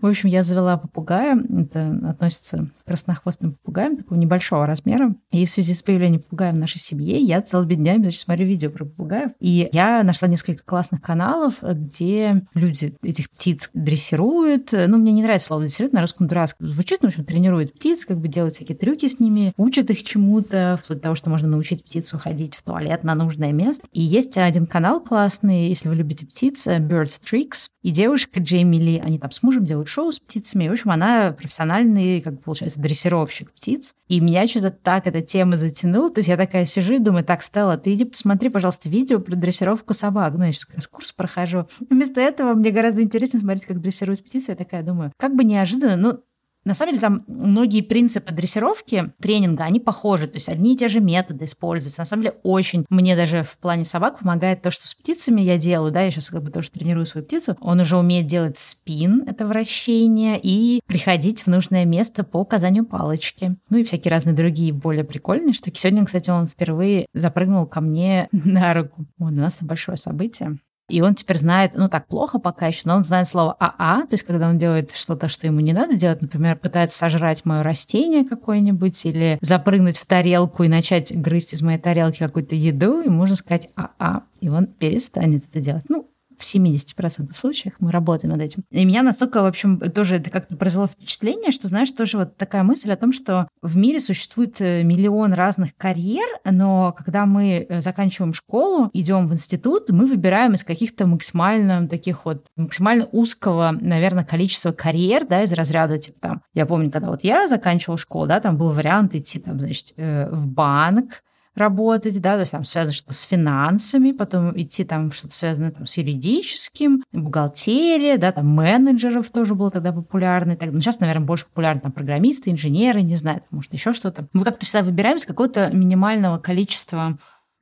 В 0.00 0.06
общем, 0.06 0.28
я 0.28 0.42
завела 0.42 0.76
попугая, 0.76 1.38
это 1.58 1.98
относится 2.08 2.68
к 2.82 2.88
краснохвостным 2.88 3.52
попугаям, 3.54 3.96
такого 3.96 4.18
небольшого 4.18 4.66
размера, 4.66 5.14
и 5.30 5.46
в 5.46 5.50
связи 5.50 5.74
с 5.74 5.82
появлением 5.82 6.22
попугая 6.22 6.52
в 6.52 6.56
нашей 6.56 6.78
семье 6.78 7.18
я 7.18 7.42
целыми 7.42 7.74
днями, 7.74 8.02
значит, 8.02 8.20
смотрю 8.20 8.46
видео 8.46 8.70
про 8.70 8.84
попугаев, 8.84 9.32
и 9.40 9.68
я 9.72 10.02
нашла 10.02 10.28
несколько 10.28 10.64
классных 10.64 11.00
каналов, 11.00 11.56
где 11.62 12.42
люди 12.54 12.94
этих 13.02 13.30
птиц 13.30 13.70
дрессируют, 13.74 14.72
ну, 14.72 14.98
мне 14.98 15.12
не 15.12 15.22
нравится 15.22 15.48
слово 15.48 15.62
дрессируют, 15.62 15.92
на 15.92 16.00
русском 16.00 16.26
дурацком 16.50 16.68
звучит, 16.68 17.00
в 17.00 17.06
общем, 17.06 17.24
тренирует 17.24 17.74
птиц, 17.74 18.04
как 18.04 18.18
бы 18.18 18.28
делает 18.28 18.56
всякие 18.56 18.76
трюки 18.76 19.08
с 19.08 19.20
ними, 19.20 19.52
учат 19.56 19.90
их 19.90 20.02
чему-то, 20.02 20.78
вплоть 20.82 20.98
до 20.98 21.02
того, 21.04 21.14
что 21.14 21.30
можно 21.30 21.48
научить 21.48 21.84
птицу 21.84 22.18
ходить 22.18 22.56
в 22.56 22.62
туалет 22.62 23.04
на 23.04 23.14
нужное 23.14 23.52
место. 23.52 23.86
И 23.92 24.00
есть 24.00 24.36
один 24.36 24.66
канал 24.66 25.00
классный, 25.00 25.68
если 25.68 25.88
вы 25.88 25.96
любите 25.96 26.26
птиц, 26.26 26.66
Bird 26.66 27.12
Tricks, 27.20 27.68
и 27.82 27.90
девушка 27.90 28.40
Джейми 28.40 28.76
Ли, 28.76 29.02
они 29.02 29.18
там 29.18 29.30
с 29.30 29.42
мужем 29.42 29.64
делают 29.64 29.88
шоу 29.88 30.12
с 30.12 30.20
птицами, 30.20 30.64
и, 30.64 30.68
в 30.68 30.72
общем, 30.72 30.90
она 30.90 31.32
профессиональный, 31.32 32.20
как 32.20 32.40
получается, 32.42 32.80
дрессировщик 32.80 33.52
птиц. 33.52 33.94
И 34.08 34.20
меня 34.20 34.46
что-то 34.46 34.70
так 34.70 35.06
эта 35.06 35.22
тема 35.22 35.56
затянула, 35.56 36.10
то 36.10 36.18
есть 36.18 36.28
я 36.28 36.36
такая 36.36 36.64
сижу 36.64 36.94
и 36.94 36.98
думаю, 36.98 37.24
так, 37.24 37.42
Стелла, 37.42 37.76
ты 37.76 37.94
иди 37.94 38.04
посмотри, 38.04 38.48
пожалуйста, 38.48 38.88
видео 38.88 39.20
про 39.20 39.36
дрессировку 39.36 39.94
собак. 39.94 40.34
Ну, 40.36 40.44
я 40.44 40.52
сейчас 40.52 40.74
раз 40.74 40.86
курс 40.86 41.12
прохожу. 41.12 41.66
Вместо 41.90 42.20
этого 42.20 42.54
мне 42.54 42.70
гораздо 42.70 43.02
интереснее 43.02 43.40
смотреть, 43.40 43.66
как 43.66 43.80
дрессируют 43.80 44.24
птицы. 44.24 44.50
Я 44.50 44.56
такая 44.56 44.82
думаю, 44.82 45.12
как 45.16 45.34
бы 45.34 45.44
неожиданно, 45.44 45.96
ну, 45.96 46.20
на 46.64 46.74
самом 46.74 46.92
деле 46.92 47.00
там 47.00 47.24
многие 47.26 47.80
принципы 47.80 48.32
дрессировки 48.32 49.12
тренинга, 49.20 49.64
они 49.64 49.80
похожи, 49.80 50.26
то 50.26 50.36
есть 50.36 50.48
одни 50.48 50.74
и 50.74 50.76
те 50.76 50.88
же 50.88 51.00
методы 51.00 51.46
используются. 51.46 52.00
На 52.00 52.04
самом 52.04 52.24
деле 52.24 52.36
очень 52.42 52.84
мне 52.90 53.16
даже 53.16 53.42
в 53.42 53.56
плане 53.58 53.84
собак 53.84 54.18
помогает 54.20 54.62
то, 54.62 54.70
что 54.70 54.86
с 54.86 54.94
птицами 54.94 55.40
я 55.40 55.56
делаю, 55.56 55.92
да, 55.92 56.02
я 56.02 56.10
сейчас 56.10 56.30
как 56.30 56.42
бы 56.42 56.50
тоже 56.50 56.70
тренирую 56.70 57.06
свою 57.06 57.26
птицу, 57.26 57.56
он 57.60 57.80
уже 57.80 57.96
умеет 57.96 58.26
делать 58.26 58.58
спин, 58.58 59.24
это 59.26 59.46
вращение, 59.46 60.38
и 60.42 60.80
приходить 60.86 61.42
в 61.42 61.46
нужное 61.46 61.84
место 61.84 62.24
по 62.24 62.38
указанию 62.38 62.84
палочки. 62.84 63.56
Ну 63.70 63.78
и 63.78 63.84
всякие 63.84 64.10
разные 64.10 64.34
другие 64.34 64.72
более 64.72 65.04
прикольные 65.04 65.52
штуки. 65.52 65.78
Сегодня, 65.78 66.04
кстати, 66.04 66.30
он 66.30 66.46
впервые 66.46 67.06
запрыгнул 67.14 67.66
ко 67.66 67.80
мне 67.80 68.28
на 68.32 68.74
руку. 68.74 69.06
Вот, 69.18 69.32
у 69.32 69.36
нас 69.36 69.56
это 69.56 69.64
большое 69.64 69.96
событие. 69.96 70.58
И 70.90 71.00
он 71.00 71.14
теперь 71.14 71.38
знает, 71.38 71.72
ну 71.74 71.88
так 71.88 72.06
плохо 72.06 72.38
пока 72.38 72.66
еще, 72.66 72.82
но 72.84 72.96
он 72.96 73.04
знает 73.04 73.28
слово 73.28 73.56
АА, 73.58 74.02
то 74.02 74.14
есть 74.14 74.24
когда 74.24 74.48
он 74.48 74.58
делает 74.58 74.90
что-то, 74.92 75.28
что 75.28 75.46
ему 75.46 75.60
не 75.60 75.72
надо 75.72 75.94
делать, 75.94 76.20
например, 76.20 76.56
пытается 76.56 76.98
сожрать 76.98 77.44
мое 77.44 77.62
растение 77.62 78.24
какое-нибудь 78.24 79.06
или 79.06 79.38
запрыгнуть 79.40 79.98
в 79.98 80.06
тарелку 80.06 80.64
и 80.64 80.68
начать 80.68 81.16
грызть 81.16 81.54
из 81.54 81.62
моей 81.62 81.78
тарелки 81.78 82.18
какую-то 82.18 82.54
еду, 82.54 83.00
и 83.00 83.08
можно 83.08 83.36
сказать 83.36 83.68
АА, 83.76 84.22
и 84.40 84.48
он 84.48 84.66
перестанет 84.66 85.44
это 85.50 85.60
делать. 85.60 85.84
Ну, 85.88 86.10
в 86.40 86.42
70% 86.42 87.36
случаях 87.36 87.74
мы 87.80 87.92
работаем 87.92 88.32
над 88.32 88.40
этим. 88.40 88.64
И 88.70 88.84
меня 88.84 89.02
настолько, 89.02 89.42
в 89.42 89.46
общем, 89.46 89.78
тоже 89.78 90.16
это 90.16 90.30
как-то 90.30 90.56
произвело 90.56 90.86
впечатление, 90.86 91.52
что, 91.52 91.68
знаешь, 91.68 91.90
тоже 91.90 92.16
вот 92.16 92.36
такая 92.36 92.62
мысль 92.62 92.90
о 92.90 92.96
том, 92.96 93.12
что 93.12 93.48
в 93.60 93.76
мире 93.76 94.00
существует 94.00 94.60
э, 94.60 94.82
миллион 94.82 95.34
разных 95.34 95.76
карьер, 95.76 96.26
но 96.44 96.92
когда 96.96 97.26
мы 97.26 97.66
э, 97.68 97.80
заканчиваем 97.82 98.32
школу, 98.32 98.90
идем 98.94 99.26
в 99.26 99.34
институт, 99.34 99.90
мы 99.90 100.06
выбираем 100.06 100.54
из 100.54 100.64
каких-то 100.64 101.06
максимально 101.06 101.86
таких 101.86 102.24
вот, 102.24 102.46
максимально 102.56 103.06
узкого, 103.12 103.76
наверное, 103.78 104.24
количества 104.24 104.72
карьер, 104.72 105.26
да, 105.26 105.42
из 105.42 105.52
разряда, 105.52 105.98
типа 105.98 106.18
там, 106.20 106.42
я 106.54 106.64
помню, 106.64 106.90
когда 106.90 107.08
вот 107.10 107.22
я 107.22 107.48
заканчивала 107.48 107.98
школу, 107.98 108.26
да, 108.26 108.40
там 108.40 108.56
был 108.56 108.70
вариант 108.70 109.14
идти 109.14 109.38
там, 109.38 109.60
значит, 109.60 109.92
э, 109.96 110.30
в 110.30 110.46
банк, 110.46 111.22
работать, 111.54 112.20
да, 112.20 112.34
то 112.34 112.40
есть 112.40 112.52
там 112.52 112.64
связано 112.64 112.94
что-то 112.94 113.12
с 113.12 113.22
финансами, 113.22 114.12
потом 114.12 114.58
идти 114.60 114.84
там 114.84 115.10
что-то 115.10 115.34
связанное 115.34 115.70
там 115.70 115.86
с 115.86 115.96
юридическим, 115.96 117.02
бухгалтерия, 117.12 118.18
да, 118.18 118.32
там 118.32 118.48
менеджеров 118.48 119.30
тоже 119.30 119.54
было 119.54 119.70
тогда 119.70 119.92
популярно. 119.92 120.56
Так, 120.56 120.70
ну, 120.72 120.80
сейчас, 120.80 121.00
наверное, 121.00 121.26
больше 121.26 121.46
популярны 121.46 121.80
там 121.80 121.92
программисты, 121.92 122.50
инженеры, 122.50 123.02
не 123.02 123.16
знаю, 123.16 123.40
там, 123.40 123.48
может, 123.50 123.72
еще 123.72 123.92
что-то. 123.92 124.28
Мы 124.32 124.44
как-то 124.44 124.64
всегда 124.64 124.84
выбираем 124.84 125.18
с 125.18 125.24
какого-то 125.24 125.70
минимального 125.70 126.38
количества 126.38 127.18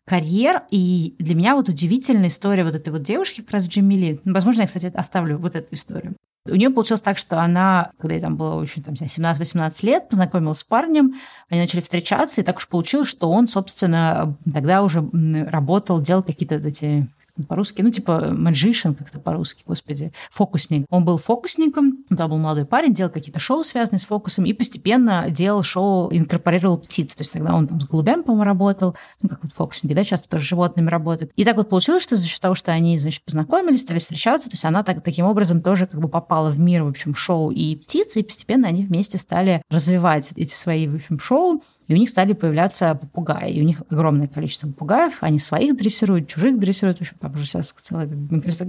карьер, 0.06 0.62
и 0.70 1.14
для 1.18 1.34
меня 1.34 1.54
вот 1.54 1.68
удивительная 1.68 2.28
история 2.28 2.64
вот 2.64 2.74
этой 2.74 2.90
вот 2.90 3.02
девушки, 3.02 3.42
как 3.42 3.52
раз 3.52 3.66
Джемили. 3.66 4.20
Возможно, 4.24 4.62
я, 4.62 4.66
кстати, 4.66 4.86
оставлю 4.86 5.38
вот 5.38 5.54
эту 5.54 5.74
историю. 5.74 6.16
У 6.46 6.54
нее 6.54 6.70
получилось 6.70 7.02
так, 7.02 7.18
что 7.18 7.40
она, 7.40 7.92
когда 7.98 8.14
ей 8.14 8.20
там 8.20 8.36
было 8.36 8.54
очень 8.54 8.82
там, 8.82 8.94
17-18 8.94 9.84
лет, 9.84 10.08
познакомилась 10.08 10.58
с 10.58 10.64
парнем, 10.64 11.14
они 11.50 11.60
начали 11.60 11.80
встречаться, 11.80 12.40
и 12.40 12.44
так 12.44 12.56
уж 12.56 12.68
получилось, 12.68 13.08
что 13.08 13.30
он, 13.30 13.48
собственно, 13.48 14.36
тогда 14.52 14.82
уже 14.82 15.08
работал, 15.46 16.00
делал 16.00 16.22
какие-то 16.22 16.56
эти 16.56 17.08
по-русски, 17.44 17.82
ну, 17.82 17.90
типа 17.90 18.28
magician 18.32 18.94
как-то 18.94 19.18
по-русски, 19.20 19.62
господи, 19.66 20.12
фокусник. 20.30 20.86
Он 20.90 21.04
был 21.04 21.18
фокусником, 21.18 22.04
да, 22.10 22.28
был 22.28 22.38
молодой 22.38 22.64
парень, 22.64 22.92
делал 22.92 23.10
какие-то 23.10 23.40
шоу, 23.40 23.64
связанные 23.64 24.00
с 24.00 24.04
фокусом, 24.04 24.44
и 24.44 24.52
постепенно 24.52 25.26
делал 25.30 25.62
шоу, 25.62 26.08
инкорпорировал 26.10 26.78
птиц. 26.78 27.14
То 27.14 27.22
есть 27.22 27.32
тогда 27.32 27.54
он 27.54 27.66
там 27.66 27.80
с 27.80 27.86
голубями, 27.86 28.22
по-моему, 28.22 28.44
работал, 28.44 28.96
ну, 29.22 29.28
как 29.28 29.42
вот 29.42 29.52
фокусники, 29.52 29.94
да, 29.94 30.04
часто 30.04 30.28
тоже 30.28 30.44
животными 30.44 30.88
работают. 30.88 31.32
И 31.36 31.44
так 31.44 31.56
вот 31.56 31.68
получилось, 31.68 32.02
что 32.02 32.16
за 32.16 32.26
счет 32.26 32.40
того, 32.40 32.54
что 32.54 32.72
они, 32.72 32.98
значит, 32.98 33.22
познакомились, 33.24 33.82
стали 33.82 33.98
встречаться, 33.98 34.48
то 34.48 34.54
есть 34.54 34.64
она 34.64 34.82
так, 34.82 35.02
таким 35.02 35.26
образом 35.26 35.62
тоже 35.62 35.86
как 35.86 36.00
бы 36.00 36.08
попала 36.08 36.50
в 36.50 36.58
мир, 36.58 36.82
в 36.82 36.88
общем, 36.88 37.14
шоу 37.14 37.50
и 37.50 37.76
птиц, 37.76 38.16
и 38.16 38.22
постепенно 38.22 38.68
они 38.68 38.84
вместе 38.84 39.18
стали 39.18 39.62
развивать 39.70 40.32
эти 40.36 40.52
свои, 40.52 40.88
в 40.88 40.96
общем, 40.96 41.18
шоу, 41.18 41.62
и 41.88 41.94
у 41.94 41.96
них 41.96 42.10
стали 42.10 42.34
появляться 42.34 42.94
попугаи. 42.94 43.52
И 43.52 43.62
у 43.62 43.64
них 43.64 43.82
огромное 43.90 44.28
количество 44.28 44.68
попугаев. 44.68 45.18
Они 45.22 45.38
своих 45.38 45.76
дрессируют, 45.76 46.28
чужих 46.28 46.58
дрессируют. 46.58 46.98
В 46.98 47.00
общем, 47.00 47.16
там 47.18 47.32
уже 47.32 47.46
сейчас 47.46 47.72
целая, 47.72 48.06
мне 48.06 48.42
кажется, 48.42 48.66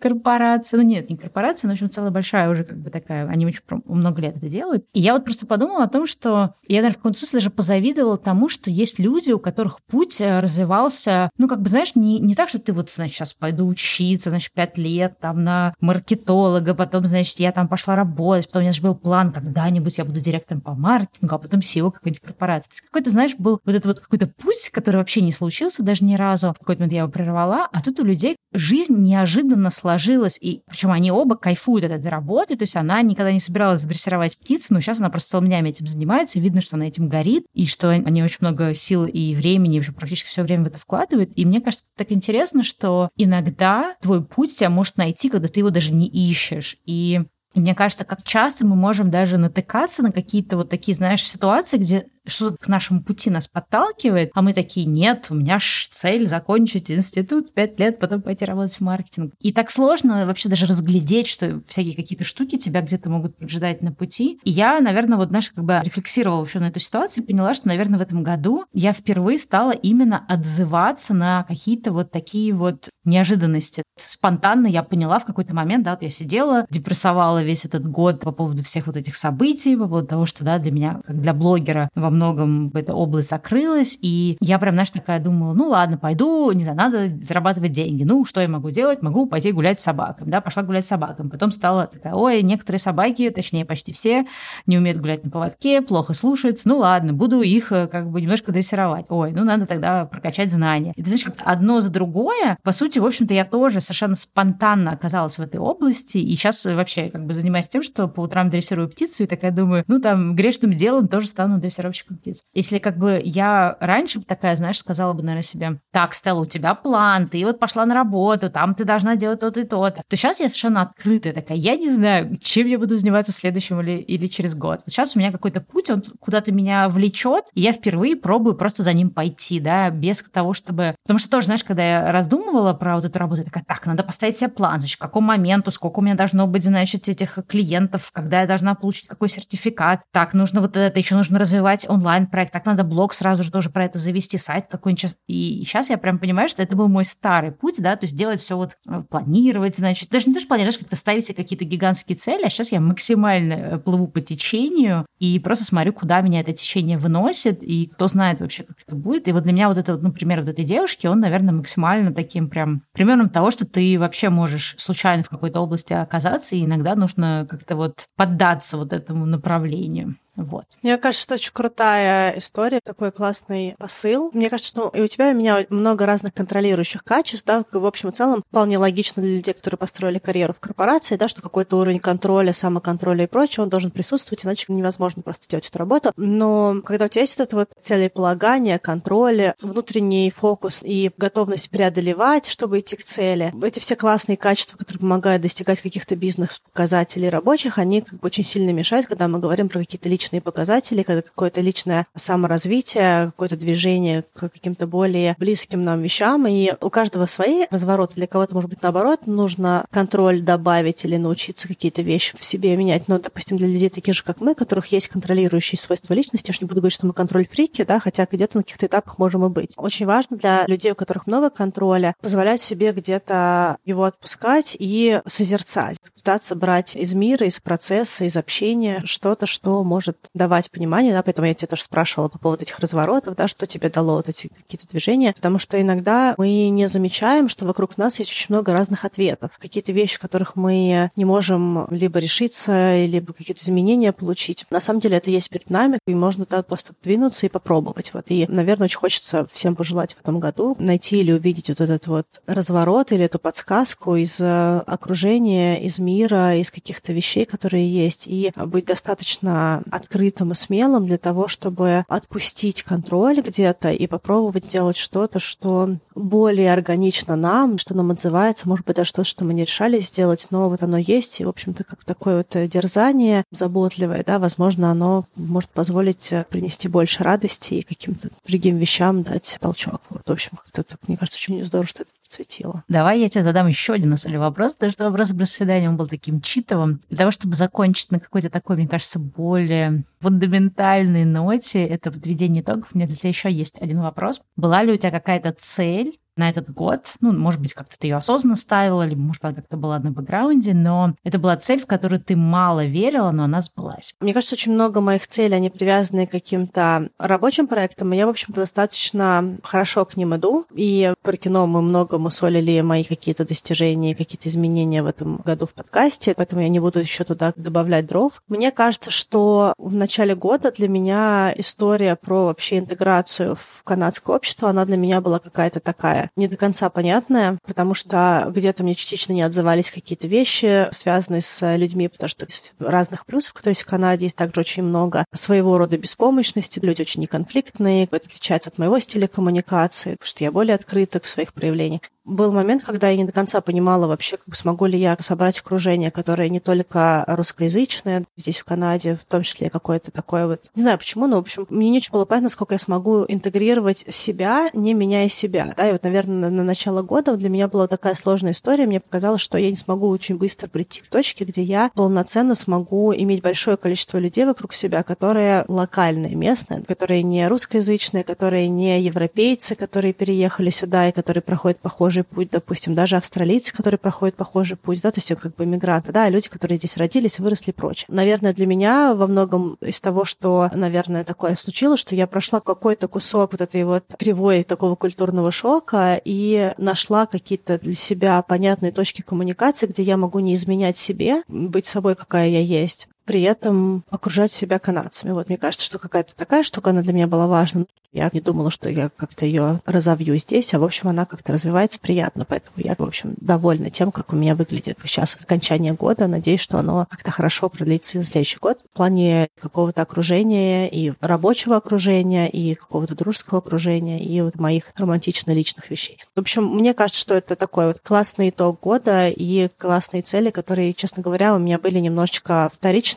корпорация. 0.00 0.78
Ну 0.78 0.84
нет, 0.84 1.10
не 1.10 1.16
корпорация, 1.16 1.68
но, 1.68 1.74
в 1.74 1.76
общем, 1.76 1.90
целая 1.90 2.10
большая 2.10 2.48
уже 2.48 2.64
как 2.64 2.78
бы 2.78 2.88
такая. 2.88 3.28
Они 3.28 3.44
очень 3.44 3.60
много 3.84 4.22
лет 4.22 4.38
это 4.38 4.48
делают. 4.48 4.86
И 4.94 5.00
я 5.00 5.12
вот 5.12 5.24
просто 5.24 5.46
подумала 5.46 5.84
о 5.84 5.88
том, 5.88 6.06
что 6.06 6.54
я, 6.66 6.78
наверное, 6.78 6.94
в 6.94 6.96
каком-то 6.96 7.18
смысле 7.18 7.38
даже 7.38 7.50
позавидовала 7.50 8.16
тому, 8.16 8.48
что 8.48 8.70
есть 8.70 8.98
люди, 8.98 9.32
у 9.32 9.38
которых 9.38 9.82
путь 9.82 10.20
э, 10.20 10.40
развивался, 10.40 11.30
ну, 11.36 11.46
как 11.46 11.60
бы, 11.60 11.68
знаешь, 11.68 11.94
не, 11.94 12.18
не 12.20 12.34
так, 12.34 12.48
что 12.48 12.58
ты 12.58 12.72
вот, 12.72 12.90
значит, 12.90 13.16
сейчас 13.16 13.34
пойду 13.34 13.66
учиться, 13.66 14.30
значит, 14.30 14.52
пять 14.52 14.78
лет 14.78 15.18
там 15.20 15.44
на 15.44 15.74
маркетолога, 15.80 16.74
потом, 16.74 17.04
значит, 17.04 17.38
я 17.38 17.52
там 17.52 17.68
пошла 17.68 17.96
работать, 17.96 18.46
потом 18.46 18.60
у 18.60 18.62
меня 18.62 18.72
же 18.72 18.80
был 18.80 18.94
план, 18.94 19.30
когда-нибудь 19.30 19.98
я 19.98 20.04
буду 20.04 20.20
директором 20.20 20.62
по 20.62 20.74
маркетингу, 20.74 21.34
а 21.34 21.38
потом 21.38 21.60
SEO 21.60 21.90
какой-нибудь 21.90 22.29
корпорации. 22.30 22.68
То 22.68 22.74
есть 22.74 22.80
какой-то, 22.82 23.10
знаешь, 23.10 23.34
был 23.36 23.60
вот 23.64 23.74
этот 23.74 23.86
вот 23.86 24.00
какой-то 24.00 24.26
путь, 24.26 24.70
который 24.72 24.96
вообще 24.96 25.20
не 25.20 25.32
случился 25.32 25.82
даже 25.82 26.04
ни 26.04 26.14
разу. 26.14 26.52
В 26.54 26.58
какой-то 26.58 26.80
момент 26.80 26.92
я 26.92 27.00
его 27.00 27.10
прервала, 27.10 27.68
а 27.72 27.82
тут 27.82 28.00
у 28.00 28.04
людей 28.04 28.36
жизнь 28.52 28.96
неожиданно 28.96 29.70
сложилась, 29.70 30.38
и 30.40 30.62
причем 30.68 30.90
они 30.90 31.12
оба 31.12 31.36
кайфуют 31.36 31.84
от 31.84 31.92
этой 31.92 32.08
работы, 32.08 32.56
то 32.56 32.62
есть 32.62 32.76
она 32.76 33.00
никогда 33.02 33.32
не 33.32 33.40
собиралась 33.40 33.80
задрессировать 33.80 34.36
птиц, 34.38 34.70
но 34.70 34.80
сейчас 34.80 34.98
она 34.98 35.10
просто 35.10 35.30
целыми 35.30 35.48
днями 35.48 35.68
этим 35.70 35.86
занимается, 35.86 36.38
и 36.38 36.42
видно, 36.42 36.60
что 36.60 36.76
она 36.76 36.86
этим 36.86 37.08
горит, 37.08 37.44
и 37.54 37.66
что 37.66 37.90
они 37.90 38.22
очень 38.22 38.38
много 38.40 38.74
сил 38.74 39.06
и 39.06 39.34
времени, 39.34 39.78
вообще 39.78 39.92
практически 39.92 40.28
все 40.28 40.42
время 40.42 40.64
в 40.64 40.66
это 40.68 40.78
вкладывают. 40.78 41.30
И 41.36 41.44
мне 41.44 41.60
кажется, 41.60 41.84
так 41.96 42.10
интересно, 42.12 42.64
что 42.64 43.10
иногда 43.16 43.96
твой 44.00 44.22
путь 44.24 44.56
тебя 44.56 44.70
может 44.70 44.96
найти, 44.96 45.28
когда 45.28 45.48
ты 45.48 45.60
его 45.60 45.70
даже 45.70 45.92
не 45.92 46.06
ищешь. 46.06 46.76
И 46.86 47.20
мне 47.54 47.74
кажется, 47.74 48.04
как 48.04 48.22
часто 48.22 48.64
мы 48.64 48.76
можем 48.76 49.10
даже 49.10 49.36
натыкаться 49.36 50.02
на 50.02 50.12
какие-то 50.12 50.56
вот 50.56 50.70
такие, 50.70 50.94
знаешь, 50.94 51.26
ситуации, 51.26 51.78
где 51.78 52.06
что-то 52.26 52.56
к 52.56 52.68
нашему 52.68 53.02
пути 53.02 53.30
нас 53.30 53.48
подталкивает, 53.48 54.30
а 54.34 54.42
мы 54.42 54.52
такие, 54.52 54.86
нет, 54.86 55.26
у 55.30 55.34
меня 55.34 55.58
ж 55.58 55.88
цель 55.92 56.26
закончить 56.26 56.90
институт, 56.90 57.52
пять 57.52 57.78
лет, 57.78 57.98
потом 57.98 58.22
пойти 58.22 58.44
работать 58.44 58.76
в 58.76 58.80
маркетинг. 58.80 59.32
И 59.40 59.52
так 59.52 59.70
сложно 59.70 60.26
вообще 60.26 60.48
даже 60.48 60.66
разглядеть, 60.66 61.26
что 61.26 61.60
всякие 61.66 61.94
какие-то 61.94 62.24
штуки 62.24 62.58
тебя 62.58 62.82
где-то 62.82 63.10
могут 63.10 63.36
поджидать 63.36 63.82
на 63.82 63.92
пути. 63.92 64.38
И 64.44 64.50
я, 64.50 64.80
наверное, 64.80 65.16
вот, 65.16 65.28
знаешь, 65.28 65.50
как 65.50 65.64
бы 65.64 65.80
рефлексировала 65.82 66.40
вообще 66.40 66.58
на 66.58 66.68
эту 66.68 66.80
ситуацию 66.80 67.24
и 67.24 67.26
поняла, 67.26 67.54
что, 67.54 67.68
наверное, 67.68 67.98
в 67.98 68.02
этом 68.02 68.22
году 68.22 68.64
я 68.72 68.92
впервые 68.92 69.38
стала 69.38 69.72
именно 69.72 70.24
отзываться 70.28 71.14
на 71.14 71.44
какие-то 71.44 71.92
вот 71.92 72.10
такие 72.10 72.52
вот 72.52 72.90
неожиданности. 73.04 73.82
Спонтанно 73.98 74.66
я 74.66 74.82
поняла 74.82 75.18
в 75.18 75.24
какой-то 75.24 75.54
момент, 75.54 75.84
да, 75.84 75.92
вот 75.92 76.02
я 76.02 76.10
сидела, 76.10 76.66
депрессовала 76.70 77.42
весь 77.42 77.64
этот 77.64 77.86
год 77.86 78.20
по 78.20 78.32
поводу 78.32 78.62
всех 78.62 78.86
вот 78.86 78.96
этих 78.96 79.16
событий, 79.16 79.76
по 79.76 79.88
поводу 79.88 80.06
того, 80.06 80.26
что, 80.26 80.44
да, 80.44 80.58
для 80.58 80.70
меня, 80.70 81.00
как 81.04 81.20
для 81.20 81.32
блогера, 81.32 81.88
во 81.94 82.09
многом 82.10 82.70
эта 82.74 82.94
область 82.94 83.30
закрылась, 83.30 83.98
и 84.00 84.36
я 84.40 84.58
прям, 84.58 84.74
знаешь, 84.74 84.90
такая 84.90 85.20
думала, 85.20 85.54
ну 85.54 85.68
ладно, 85.68 85.98
пойду, 85.98 86.50
не 86.52 86.62
знаю, 86.62 86.76
надо 86.76 87.08
зарабатывать 87.20 87.72
деньги. 87.72 88.04
Ну, 88.04 88.24
что 88.24 88.40
я 88.40 88.48
могу 88.48 88.70
делать? 88.70 89.02
Могу 89.02 89.26
пойти 89.26 89.52
гулять 89.52 89.80
с 89.80 89.84
собаками, 89.84 90.30
да, 90.30 90.40
пошла 90.40 90.62
гулять 90.62 90.84
с 90.84 90.88
собаками. 90.88 91.28
Потом 91.28 91.50
стала 91.50 91.86
такая, 91.86 92.14
ой, 92.14 92.42
некоторые 92.42 92.80
собаки, 92.80 93.30
точнее, 93.30 93.64
почти 93.64 93.92
все, 93.92 94.26
не 94.66 94.78
умеют 94.78 94.98
гулять 95.00 95.24
на 95.24 95.30
поводке, 95.30 95.82
плохо 95.82 96.14
слушаются. 96.14 96.68
Ну 96.68 96.78
ладно, 96.78 97.12
буду 97.12 97.42
их 97.42 97.72
э, 97.72 97.86
как 97.86 98.10
бы 98.10 98.20
немножко 98.20 98.52
дрессировать. 98.52 99.06
Ой, 99.08 99.32
ну 99.32 99.44
надо 99.44 99.66
тогда 99.66 100.04
прокачать 100.06 100.52
знания. 100.52 100.92
И 100.96 101.02
ты 101.02 101.08
знаешь, 101.08 101.24
как-то 101.24 101.44
одно 101.44 101.80
за 101.80 101.90
другое. 101.90 102.58
По 102.62 102.72
сути, 102.72 102.98
в 102.98 103.06
общем-то, 103.06 103.34
я 103.34 103.44
тоже 103.44 103.80
совершенно 103.80 104.14
спонтанно 104.14 104.92
оказалась 104.92 105.38
в 105.38 105.42
этой 105.42 105.60
области, 105.60 106.18
и 106.18 106.34
сейчас 106.36 106.64
вообще 106.64 107.10
как 107.10 107.26
бы 107.26 107.34
занимаюсь 107.34 107.68
тем, 107.68 107.82
что 107.82 108.08
по 108.08 108.20
утрам 108.20 108.50
дрессирую 108.50 108.88
птицу, 108.88 109.24
и 109.24 109.26
такая 109.26 109.50
думаю, 109.50 109.84
ну 109.86 110.00
там 110.00 110.34
грешным 110.34 110.72
делом 110.72 111.08
тоже 111.08 111.26
стану 111.26 111.58
дрессировщиком 111.58 111.99
разработчиком 112.00 112.16
птиц. 112.16 112.42
Если 112.54 112.78
как 112.78 112.96
бы 112.96 113.20
я 113.24 113.76
раньше 113.80 114.20
такая, 114.20 114.56
знаешь, 114.56 114.78
сказала 114.78 115.12
бы, 115.12 115.22
наверное, 115.22 115.42
себе, 115.42 115.80
так, 115.92 116.14
Стелла, 116.14 116.40
у 116.40 116.46
тебя 116.46 116.74
план, 116.74 117.28
ты 117.28 117.44
вот 117.44 117.58
пошла 117.58 117.86
на 117.86 117.94
работу, 117.94 118.50
там 118.50 118.74
ты 118.74 118.84
должна 118.84 119.16
делать 119.16 119.40
то-то 119.40 119.60
и 119.60 119.64
то-то, 119.64 120.02
то 120.06 120.16
сейчас 120.16 120.40
я 120.40 120.48
совершенно 120.48 120.82
открытая 120.82 121.32
такая, 121.32 121.58
я 121.58 121.76
не 121.76 121.88
знаю, 121.88 122.36
чем 122.38 122.66
я 122.66 122.78
буду 122.78 122.96
заниматься 122.96 123.32
в 123.32 123.34
следующем 123.34 123.80
или, 123.80 123.98
или 123.98 124.26
через 124.26 124.54
год. 124.54 124.80
Вот 124.84 124.92
сейчас 124.92 125.16
у 125.16 125.18
меня 125.18 125.32
какой-то 125.32 125.60
путь, 125.60 125.90
он 125.90 126.02
куда-то 126.18 126.52
меня 126.52 126.88
влечет, 126.88 127.44
и 127.54 127.60
я 127.60 127.72
впервые 127.72 128.16
пробую 128.16 128.54
просто 128.54 128.82
за 128.82 128.92
ним 128.92 129.10
пойти, 129.10 129.60
да, 129.60 129.90
без 129.90 130.22
того, 130.32 130.54
чтобы... 130.54 130.94
Потому 131.04 131.18
что 131.18 131.30
тоже, 131.30 131.46
знаешь, 131.46 131.64
когда 131.64 131.82
я 131.82 132.12
раздумывала 132.12 132.72
про 132.72 132.96
вот 132.96 133.04
эту 133.04 133.18
работу, 133.18 133.40
я 133.40 133.44
такая, 133.44 133.64
так, 133.66 133.86
надо 133.86 134.02
поставить 134.02 134.36
себе 134.36 134.48
план, 134.48 134.80
значит, 134.80 134.98
к 134.98 135.02
какому 135.02 135.28
моменту, 135.28 135.70
сколько 135.70 136.00
у 136.00 136.02
меня 136.02 136.14
должно 136.14 136.46
быть, 136.46 136.64
значит, 136.64 137.08
этих 137.08 137.38
клиентов, 137.46 138.10
когда 138.12 138.40
я 138.40 138.46
должна 138.46 138.74
получить 138.74 139.06
какой 139.06 139.28
сертификат, 139.28 140.02
так, 140.12 140.34
нужно 140.34 140.60
вот 140.60 140.76
это, 140.76 140.98
еще 140.98 141.14
нужно 141.14 141.38
развивать 141.38 141.86
онлайн-проект, 141.90 142.52
так 142.52 142.66
надо 142.66 142.84
блог 142.84 143.12
сразу 143.12 143.42
же 143.42 143.50
тоже 143.50 143.70
про 143.70 143.84
это 143.84 143.98
завести, 143.98 144.38
сайт 144.38 144.66
какой-нибудь. 144.70 145.16
И 145.26 145.62
сейчас 145.64 145.90
я 145.90 145.98
прям 145.98 146.18
понимаю, 146.18 146.48
что 146.48 146.62
это 146.62 146.76
был 146.76 146.88
мой 146.88 147.04
старый 147.04 147.52
путь, 147.52 147.76
да, 147.78 147.96
то 147.96 148.04
есть 148.04 148.16
делать 148.16 148.40
все 148.40 148.56
вот, 148.56 148.76
э, 148.88 149.02
планировать, 149.08 149.76
значит, 149.76 150.08
даже 150.10 150.26
не 150.28 150.34
то, 150.34 150.40
что 150.40 150.48
планировать, 150.48 150.78
как-то 150.78 150.96
ставить 150.96 151.26
себе 151.26 151.36
какие-то 151.36 151.64
гигантские 151.64 152.16
цели, 152.16 152.44
а 152.44 152.50
сейчас 152.50 152.72
я 152.72 152.80
максимально 152.80 153.52
э, 153.52 153.78
плыву 153.78 154.08
по 154.08 154.20
течению 154.20 155.06
и 155.18 155.38
просто 155.38 155.64
смотрю, 155.64 155.92
куда 155.92 156.20
меня 156.20 156.40
это 156.40 156.52
течение 156.52 156.96
выносит, 156.96 157.62
и 157.62 157.86
кто 157.86 158.08
знает 158.08 158.40
вообще, 158.40 158.62
как 158.62 158.76
это 158.86 158.96
будет. 158.96 159.28
И 159.28 159.32
вот 159.32 159.42
для 159.42 159.52
меня 159.52 159.68
вот 159.68 159.78
это, 159.78 159.96
ну, 159.98 160.12
пример 160.12 160.40
вот 160.40 160.48
этой 160.48 160.64
девушки, 160.64 161.06
он, 161.06 161.20
наверное, 161.20 161.52
максимально 161.52 162.12
таким 162.12 162.48
прям 162.48 162.82
примером 162.92 163.28
того, 163.28 163.50
что 163.50 163.66
ты 163.66 163.98
вообще 163.98 164.30
можешь 164.30 164.74
случайно 164.78 165.22
в 165.22 165.28
какой-то 165.28 165.60
области 165.60 165.92
оказаться, 165.92 166.56
и 166.56 166.64
иногда 166.64 166.94
нужно 166.94 167.46
как-то 167.48 167.76
вот 167.76 168.06
поддаться 168.16 168.76
вот 168.76 168.92
этому 168.92 169.26
направлению. 169.26 170.16
Вот. 170.40 170.64
Мне 170.82 170.96
кажется, 170.96 171.22
что 171.22 171.34
очень 171.34 171.52
крутая 171.52 172.38
история, 172.38 172.80
такой 172.82 173.12
классный 173.12 173.74
посыл. 173.78 174.30
Мне 174.32 174.48
кажется, 174.48 174.70
что 174.70 174.88
и 174.88 175.00
у 175.00 175.06
тебя, 175.06 175.30
и 175.30 175.34
у 175.34 175.36
меня 175.36 175.66
много 175.68 176.06
разных 176.06 176.32
контролирующих 176.34 177.04
качеств, 177.04 177.46
да, 177.46 177.64
в 177.70 177.86
общем 177.86 178.08
и 178.08 178.12
целом 178.12 178.42
вполне 178.48 178.78
логично 178.78 179.22
для 179.22 179.36
людей, 179.36 179.54
которые 179.54 179.78
построили 179.78 180.18
карьеру 180.18 180.52
в 180.52 180.60
корпорации, 180.60 181.16
да, 181.16 181.28
что 181.28 181.42
какой-то 181.42 181.76
уровень 181.78 181.98
контроля, 181.98 182.52
самоконтроля 182.52 183.24
и 183.24 183.26
прочее, 183.26 183.64
он 183.64 183.68
должен 183.70 183.90
присутствовать, 183.90 184.44
иначе 184.44 184.66
невозможно 184.68 185.22
просто 185.22 185.48
делать 185.48 185.66
эту 185.66 185.78
работу. 185.78 186.12
Но 186.16 186.80
когда 186.84 187.06
у 187.06 187.08
тебя 187.08 187.22
есть 187.22 187.38
это 187.38 187.56
вот 187.56 187.70
целеполагание, 187.80 188.78
контроль, 188.78 189.54
внутренний 189.60 190.30
фокус 190.30 190.82
и 190.82 191.10
готовность 191.16 191.70
преодолевать, 191.70 192.46
чтобы 192.46 192.78
идти 192.78 192.96
к 192.96 193.04
цели, 193.04 193.52
эти 193.62 193.78
все 193.78 193.96
классные 193.96 194.36
качества, 194.36 194.76
которые 194.76 195.00
помогают 195.00 195.42
достигать 195.42 195.80
каких-то 195.80 196.16
бизнес-показателей 196.16 197.28
рабочих, 197.28 197.78
они 197.78 198.02
как 198.02 198.20
бы 198.20 198.26
очень 198.26 198.44
сильно 198.44 198.70
мешают, 198.70 199.06
когда 199.06 199.28
мы 199.28 199.38
говорим 199.38 199.68
про 199.68 199.80
какие-то 199.80 200.08
личные 200.08 200.29
личные 200.30 200.40
показатели, 200.40 201.02
когда 201.02 201.22
какое-то 201.22 201.60
личное 201.60 202.06
саморазвитие, 202.14 203.26
какое-то 203.26 203.56
движение 203.56 204.22
к 204.34 204.48
каким-то 204.48 204.86
более 204.86 205.34
близким 205.38 205.84
нам 205.84 206.02
вещам. 206.02 206.46
И 206.46 206.72
у 206.80 206.90
каждого 206.90 207.26
свои 207.26 207.66
развороты. 207.70 208.14
Для 208.14 208.26
кого-то, 208.26 208.54
может 208.54 208.70
быть, 208.70 208.82
наоборот, 208.82 209.26
нужно 209.26 209.86
контроль 209.90 210.42
добавить 210.42 211.04
или 211.04 211.16
научиться 211.16 211.66
какие-то 211.66 212.02
вещи 212.02 212.36
в 212.38 212.44
себе 212.44 212.76
менять. 212.76 213.08
Но, 213.08 213.18
допустим, 213.18 213.56
для 213.56 213.66
людей 213.66 213.88
таких 213.88 214.14
же, 214.14 214.22
как 214.22 214.40
мы, 214.40 214.52
у 214.52 214.54
которых 214.54 214.86
есть 214.86 215.08
контролирующие 215.08 215.78
свойства 215.78 216.14
личности, 216.14 216.50
уж 216.50 216.60
не 216.60 216.66
буду 216.66 216.80
говорить, 216.80 216.94
что 216.94 217.06
мы 217.06 217.12
контроль-фрики, 217.12 217.84
да, 217.84 217.98
хотя 217.98 218.26
где-то 218.30 218.58
на 218.58 218.62
каких-то 218.62 218.86
этапах 218.86 219.18
можем 219.18 219.44
и 219.46 219.48
быть. 219.48 219.72
Очень 219.76 220.06
важно 220.06 220.36
для 220.36 220.64
людей, 220.66 220.92
у 220.92 220.94
которых 220.94 221.26
много 221.26 221.50
контроля, 221.50 222.14
позволять 222.20 222.60
себе 222.60 222.92
где-то 222.92 223.78
его 223.84 224.04
отпускать 224.04 224.76
и 224.78 225.20
созерцать, 225.26 225.96
пытаться 226.14 226.54
брать 226.54 226.94
из 226.94 227.14
мира, 227.14 227.46
из 227.46 227.58
процесса, 227.58 228.24
из 228.24 228.36
общения 228.36 229.02
что-то, 229.04 229.46
что 229.46 229.82
может 229.82 230.09
давать 230.34 230.70
понимание, 230.70 231.12
да, 231.12 231.22
поэтому 231.22 231.46
я 231.46 231.54
тебя 231.54 231.68
тоже 231.68 231.82
спрашивала 231.82 232.28
по 232.28 232.38
поводу 232.38 232.62
этих 232.62 232.78
разворотов, 232.78 233.36
да, 233.36 233.48
что 233.48 233.66
тебе 233.66 233.88
дало 233.88 234.16
вот 234.16 234.28
эти 234.28 234.48
какие-то 234.48 234.86
движения, 234.86 235.32
потому 235.32 235.58
что 235.58 235.80
иногда 235.80 236.34
мы 236.38 236.68
не 236.68 236.88
замечаем, 236.88 237.48
что 237.48 237.64
вокруг 237.64 237.96
нас 237.98 238.18
есть 238.18 238.30
очень 238.30 238.46
много 238.48 238.72
разных 238.72 239.04
ответов. 239.04 239.52
Какие-то 239.58 239.92
вещи, 239.92 240.18
которых 240.18 240.56
мы 240.56 241.10
не 241.16 241.24
можем 241.24 241.86
либо 241.90 242.18
решиться, 242.18 243.04
либо 243.04 243.32
какие-то 243.32 243.62
изменения 243.62 244.12
получить. 244.12 244.66
На 244.70 244.80
самом 244.80 245.00
деле 245.00 245.16
это 245.16 245.30
есть 245.30 245.50
перед 245.50 245.70
нами, 245.70 245.98
и 246.06 246.14
можно 246.14 246.44
туда 246.44 246.62
просто 246.62 246.92
двинуться 247.02 247.46
и 247.46 247.48
попробовать. 247.48 248.12
Вот. 248.14 248.26
И, 248.28 248.46
наверное, 248.48 248.86
очень 248.86 248.98
хочется 248.98 249.46
всем 249.52 249.76
пожелать 249.76 250.14
в 250.14 250.20
этом 250.20 250.40
году 250.40 250.76
найти 250.78 251.20
или 251.20 251.32
увидеть 251.32 251.68
вот 251.68 251.80
этот 251.80 252.06
вот 252.06 252.26
разворот 252.46 253.12
или 253.12 253.24
эту 253.24 253.38
подсказку 253.38 254.16
из 254.16 254.40
э, 254.40 254.78
окружения, 254.86 255.84
из 255.84 255.98
мира, 255.98 256.56
из 256.56 256.70
каких-то 256.70 257.12
вещей, 257.12 257.44
которые 257.44 257.88
есть, 257.88 258.26
и 258.26 258.52
быть 258.56 258.86
достаточно 258.86 259.82
открытым 260.00 260.52
и 260.52 260.54
смелым 260.54 261.06
для 261.06 261.18
того, 261.18 261.46
чтобы 261.48 262.04
отпустить 262.08 262.82
контроль 262.82 263.40
где-то 263.40 263.90
и 263.90 264.06
попробовать 264.06 264.64
сделать 264.64 264.96
что-то, 264.96 265.38
что 265.38 265.96
более 266.20 266.72
органично 266.72 267.36
нам, 267.36 267.78
что 267.78 267.94
нам 267.94 268.10
отзывается, 268.10 268.68
может 268.68 268.86
быть, 268.86 268.96
даже 268.96 269.08
что-то, 269.08 269.28
что 269.28 269.44
мы 269.44 269.54
не 269.54 269.62
решали 269.62 270.00
сделать, 270.00 270.46
но 270.50 270.68
вот 270.68 270.82
оно 270.82 270.98
есть, 270.98 271.40
и, 271.40 271.44
в 271.44 271.48
общем-то, 271.48 271.84
как 271.84 272.04
такое 272.04 272.38
вот 272.38 272.68
дерзание 272.68 273.44
заботливое, 273.50 274.24
да, 274.24 274.38
возможно, 274.38 274.90
оно 274.90 275.24
может 275.36 275.70
позволить 275.70 276.32
принести 276.48 276.88
больше 276.88 277.24
радости 277.24 277.74
и 277.74 277.82
каким-то 277.82 278.28
другим 278.46 278.76
вещам 278.76 279.22
дать 279.22 279.58
толчок. 279.60 280.00
Вот, 280.10 280.22
в 280.26 280.30
общем, 280.30 280.52
как-то, 280.56 280.96
мне 281.06 281.16
кажется, 281.16 281.38
очень 281.38 281.64
здорово, 281.64 281.86
что 281.86 282.02
это 282.02 282.10
процветило. 282.22 282.84
Давай 282.88 283.20
я 283.20 283.28
тебе 283.28 283.42
задам 283.42 283.66
еще 283.66 283.92
один 283.92 284.10
на 284.10 284.16
самом 284.16 284.32
деле 284.32 284.40
вопрос, 284.40 284.76
даже 284.76 284.94
вопрос 284.98 285.32
про 285.32 285.46
свидание 285.46 285.88
он 285.88 285.96
был 285.96 286.06
таким 286.06 286.40
читовым. 286.40 287.00
Для 287.08 287.18
того, 287.18 287.30
чтобы 287.32 287.54
закончить 287.54 288.12
на 288.12 288.20
какой-то 288.20 288.50
такой, 288.50 288.76
мне 288.76 288.86
кажется, 288.86 289.18
более 289.18 290.04
фундаментальной 290.20 291.24
ноте, 291.24 291.84
это 291.84 292.12
подведение 292.12 292.62
итогов, 292.62 292.90
у 292.92 292.98
меня 292.98 293.08
для 293.08 293.16
тебя 293.16 293.30
еще 293.30 293.50
есть 293.50 293.80
один 293.82 294.00
вопрос. 294.00 294.42
Была 294.56 294.82
ли 294.82 294.92
у 294.92 294.96
тебя 294.96 295.10
какая-то 295.10 295.56
цель 295.58 296.09
на 296.40 296.48
этот 296.48 296.70
год. 296.70 297.14
Ну, 297.20 297.32
может 297.32 297.60
быть, 297.60 297.74
как-то 297.74 297.98
ты 297.98 298.08
ее 298.08 298.16
осознанно 298.16 298.56
ставила, 298.56 299.06
либо, 299.06 299.20
может, 299.20 299.44
она 299.44 299.54
как-то 299.54 299.76
была 299.76 299.98
на 299.98 300.10
бэкграунде, 300.10 300.74
но 300.74 301.14
это 301.22 301.38
была 301.38 301.56
цель, 301.56 301.80
в 301.80 301.86
которую 301.86 302.20
ты 302.20 302.34
мало 302.34 302.86
верила, 302.86 303.30
но 303.30 303.44
она 303.44 303.60
сбылась. 303.60 304.14
Мне 304.20 304.32
кажется, 304.32 304.54
очень 304.54 304.72
много 304.72 305.00
моих 305.00 305.26
целей, 305.26 305.54
они 305.54 305.70
привязаны 305.70 306.26
к 306.26 306.30
каким-то 306.30 307.10
рабочим 307.18 307.66
проектам, 307.66 308.12
и 308.12 308.16
я, 308.16 308.26
в 308.26 308.30
общем-то, 308.30 308.62
достаточно 308.62 309.58
хорошо 309.62 310.04
к 310.04 310.16
ним 310.16 310.34
иду. 310.34 310.66
И 310.74 311.12
про 311.22 311.36
кино 311.36 311.66
мы 311.66 311.82
много 311.82 312.18
мусолили 312.18 312.80
мои 312.80 313.04
какие-то 313.04 313.44
достижения, 313.46 314.14
какие-то 314.14 314.48
изменения 314.48 315.02
в 315.02 315.06
этом 315.06 315.36
году 315.44 315.66
в 315.66 315.74
подкасте, 315.74 316.34
поэтому 316.34 316.62
я 316.62 316.68
не 316.68 316.80
буду 316.80 317.00
еще 317.00 317.24
туда 317.24 317.52
добавлять 317.56 318.06
дров. 318.06 318.42
Мне 318.48 318.70
кажется, 318.70 319.10
что 319.10 319.74
в 319.76 319.92
начале 319.92 320.34
года 320.34 320.72
для 320.72 320.88
меня 320.88 321.52
история 321.56 322.16
про 322.16 322.46
вообще 322.46 322.78
интеграцию 322.78 323.54
в 323.56 323.84
канадское 323.84 324.36
общество, 324.36 324.70
она 324.70 324.86
для 324.86 324.96
меня 324.96 325.20
была 325.20 325.38
какая-то 325.38 325.80
такая 325.80 326.29
не 326.36 326.48
до 326.48 326.56
конца 326.56 326.88
понятная, 326.90 327.58
потому 327.66 327.94
что 327.94 328.46
где-то 328.54 328.82
мне 328.82 328.94
частично 328.94 329.32
не 329.32 329.42
отзывались 329.42 329.90
какие-то 329.90 330.26
вещи, 330.26 330.88
связанные 330.92 331.40
с 331.40 331.76
людьми, 331.76 332.08
потому 332.08 332.28
что 332.28 332.46
разных 332.78 333.26
плюсов, 333.26 333.52
которые 333.52 333.72
есть 333.72 333.82
в 333.82 333.86
Канаде, 333.86 334.26
есть 334.26 334.36
также 334.36 334.60
очень 334.60 334.82
много 334.82 335.24
своего 335.34 335.78
рода 335.78 335.96
беспомощности. 335.98 336.78
Люди 336.80 337.02
очень 337.02 337.22
неконфликтные. 337.22 338.04
Это 338.04 338.16
отличается 338.16 338.70
от 338.70 338.78
моего 338.78 338.98
стиля 338.98 339.26
коммуникации, 339.26 340.12
потому 340.12 340.26
что 340.26 340.44
я 340.44 340.52
более 340.52 340.74
открыта 340.74 341.20
в 341.20 341.28
своих 341.28 341.52
проявлениях 341.52 342.02
был 342.30 342.52
момент, 342.52 342.82
когда 342.82 343.08
я 343.08 343.16
не 343.16 343.24
до 343.24 343.32
конца 343.32 343.60
понимала 343.60 344.06
вообще, 344.06 344.36
как 344.36 344.48
бы 344.48 344.56
смогу 344.56 344.86
ли 344.86 344.98
я 344.98 345.16
собрать 345.20 345.58
окружение, 345.60 346.10
которое 346.10 346.48
не 346.48 346.60
только 346.60 347.24
русскоязычное 347.26 348.24
здесь 348.36 348.58
в 348.58 348.64
Канаде, 348.64 349.14
в 349.14 349.24
том 349.24 349.42
числе 349.42 349.70
какое-то 349.70 350.10
такое 350.10 350.46
вот... 350.46 350.70
Не 350.74 350.82
знаю 350.82 350.98
почему, 350.98 351.26
но, 351.26 351.36
в 351.36 351.40
общем, 351.40 351.66
мне 351.68 351.90
не 351.90 351.98
очень 351.98 352.12
было 352.12 352.24
понятно, 352.24 352.48
сколько 352.48 352.74
я 352.74 352.78
смогу 352.78 353.24
интегрировать 353.28 354.04
себя, 354.08 354.70
не 354.72 354.94
меняя 354.94 355.28
себя. 355.28 355.72
Да, 355.76 355.88
и 355.88 355.92
вот, 355.92 356.02
наверное, 356.04 356.48
на, 356.48 356.50
на 356.50 356.64
начало 356.64 357.02
года 357.02 357.36
для 357.36 357.48
меня 357.48 357.68
была 357.68 357.86
такая 357.86 358.14
сложная 358.14 358.52
история. 358.52 358.86
Мне 358.86 359.00
показалось, 359.00 359.40
что 359.40 359.58
я 359.58 359.70
не 359.70 359.76
смогу 359.76 360.08
очень 360.08 360.36
быстро 360.36 360.68
прийти 360.68 361.00
к 361.00 361.08
точке, 361.08 361.44
где 361.44 361.62
я 361.62 361.90
полноценно 361.94 362.54
смогу 362.54 363.12
иметь 363.12 363.42
большое 363.42 363.76
количество 363.76 364.18
людей 364.18 364.44
вокруг 364.44 364.74
себя, 364.74 365.02
которые 365.02 365.64
локальные, 365.68 366.34
местные, 366.34 366.82
которые 366.82 367.22
не 367.22 367.46
русскоязычные, 367.48 368.24
которые 368.24 368.68
не 368.68 369.00
европейцы, 369.00 369.74
которые 369.74 370.12
переехали 370.12 370.70
сюда 370.70 371.08
и 371.08 371.12
которые 371.12 371.42
проходят 371.42 371.78
похожие 371.78 372.19
похожий 372.20 372.24
путь, 372.24 372.50
допустим, 372.50 372.94
даже 372.94 373.16
австралийцы, 373.16 373.72
которые 373.72 373.98
проходят 373.98 374.36
похожий 374.36 374.76
путь, 374.76 375.00
да, 375.02 375.10
то 375.10 375.18
есть 375.18 375.32
как 375.40 375.54
бы 375.54 375.66
мигранты, 375.66 376.12
да, 376.12 376.28
люди, 376.28 376.48
которые 376.48 376.78
здесь 376.78 376.96
родились, 376.96 377.38
выросли 377.38 377.70
и 377.70 377.74
прочее. 377.74 378.06
Наверное, 378.08 378.52
для 378.52 378.66
меня 378.66 379.14
во 379.14 379.26
многом 379.26 379.76
из 379.80 380.00
того, 380.00 380.24
что, 380.24 380.70
наверное, 380.74 381.24
такое 381.24 381.54
случилось, 381.54 382.00
что 382.00 382.14
я 382.14 382.26
прошла 382.26 382.60
какой-то 382.60 383.08
кусок 383.08 383.52
вот 383.52 383.60
этой 383.60 383.84
вот 383.84 384.04
кривой 384.18 384.62
такого 384.62 384.96
культурного 384.96 385.50
шока 385.50 386.20
и 386.24 386.72
нашла 386.78 387.26
какие-то 387.26 387.78
для 387.78 387.94
себя 387.94 388.42
понятные 388.42 388.92
точки 388.92 389.22
коммуникации, 389.22 389.86
где 389.86 390.02
я 390.02 390.16
могу 390.16 390.38
не 390.40 390.54
изменять 390.54 390.96
себе, 390.96 391.42
быть 391.48 391.86
собой, 391.86 392.14
какая 392.14 392.48
я 392.48 392.60
есть, 392.60 393.08
при 393.30 393.42
этом 393.42 394.02
окружать 394.10 394.50
себя 394.50 394.80
канадцами. 394.80 395.30
Вот 395.30 395.48
мне 395.48 395.56
кажется, 395.56 395.86
что 395.86 396.00
какая-то 396.00 396.34
такая 396.34 396.64
штука, 396.64 396.90
она 396.90 397.00
для 397.00 397.12
меня 397.12 397.28
была 397.28 397.46
важна. 397.46 397.84
Я 398.12 398.28
не 398.32 398.40
думала, 398.40 398.72
что 398.72 398.88
я 398.88 399.08
как-то 399.16 399.46
ее 399.46 399.80
разовью 399.84 400.36
здесь, 400.36 400.74
а 400.74 400.80
в 400.80 400.84
общем 400.84 401.08
она 401.08 401.26
как-то 401.26 401.52
развивается 401.52 402.00
приятно, 402.00 402.44
поэтому 402.44 402.74
я, 402.78 402.96
в 402.98 403.02
общем, 403.02 403.34
довольна 403.40 403.88
тем, 403.88 404.10
как 404.10 404.32
у 404.32 404.36
меня 404.36 404.56
выглядит 404.56 404.98
сейчас 405.04 405.38
окончание 405.40 405.92
года. 405.92 406.26
Надеюсь, 406.26 406.58
что 406.58 406.78
оно 406.78 407.06
как-то 407.08 407.30
хорошо 407.30 407.68
продлится 407.68 408.18
на 408.18 408.24
следующий 408.24 408.58
год 408.58 408.80
в 408.92 408.96
плане 408.96 409.46
какого-то 409.60 410.02
окружения 410.02 410.88
и 410.88 411.12
рабочего 411.20 411.76
окружения, 411.76 412.50
и 412.50 412.74
какого-то 412.74 413.14
дружеского 413.14 413.58
окружения, 413.58 414.20
и 414.20 414.40
вот 414.40 414.56
моих 414.56 414.86
романтично-личных 414.96 415.88
вещей. 415.88 416.18
В 416.34 416.40
общем, 416.40 416.64
мне 416.66 416.94
кажется, 416.94 417.20
что 417.20 417.34
это 417.34 417.54
такой 417.54 417.86
вот 417.86 418.00
классный 418.00 418.48
итог 418.48 418.80
года 418.80 419.28
и 419.28 419.68
классные 419.78 420.22
цели, 420.22 420.50
которые, 420.50 420.94
честно 420.94 421.22
говоря, 421.22 421.54
у 421.54 421.60
меня 421.60 421.78
были 421.78 422.00
немножечко 422.00 422.68